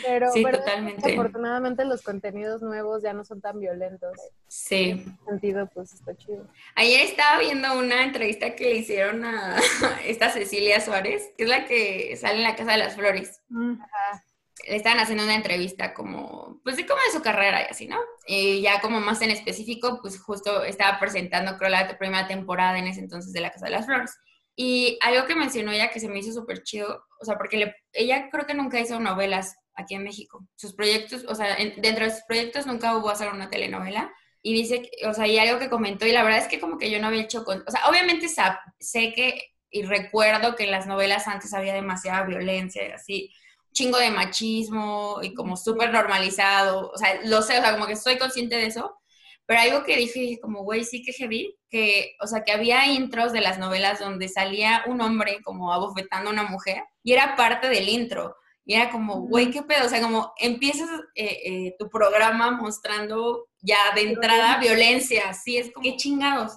pero, 0.06 0.32
sí, 0.32 0.44
totalmente. 0.44 1.14
afortunadamente 1.14 1.84
los 1.86 2.04
contenidos 2.04 2.62
nuevos 2.62 3.02
ya 3.02 3.14
no 3.14 3.24
son 3.24 3.42
tan 3.42 3.60
violentos. 3.60 4.16
Sí. 4.48 4.92
En 4.92 5.00
ese 5.00 5.26
sentido, 5.26 5.70
pues 5.74 5.94
está 5.94 6.16
chido. 6.16 6.48
Ayer 6.76 7.02
estaba 7.02 7.40
viendo 7.40 7.78
una 7.78 8.04
entrevista 8.04 8.56
que 8.56 8.66
le 8.66 8.76
hicieron 8.76 9.26
a 9.26 9.58
esta 10.06 10.30
Cecilia 10.30 10.80
Suárez, 10.80 11.32
que 11.38 11.44
es 11.46 11.50
la 11.50 11.66
que 11.66 12.16
sale 12.16 12.38
en 12.38 12.44
la 12.44 12.56
Casa 12.56 12.74
de 12.74 12.78
las 12.78 12.96
Flores. 12.96 13.42
Ajá 13.52 14.24
le 14.68 14.76
estaban 14.76 15.00
haciendo 15.00 15.24
una 15.24 15.36
entrevista 15.36 15.94
como, 15.94 16.60
pues 16.64 16.78
de 16.78 16.86
cómo 16.86 17.00
de 17.06 17.18
su 17.18 17.22
carrera 17.22 17.62
y 17.62 17.66
así, 17.66 17.88
¿no? 17.88 18.00
Y 18.28 18.62
ya 18.62 18.82
como 18.82 19.00
más 19.00 19.22
en 19.22 19.32
específico, 19.32 20.00
pues 20.02 20.20
justo 20.20 20.64
estaba 20.64 21.00
presentando, 21.00 21.58
creo, 21.58 21.70
la 21.70 21.98
primera 21.98 22.28
temporada 22.28 22.78
en 22.78 22.88
ese 22.88 23.02
entonces 23.02 23.34
de 23.34 23.42
La 23.42 23.52
Casa 23.52 23.66
de 23.66 23.72
las 23.72 23.86
Flores. 23.86 24.18
Y 24.56 24.98
algo 25.02 25.28
que 25.28 25.36
mencionó 25.36 25.72
ella 25.72 25.92
que 25.92 26.00
se 26.00 26.10
me 26.10 26.20
hizo 26.20 26.34
súper 26.34 26.64
chido, 26.64 27.06
o 27.20 27.26
sea, 27.26 27.38
porque 27.38 27.74
ella 27.94 28.30
creo 28.32 28.46
que 28.46 28.56
nunca 28.56 28.80
hizo 28.80 29.00
novelas 29.00 29.56
aquí 29.76 29.94
en 29.94 30.04
México. 30.04 30.48
Sus 30.56 30.74
proyectos, 30.74 31.26
o 31.28 31.36
sea, 31.36 31.56
dentro 31.56 32.06
de 32.06 32.12
sus 32.12 32.24
proyectos 32.24 32.66
nunca 32.66 32.98
hubo 32.98 33.10
hacer 33.10 33.32
una 33.32 33.50
telenovela. 33.50 34.12
Y 34.42 34.54
dice, 34.54 34.90
o 35.06 35.14
sea, 35.14 35.28
y 35.28 35.38
algo 35.38 35.60
que 35.60 35.70
comentó, 35.70 36.06
y 36.06 36.12
la 36.12 36.24
verdad 36.24 36.40
es 36.40 36.48
que 36.48 36.60
como 36.60 36.78
que 36.78 36.90
yo 36.90 37.00
no 37.00 37.08
había 37.08 37.24
hecho, 37.24 37.44
con, 37.44 37.64
o 37.68 37.72
sea, 37.72 37.88
obviamente 37.90 38.28
sé 38.30 39.14
que 39.14 39.42
y 39.70 39.84
recuerdo 39.84 40.56
que 40.56 40.64
en 40.64 40.72
las 40.72 40.88
novelas 40.88 41.28
antes 41.28 41.54
había 41.54 41.74
demasiada 41.74 42.24
violencia 42.24 42.88
y 42.88 42.92
así, 42.92 43.34
chingo 43.78 44.00
de 44.00 44.10
machismo 44.10 45.20
y 45.22 45.36
como 45.36 45.56
súper 45.56 45.92
normalizado, 45.92 46.90
o 46.90 46.98
sea, 46.98 47.20
lo 47.26 47.44
sé, 47.44 47.60
o 47.60 47.62
sea, 47.62 47.74
como 47.74 47.86
que 47.86 47.94
estoy 47.94 48.18
consciente 48.18 48.56
de 48.56 48.66
eso, 48.66 48.98
pero 49.46 49.62
algo 49.62 49.84
que 49.84 49.96
dije, 49.96 50.40
como, 50.42 50.64
güey, 50.64 50.84
sí 50.84 51.04
que 51.04 51.14
heavy, 51.14 51.56
que, 51.70 52.16
o 52.20 52.26
sea, 52.26 52.44
que 52.44 52.52
había 52.52 52.88
intros 52.88 53.32
de 53.32 53.42
las 53.42 53.60
novelas 53.60 54.00
donde 54.00 54.30
salía 54.30 54.84
un 54.88 55.00
hombre 55.00 55.42
como 55.44 55.72
abofetando 55.72 56.30
a 56.30 56.34
una 56.34 56.44
mujer 56.44 56.84
y 57.04 57.14
era 57.14 57.36
parte 57.36 57.70
del 57.70 57.88
intro. 57.88 58.36
Y 58.66 58.74
era 58.74 58.90
como, 58.90 59.22
güey, 59.22 59.52
qué 59.52 59.62
pedo, 59.62 59.86
o 59.86 59.90
sea, 59.90 60.02
como 60.02 60.34
empiezas 60.40 60.90
eh, 61.16 61.40
eh, 61.46 61.76
tu 61.80 61.88
programa 61.90 62.52
mostrando 62.52 63.48
ya 63.62 63.78
de 63.96 64.02
entrada 64.02 64.58
violencia, 64.58 65.34
sí, 65.34 65.58
es 65.58 65.72
como, 65.72 65.84
qué 65.84 65.96
chingados. 65.96 66.54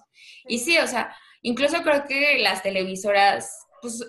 Y 0.49 0.59
sí, 0.59 0.79
o 0.79 0.87
sea, 0.89 1.15
incluso 1.43 1.83
creo 1.83 2.05
que 2.07 2.39
las 2.39 2.63
televisoras, 2.63 3.57
pues 3.83 4.03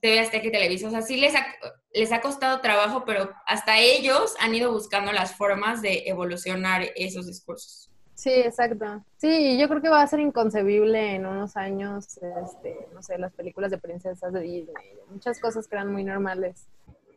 TV 0.00 0.20
Azteca 0.20 0.46
y 0.46 0.52
Televisa, 0.52 0.88
o 0.88 0.90
sea, 0.90 1.02
sí 1.02 1.16
les 1.16 1.34
ha, 1.34 1.46
les 1.92 2.12
ha 2.12 2.20
costado 2.20 2.60
trabajo, 2.60 3.04
pero 3.04 3.30
hasta 3.46 3.78
ellos 3.78 4.34
han 4.40 4.54
ido 4.54 4.72
buscando 4.72 5.12
las 5.12 5.34
formas 5.34 5.82
de 5.82 6.04
evolucionar 6.06 6.86
esos 6.96 7.26
discursos. 7.26 7.90
Sí, 8.14 8.30
exacto. 8.30 9.04
Sí, 9.16 9.56
yo 9.58 9.68
creo 9.68 9.80
que 9.80 9.88
va 9.88 10.02
a 10.02 10.06
ser 10.08 10.18
inconcebible 10.18 11.14
en 11.14 11.24
unos 11.24 11.56
años, 11.56 12.18
este, 12.42 12.88
no 12.92 13.00
sé, 13.00 13.16
las 13.16 13.32
películas 13.32 13.70
de 13.70 13.78
princesas 13.78 14.32
de 14.32 14.40
Disney, 14.40 14.74
muchas 15.08 15.38
cosas 15.38 15.68
que 15.68 15.76
eran 15.76 15.92
muy 15.92 16.02
normales. 16.02 16.66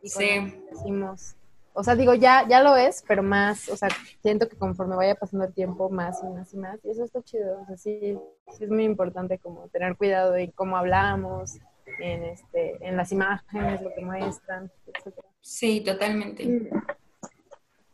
Y 0.00 0.08
sí. 0.08 0.62
Decimos, 0.70 1.34
o 1.74 1.82
sea, 1.82 1.96
digo, 1.96 2.14
ya, 2.14 2.46
ya 2.48 2.62
lo 2.62 2.76
es, 2.76 3.02
pero 3.08 3.22
más, 3.22 3.68
o 3.68 3.76
sea, 3.76 3.88
siento 4.20 4.48
que 4.48 4.56
conforme 4.56 4.94
vaya 4.94 5.14
pasando 5.14 5.46
el 5.46 5.54
tiempo, 5.54 5.88
más 5.88 6.22
y 6.22 6.26
más 6.26 6.52
y 6.52 6.56
más, 6.58 6.78
y 6.84 6.90
eso 6.90 7.02
está 7.02 7.22
chido, 7.22 7.62
o 7.62 7.66
sea, 7.66 7.76
sí, 7.76 8.18
sí 8.56 8.64
es 8.64 8.70
muy 8.70 8.84
importante 8.84 9.38
como 9.38 9.68
tener 9.68 9.96
cuidado 9.96 10.36
en 10.36 10.50
cómo 10.50 10.76
hablamos, 10.76 11.58
en, 11.98 12.24
este, 12.24 12.76
en 12.80 12.96
las 12.96 13.12
imágenes, 13.12 13.82
lo 13.82 13.92
que 13.94 14.00
muestran, 14.00 14.70
etc. 14.86 15.14
Sí, 15.40 15.80
totalmente. 15.80 16.42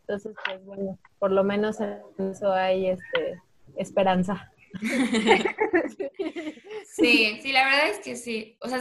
Entonces, 0.00 0.34
pues 0.44 0.64
bueno, 0.64 0.98
por 1.18 1.30
lo 1.30 1.44
menos 1.44 1.80
en 1.80 2.00
eso 2.30 2.52
hay 2.52 2.88
este, 2.88 3.42
esperanza. 3.76 4.50
Sí, 6.98 7.38
sí, 7.42 7.52
la 7.52 7.64
verdad 7.64 7.88
es 7.90 7.98
que 8.00 8.16
sí. 8.16 8.56
O 8.60 8.68
sea, 8.68 8.80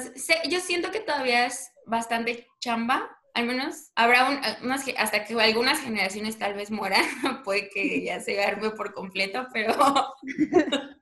yo 0.49 0.60
siento 0.60 0.91
que 0.91 1.01
todavía 1.01 1.45
es 1.45 1.72
bastante 1.86 2.47
chamba. 2.60 3.16
Al 3.34 3.45
menos 3.45 3.91
habrá 3.95 4.30
un, 4.30 4.39
unas, 4.64 4.86
hasta 4.97 5.24
que 5.24 5.39
algunas 5.39 5.80
generaciones 5.82 6.39
tal 6.39 6.55
vez 6.55 6.72
mueran, 6.72 7.03
puede 7.43 7.70
que 7.70 8.03
ya 8.03 8.20
se 8.20 8.43
arme 8.43 8.72
por 8.72 8.93
completo, 8.93 9.47
pero... 9.53 9.76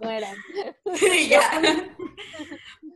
Mueran. 0.00 0.36
ya. 1.28 1.40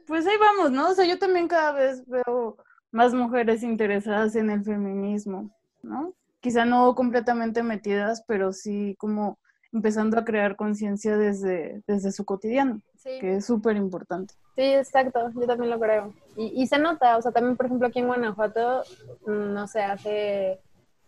Pues 0.09 0.27
ahí 0.27 0.37
vamos, 0.39 0.73
¿no? 0.73 0.91
O 0.91 0.95
sea, 0.95 1.05
yo 1.05 1.19
también 1.19 1.47
cada 1.47 1.73
vez 1.73 2.05
veo 2.09 2.57
más 2.91 3.15
mujeres 3.15 3.63
interesadas 3.63 4.35
en 4.35 4.51
el 4.51 4.65
feminismo. 4.65 5.51
¿no? 5.83 6.15
Quizá 6.41 6.65
no 6.65 6.95
completamente 6.95 7.63
metidas, 7.63 8.25
pero 8.27 8.53
sí 8.53 8.95
como 8.99 9.39
empezando 9.73 10.19
a 10.19 10.25
crear 10.25 10.57
conciencia 10.57 11.17
desde, 11.17 11.83
desde 11.87 12.11
su 12.13 12.25
cotidiano, 12.25 12.81
que 13.03 13.37
es 13.37 13.47
súper 13.47 13.77
importante. 13.77 14.35
Sí, 14.57 14.63
exacto, 14.63 15.31
yo 15.35 15.47
también 15.47 15.71
lo 15.71 15.79
creo. 15.79 16.15
Y, 16.37 16.63
y, 16.63 16.67
se 16.67 16.79
nota, 16.79 17.17
o 17.17 17.23
sea, 17.23 17.33
también 17.33 17.57
por 17.57 17.67
ejemplo 17.67 17.87
aquí 17.87 17.99
en 17.99 18.07
Guanajuato, 18.07 18.83
mm, 19.27 19.53
no 19.53 19.69
sé, 19.69 19.83
hace 19.83 20.61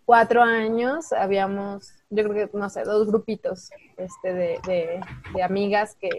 cuatro 0.05 0.43
años 0.43 1.13
habíamos, 1.13 1.95
yo 2.11 2.29
creo 2.29 2.51
que, 2.51 2.59
no 2.59 2.69
sé, 2.69 2.83
dos 2.83 3.07
grupitos 3.07 3.71
este, 3.97 4.35
de, 4.35 4.61
de, 4.67 5.01
de 5.35 5.43
amigas 5.43 5.97
que, 5.99 6.11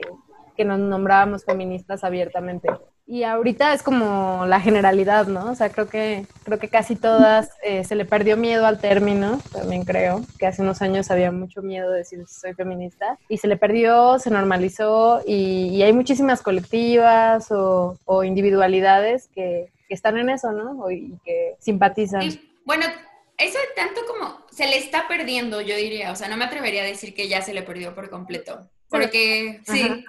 que 0.62 0.66
nos 0.66 0.78
nombrábamos 0.78 1.44
feministas 1.44 2.04
abiertamente. 2.04 2.70
Y 3.08 3.24
ahorita 3.24 3.74
es 3.74 3.82
como 3.82 4.46
la 4.46 4.60
generalidad, 4.60 5.26
¿no? 5.26 5.50
O 5.50 5.56
sea, 5.56 5.72
creo 5.72 5.90
que, 5.90 6.28
creo 6.44 6.60
que 6.60 6.70
casi 6.70 6.96
todas 6.96 7.50
eh, 7.64 7.84
se 7.84 7.96
le 7.96 8.06
perdió 8.06 8.38
miedo 8.38 8.68
al 8.68 8.80
término, 8.80 9.40
también 9.52 9.86
creo, 9.86 10.22
que 10.38 10.46
hace 10.46 10.62
unos 10.62 10.84
años 10.84 11.10
había 11.10 11.32
mucho 11.32 11.64
miedo 11.64 11.90
de 11.90 11.98
decir 11.98 12.24
soy 12.28 12.54
feminista, 12.54 13.18
y 13.28 13.40
se 13.40 13.48
le 13.48 13.58
perdió, 13.58 14.20
se 14.20 14.30
normalizó, 14.30 15.24
y, 15.26 15.82
hay 15.82 15.94
muchísimas 15.94 16.44
colectivas 16.44 17.48
o, 17.50 18.24
individualidades 18.24 19.30
que, 19.34 19.72
están 19.90 20.18
en 20.18 20.30
eso, 20.30 20.52
¿no? 20.54 20.90
y 20.90 21.18
que 21.26 21.56
simpatizan. 21.60 22.22
bueno, 22.66 22.86
eso 23.38 23.58
tanto 23.76 24.02
como 24.08 24.46
se 24.52 24.68
le 24.68 24.78
está 24.78 25.08
perdiendo, 25.08 25.60
yo 25.60 25.76
diría, 25.76 26.12
o 26.12 26.16
sea, 26.16 26.30
no 26.30 26.38
me 26.38 26.46
atrevería 26.46 26.84
a 26.84 26.86
decir 26.86 27.16
que 27.16 27.28
ya 27.28 27.42
se 27.42 27.54
le 27.54 27.64
perdió 27.64 27.96
por 27.96 28.12
completo, 28.12 28.70
porque 28.92 29.62
sí, 29.66 30.06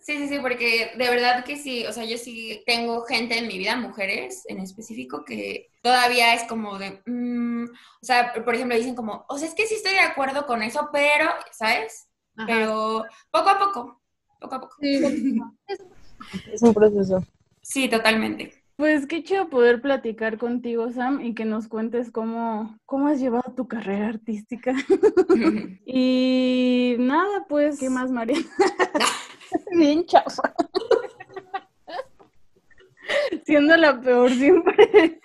Sí, 0.00 0.16
sí, 0.16 0.28
sí, 0.28 0.38
porque 0.40 0.92
de 0.96 1.10
verdad 1.10 1.44
que 1.44 1.56
sí, 1.56 1.84
o 1.86 1.92
sea, 1.92 2.04
yo 2.04 2.16
sí 2.16 2.62
tengo 2.66 3.02
gente 3.04 3.38
en 3.38 3.46
mi 3.46 3.58
vida, 3.58 3.76
mujeres 3.76 4.44
en 4.48 4.58
específico, 4.58 5.24
que 5.26 5.68
todavía 5.82 6.34
es 6.34 6.44
como 6.44 6.78
de, 6.78 7.02
mm", 7.04 7.64
o 7.66 8.04
sea, 8.04 8.32
por 8.32 8.54
ejemplo, 8.54 8.76
dicen 8.76 8.94
como, 8.94 9.26
o 9.28 9.38
sea, 9.38 9.46
es 9.46 9.54
que 9.54 9.66
sí 9.66 9.74
estoy 9.74 9.92
de 9.92 10.00
acuerdo 10.00 10.46
con 10.46 10.62
eso, 10.62 10.88
pero, 10.90 11.26
¿sabes? 11.52 12.08
Pero 12.46 13.04
poco 13.30 13.50
a 13.50 13.58
poco, 13.58 14.00
poco 14.40 14.54
a 14.54 14.60
poco. 14.62 14.76
Sí, 14.80 15.00
es 16.52 16.62
un 16.62 16.72
proceso. 16.72 17.22
Sí, 17.62 17.88
totalmente. 17.88 18.59
Pues 18.80 19.06
qué 19.06 19.22
chido 19.22 19.50
poder 19.50 19.82
platicar 19.82 20.38
contigo, 20.38 20.90
Sam, 20.90 21.20
y 21.20 21.34
que 21.34 21.44
nos 21.44 21.68
cuentes 21.68 22.10
cómo, 22.10 22.78
cómo 22.86 23.08
has 23.08 23.20
llevado 23.20 23.52
tu 23.54 23.68
carrera 23.68 24.08
artística. 24.08 24.72
y 25.84 26.96
nada, 26.98 27.44
pues, 27.46 27.78
¿qué 27.78 27.90
más, 27.90 28.10
María? 28.10 28.38
Bien 29.76 30.06
chafa. 30.06 30.54
Siendo 33.44 33.76
la 33.76 34.00
peor 34.00 34.30
siempre. 34.30 35.20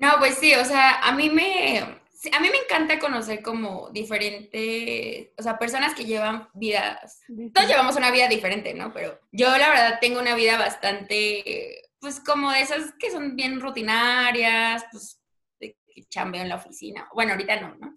No, 0.00 0.08
pues 0.18 0.34
sí, 0.34 0.52
o 0.54 0.64
sea, 0.64 0.98
a 0.98 1.12
mí 1.12 1.30
me, 1.30 2.00
a 2.32 2.40
mí 2.40 2.48
me 2.50 2.58
encanta 2.58 2.98
conocer 2.98 3.42
como 3.42 3.90
diferentes, 3.90 5.28
o 5.38 5.42
sea, 5.42 5.58
personas 5.58 5.94
que 5.94 6.04
llevan 6.04 6.48
vidas, 6.54 7.20
todos 7.54 7.68
llevamos 7.68 7.96
una 7.96 8.10
vida 8.10 8.28
diferente, 8.28 8.74
¿no? 8.74 8.92
Pero 8.92 9.20
yo 9.30 9.56
la 9.56 9.68
verdad 9.68 9.98
tengo 10.00 10.20
una 10.20 10.34
vida 10.34 10.58
bastante, 10.58 11.90
pues 12.00 12.20
como 12.20 12.50
de 12.50 12.60
esas 12.60 12.92
que 12.98 13.10
son 13.10 13.36
bien 13.36 13.60
rutinarias, 13.60 14.84
pues 14.90 15.20
que 15.60 15.76
chambeo 16.08 16.42
en 16.42 16.48
la 16.48 16.56
oficina. 16.56 17.08
Bueno, 17.14 17.32
ahorita 17.32 17.60
no, 17.60 17.76
¿no? 17.76 17.94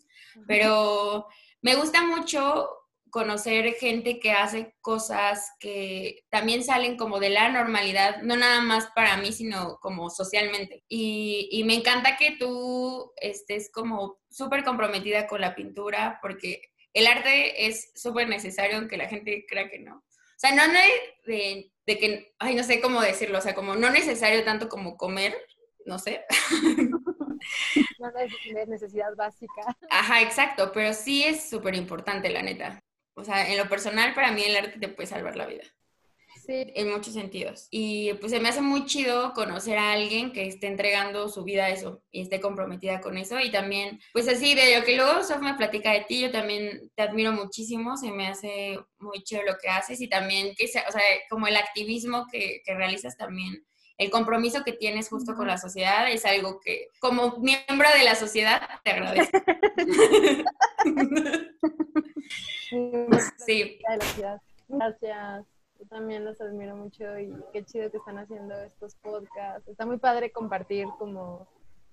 Pero 0.48 1.28
me 1.62 1.76
gusta 1.76 2.04
mucho 2.04 2.81
conocer 3.12 3.74
gente 3.76 4.20
que 4.20 4.32
hace 4.32 4.74
cosas 4.82 5.52
que 5.60 6.26
también 6.30 6.64
salen 6.64 6.98
como 6.98 7.20
de 7.20 7.30
la 7.30 7.50
normalidad, 7.50 8.22
no 8.24 8.36
nada 8.36 8.62
más 8.62 8.88
para 8.96 9.18
mí, 9.18 9.32
sino 9.32 9.78
como 9.82 10.10
socialmente. 10.10 10.84
Y, 10.88 11.64
me 11.66 11.76
encanta 11.76 12.18
que 12.18 12.38
tú 12.40 13.14
estés 13.18 13.70
como 13.72 14.20
súper 14.30 14.64
comprometida 14.64 15.28
con 15.28 15.42
la 15.42 15.54
pintura, 15.54 16.20
porque 16.22 16.62
el 16.94 17.06
arte 17.06 17.68
es 17.68 17.92
súper 17.96 18.28
necesario, 18.28 18.78
aunque 18.78 18.98
la 18.98 19.08
gente 19.08 19.46
crea 19.48 19.70
que 19.70 19.80
no. 19.80 19.98
O 19.98 20.38
sea, 20.42 20.56
no 20.56 20.64
de, 21.26 21.72
de 21.86 22.00
que, 22.00 22.34
ay, 22.40 22.56
no 22.56 22.64
sé 22.64 22.82
cómo 22.82 23.02
decirlo, 23.02 23.38
o 23.38 23.42
sea, 23.42 23.54
como 23.54 23.76
no 23.76 23.92
necesario 23.92 24.44
tanto 24.44 24.70
como 24.70 24.98
comer, 24.98 25.36
no 25.86 26.00
sé. 26.00 26.26
No 28.00 28.10
es 28.20 28.68
necesidad 28.68 29.16
básica. 29.16 29.76
Ajá, 29.90 30.22
exacto, 30.22 30.72
pero 30.72 30.94
sí 30.94 31.24
es 31.24 31.50
súper 31.50 31.76
importante, 31.76 32.30
la 32.30 32.42
neta. 32.42 32.80
O 33.14 33.24
sea, 33.24 33.50
en 33.52 33.58
lo 33.58 33.68
personal, 33.68 34.14
para 34.14 34.32
mí 34.32 34.44
el 34.44 34.56
arte 34.56 34.80
te 34.80 34.88
puede 34.88 35.08
salvar 35.08 35.36
la 35.36 35.46
vida. 35.46 35.64
Sí. 36.46 36.72
En 36.76 36.90
muchos 36.90 37.14
sentidos. 37.14 37.68
Y 37.70 38.14
pues 38.16 38.32
se 38.32 38.40
me 38.40 38.50
hace 38.50 38.62
muy 38.62 38.86
chido 38.86 39.34
conocer 39.34 39.78
a 39.78 39.94
alguien 39.94 40.32
que 40.32 40.48
esté 40.48 40.68
entregando 40.68 41.30
su 41.30 41.44
vida 41.44 41.66
a 41.66 41.70
eso 41.70 42.04
y 42.10 42.22
esté 42.22 42.42
comprometida 42.42 43.00
con 43.00 43.18
eso. 43.18 43.40
Y 43.40 43.52
también, 43.52 44.00
pues 44.12 44.28
así, 44.28 44.56
de 44.56 44.80
lo 44.80 44.84
que 44.84 44.96
luego 44.96 45.24
Sof 45.24 45.42
me 45.42 45.54
platica 45.54 45.92
de 45.92 46.02
ti, 46.02 46.22
yo 46.22 46.32
también 46.32 46.92
te 46.96 47.04
admiro 47.04 47.32
muchísimo, 47.32 47.96
se 47.96 48.12
me 48.12 48.28
hace 48.28 48.80
muy 48.98 49.24
chido 49.24 49.44
lo 49.44 49.56
que 49.62 49.70
haces 49.70 50.02
y 50.02 50.10
también, 50.10 50.56
que 50.56 50.68
sea, 50.68 50.84
o 50.90 50.92
sea, 50.92 51.02
como 51.30 51.48
el 51.48 51.58
activismo 51.58 52.26
que, 52.32 52.62
que 52.66 52.74
realizas 52.74 53.18
también 53.18 53.64
el 54.02 54.10
compromiso 54.10 54.64
que 54.64 54.74
tienes 54.74 55.10
justo 55.10 55.36
con 55.36 55.46
la 55.46 55.60
sociedad 55.60 56.10
es 56.10 56.26
algo 56.26 56.60
que 56.60 56.88
como 57.00 57.38
miembro 57.38 57.88
de 57.96 58.04
la 58.04 58.16
sociedad 58.16 58.60
te 58.84 58.90
agradezco. 58.90 59.38
sí. 63.46 63.80
Gracias. 64.68 65.46
Yo 65.80 65.86
también 65.88 66.26
los 66.26 66.42
admiro 66.42 66.76
mucho 66.76 67.20
y 67.20 67.32
qué 67.54 67.64
chido 67.64 67.92
que 67.92 67.98
están 67.98 68.18
haciendo 68.18 68.60
estos 68.64 68.96
podcasts. 68.96 69.68
Está 69.68 69.86
muy 69.86 69.98
padre 69.98 70.32
compartir 70.32 70.88
como 70.98 71.48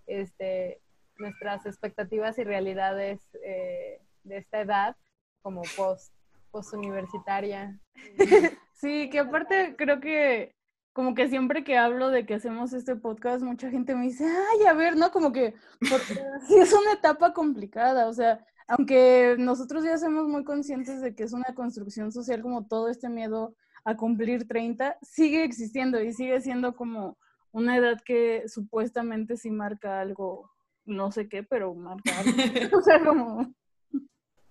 este 0.06 0.80
nuestras 1.18 1.66
expectativas 1.66 2.38
y 2.38 2.44
realidades 2.44 3.20
eh, 3.44 4.00
de 4.22 4.38
esta 4.38 4.62
edad 4.62 4.96
como 5.42 5.61
post, 5.76 6.11
post 6.50 6.72
universitaria. 6.72 7.78
Sí, 8.80 9.11
que 9.11 9.18
aparte 9.18 9.74
creo 9.76 9.98
que 9.98 10.54
como 10.99 11.14
que 11.14 11.28
siempre 11.28 11.62
que 11.62 11.78
hablo 11.78 12.11
de 12.11 12.26
que 12.26 12.34
hacemos 12.34 12.72
este 12.72 12.96
podcast, 12.96 13.40
mucha 13.44 13.70
gente 13.70 13.94
me 13.94 14.07
dice, 14.07 14.24
ay, 14.24 14.66
a 14.66 14.72
ver, 14.72 14.96
¿no? 14.96 15.12
Como 15.12 15.32
que 15.32 15.55
sí 16.49 16.57
es 16.57 16.72
una 16.72 16.94
etapa 16.94 17.32
complicada, 17.32 18.09
o 18.09 18.12
sea, 18.12 18.44
aunque 18.66 19.36
nosotros 19.38 19.84
ya 19.84 19.96
somos 19.96 20.26
muy 20.26 20.42
conscientes 20.42 21.01
de 21.01 21.14
que 21.14 21.22
es 21.22 21.32
una 21.32 21.55
construcción 21.55 22.11
social 22.11 22.42
como 22.42 22.66
todo 22.66 22.88
este 22.88 23.09
miedo 23.09 23.55
a 23.84 23.96
cumplir 23.96 24.49
30, 24.49 24.99
sigue 25.01 25.44
existiendo 25.44 26.03
y 26.03 26.12
sigue 26.12 26.40
siendo 26.40 26.74
como 26.74 27.16
una 27.53 27.76
edad 27.76 28.01
que 28.05 28.49
supuestamente 28.49 29.36
sí 29.36 29.53
marca 29.53 30.01
algo, 30.01 30.51
no 30.84 31.12
sé 31.12 31.28
qué, 31.28 31.44
pero 31.44 31.76
marca 31.76 32.11
algo. 32.18 32.32
o 32.76 32.82
sea, 32.82 33.05
como... 33.05 33.55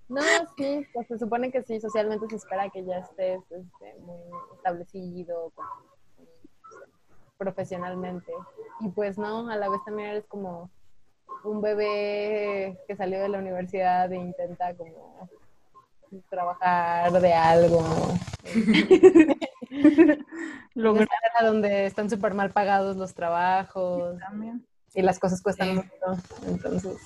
No, 0.07 0.21
sí, 0.55 0.87
pues 0.93 1.07
se 1.07 1.19
supone 1.19 1.51
que 1.51 1.61
sí, 1.63 1.81
socialmente 1.81 2.25
se 2.29 2.37
espera 2.37 2.69
que 2.69 2.85
ya 2.85 2.99
estés 2.99 3.41
este, 3.51 3.99
muy 3.99 4.21
establecido, 4.55 5.51
profesionalmente. 7.37 8.31
Y 8.79 8.89
pues 8.89 9.17
no, 9.17 9.49
a 9.49 9.55
la 9.55 9.69
vez 9.69 9.83
también 9.85 10.09
eres 10.09 10.25
como 10.25 10.69
un 11.43 11.61
bebé 11.61 12.77
que 12.87 12.95
salió 12.95 13.21
de 13.21 13.29
la 13.29 13.39
universidad 13.39 14.11
e 14.11 14.17
intenta 14.17 14.73
como 14.75 15.29
trabajar 16.29 17.11
de 17.11 17.33
algo. 17.33 17.83
Lograr 20.73 21.07
a 21.39 21.45
donde 21.45 21.85
están 21.85 22.09
súper 22.09 22.33
mal 22.33 22.51
pagados 22.51 22.97
los 22.97 23.13
trabajos. 23.13 24.17
Y 24.93 25.01
las 25.01 25.19
cosas 25.19 25.41
cuestan 25.41 25.75
mucho. 25.75 25.89
Entonces. 26.47 26.97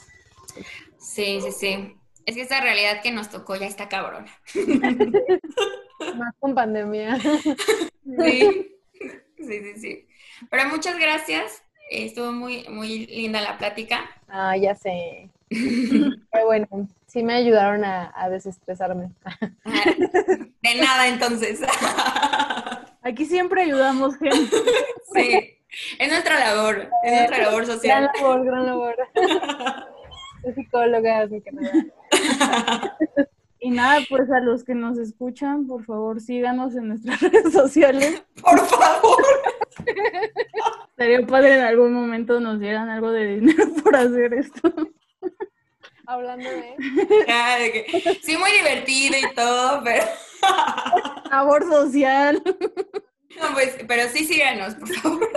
Sí, 0.98 1.42
sí, 1.42 1.52
sí. 1.52 1.98
Es 2.26 2.36
que 2.36 2.42
esta 2.42 2.62
realidad 2.62 3.02
que 3.02 3.12
nos 3.12 3.30
tocó 3.30 3.56
ya 3.56 3.66
está 3.66 3.90
cabrona. 3.90 4.32
Más 6.18 6.36
con 6.40 6.56
pandemia. 6.56 7.18
Sí, 8.04 8.78
sí, 9.38 9.46
sí, 9.48 9.74
sí. 9.78 10.08
Pero 10.50 10.70
muchas 10.70 10.98
gracias. 10.98 11.64
Estuvo 11.90 12.32
muy, 12.32 12.66
muy 12.70 13.06
linda 13.08 13.42
la 13.42 13.58
plática. 13.58 14.10
Ah, 14.30 14.56
ya 14.56 14.76
sé. 14.76 15.30
Pero 15.50 16.46
bueno, 16.46 16.68
sí 17.08 17.24
me 17.24 17.34
ayudaron 17.34 17.84
a, 17.84 18.12
a 18.16 18.30
desestresarme. 18.30 19.12
De 19.66 20.76
nada, 20.76 21.08
entonces. 21.08 21.60
Aquí 23.04 23.26
siempre 23.26 23.64
ayudamos 23.64 24.16
gente. 24.18 24.56
Sí, 25.14 25.58
es 26.00 26.10
nuestra 26.10 26.40
labor, 26.40 26.88
es 27.04 27.12
nuestra 27.14 27.38
labor 27.40 27.66
Gran 27.66 27.78
social. 27.78 28.12
labor, 28.16 28.46
gran 28.46 28.66
labor. 28.66 28.96
Soy 30.44 30.54
psicóloga, 30.54 31.20
así 31.22 31.42
que 31.42 31.52
nada. 31.52 32.98
Y 33.60 33.70
nada, 33.70 34.00
pues 34.10 34.30
a 34.32 34.40
los 34.40 34.64
que 34.64 34.74
nos 34.76 34.98
escuchan, 34.98 35.68
por 35.68 35.84
favor, 35.86 36.20
síganos 36.22 36.76
en 36.76 36.88
nuestras 36.90 37.20
redes 37.22 37.52
sociales. 37.54 38.24
Por 38.42 38.60
favor. 38.68 39.24
Sería 40.98 41.26
padre 41.26 41.56
en 41.56 41.62
algún 41.62 41.94
momento 41.94 42.40
nos 42.40 42.60
dieran 42.60 42.90
algo 42.90 43.12
de 43.12 43.36
dinero 43.40 43.66
por 43.84 43.96
hacer 43.96 44.34
esto. 44.34 44.72
Hablando 46.06 46.50
de 46.50 47.72
que- 47.72 48.20
Sí, 48.22 48.38
muy 48.38 48.52
divertido 48.52 49.16
y 49.18 49.34
todo, 49.34 49.82
pero, 49.84 50.06
Labor 51.30 51.64
social. 51.70 52.42
no, 53.40 53.54
pues, 53.54 53.78
pero 53.88 54.10
sí 54.10 54.26
síganos, 54.26 54.76
por 54.76 54.88
favor. 54.90 55.30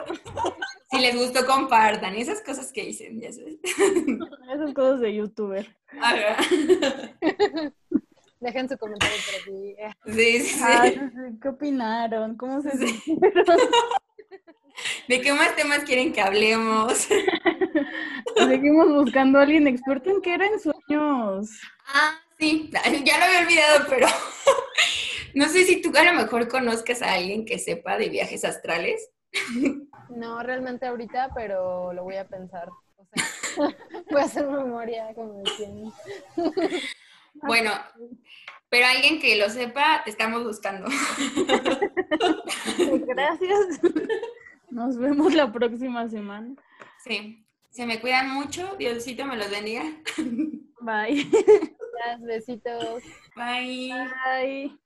Si 0.91 0.99
les 1.01 1.17
gustó, 1.17 1.45
compartan. 1.47 2.17
Y 2.17 2.21
esas 2.23 2.41
cosas 2.41 2.73
que 2.73 2.85
dicen, 2.85 3.21
ya 3.21 3.33
sabes. 3.33 3.57
Esas 4.53 4.75
cosas 4.75 5.01
de 5.01 5.15
youtuber. 5.15 5.77
Ajá. 6.01 6.37
Dejen 8.41 8.69
su 8.69 8.77
comentario 8.79 9.17
por 9.27 9.35
aquí. 9.41 9.77
Sí, 10.07 10.41
sí, 10.41 10.49
sí. 10.49 10.61
Ah, 10.63 10.85
sí, 10.87 10.95
sí, 11.01 11.39
¿Qué 11.41 11.49
opinaron? 11.49 12.37
¿Cómo 12.37 12.61
se 12.63 12.71
sintieron? 12.77 13.45
¿De 15.09 15.21
qué 15.21 15.33
más 15.33 15.55
temas 15.57 15.85
quieren 15.85 16.13
que 16.13 16.21
hablemos? 16.21 17.09
Seguimos 18.37 18.89
buscando 18.93 19.39
a 19.39 19.43
alguien 19.43 19.67
experto 19.67 20.11
en 20.11 20.21
qué 20.21 20.35
eran 20.35 20.59
sueños. 20.59 21.51
Ah, 21.87 22.19
sí, 22.39 22.71
ya 23.05 23.19
lo 23.19 23.25
había 23.25 23.41
olvidado, 23.41 23.87
pero 23.89 24.07
no 25.35 25.49
sé 25.49 25.65
si 25.65 25.81
tú 25.81 25.93
a 25.97 26.05
lo 26.05 26.15
mejor 26.15 26.49
conozcas 26.49 27.03
a 27.03 27.15
alguien 27.15 27.45
que 27.45 27.59
sepa 27.59 27.97
de 27.97 28.09
viajes 28.09 28.45
astrales. 28.45 29.11
No 30.09 30.43
realmente 30.43 30.87
ahorita, 30.87 31.31
pero 31.35 31.93
lo 31.93 32.05
voy 32.05 32.17
a 32.17 32.27
pensar. 32.27 32.69
O 32.97 33.05
sea, 33.05 33.25
voy 34.11 34.21
a 34.21 34.25
hacer 34.25 34.47
memoria, 34.47 35.13
como 35.15 35.43
decían. 35.43 35.93
Bueno, 37.35 37.73
pero 38.75 38.89
alguien 38.89 39.21
que 39.21 39.37
lo 39.37 39.49
sepa, 39.51 40.03
te 40.05 40.11
estamos 40.11 40.43
buscando. 40.43 40.89
Gracias. 43.07 43.81
Nos 44.69 44.99
vemos 44.99 45.33
la 45.33 45.53
próxima 45.53 46.09
semana. 46.09 46.57
Sí, 47.05 47.47
se 47.71 47.87
me 47.87 48.01
cuidan 48.01 48.31
mucho, 48.31 48.75
Diosito 48.77 49.27
me 49.27 49.37
los 49.37 49.49
bendiga. 49.49 49.85
Bye. 50.81 51.25
Gracias, 51.31 52.23
besitos. 52.23 53.05
Bye. 53.37 53.93
Bye. 54.25 54.77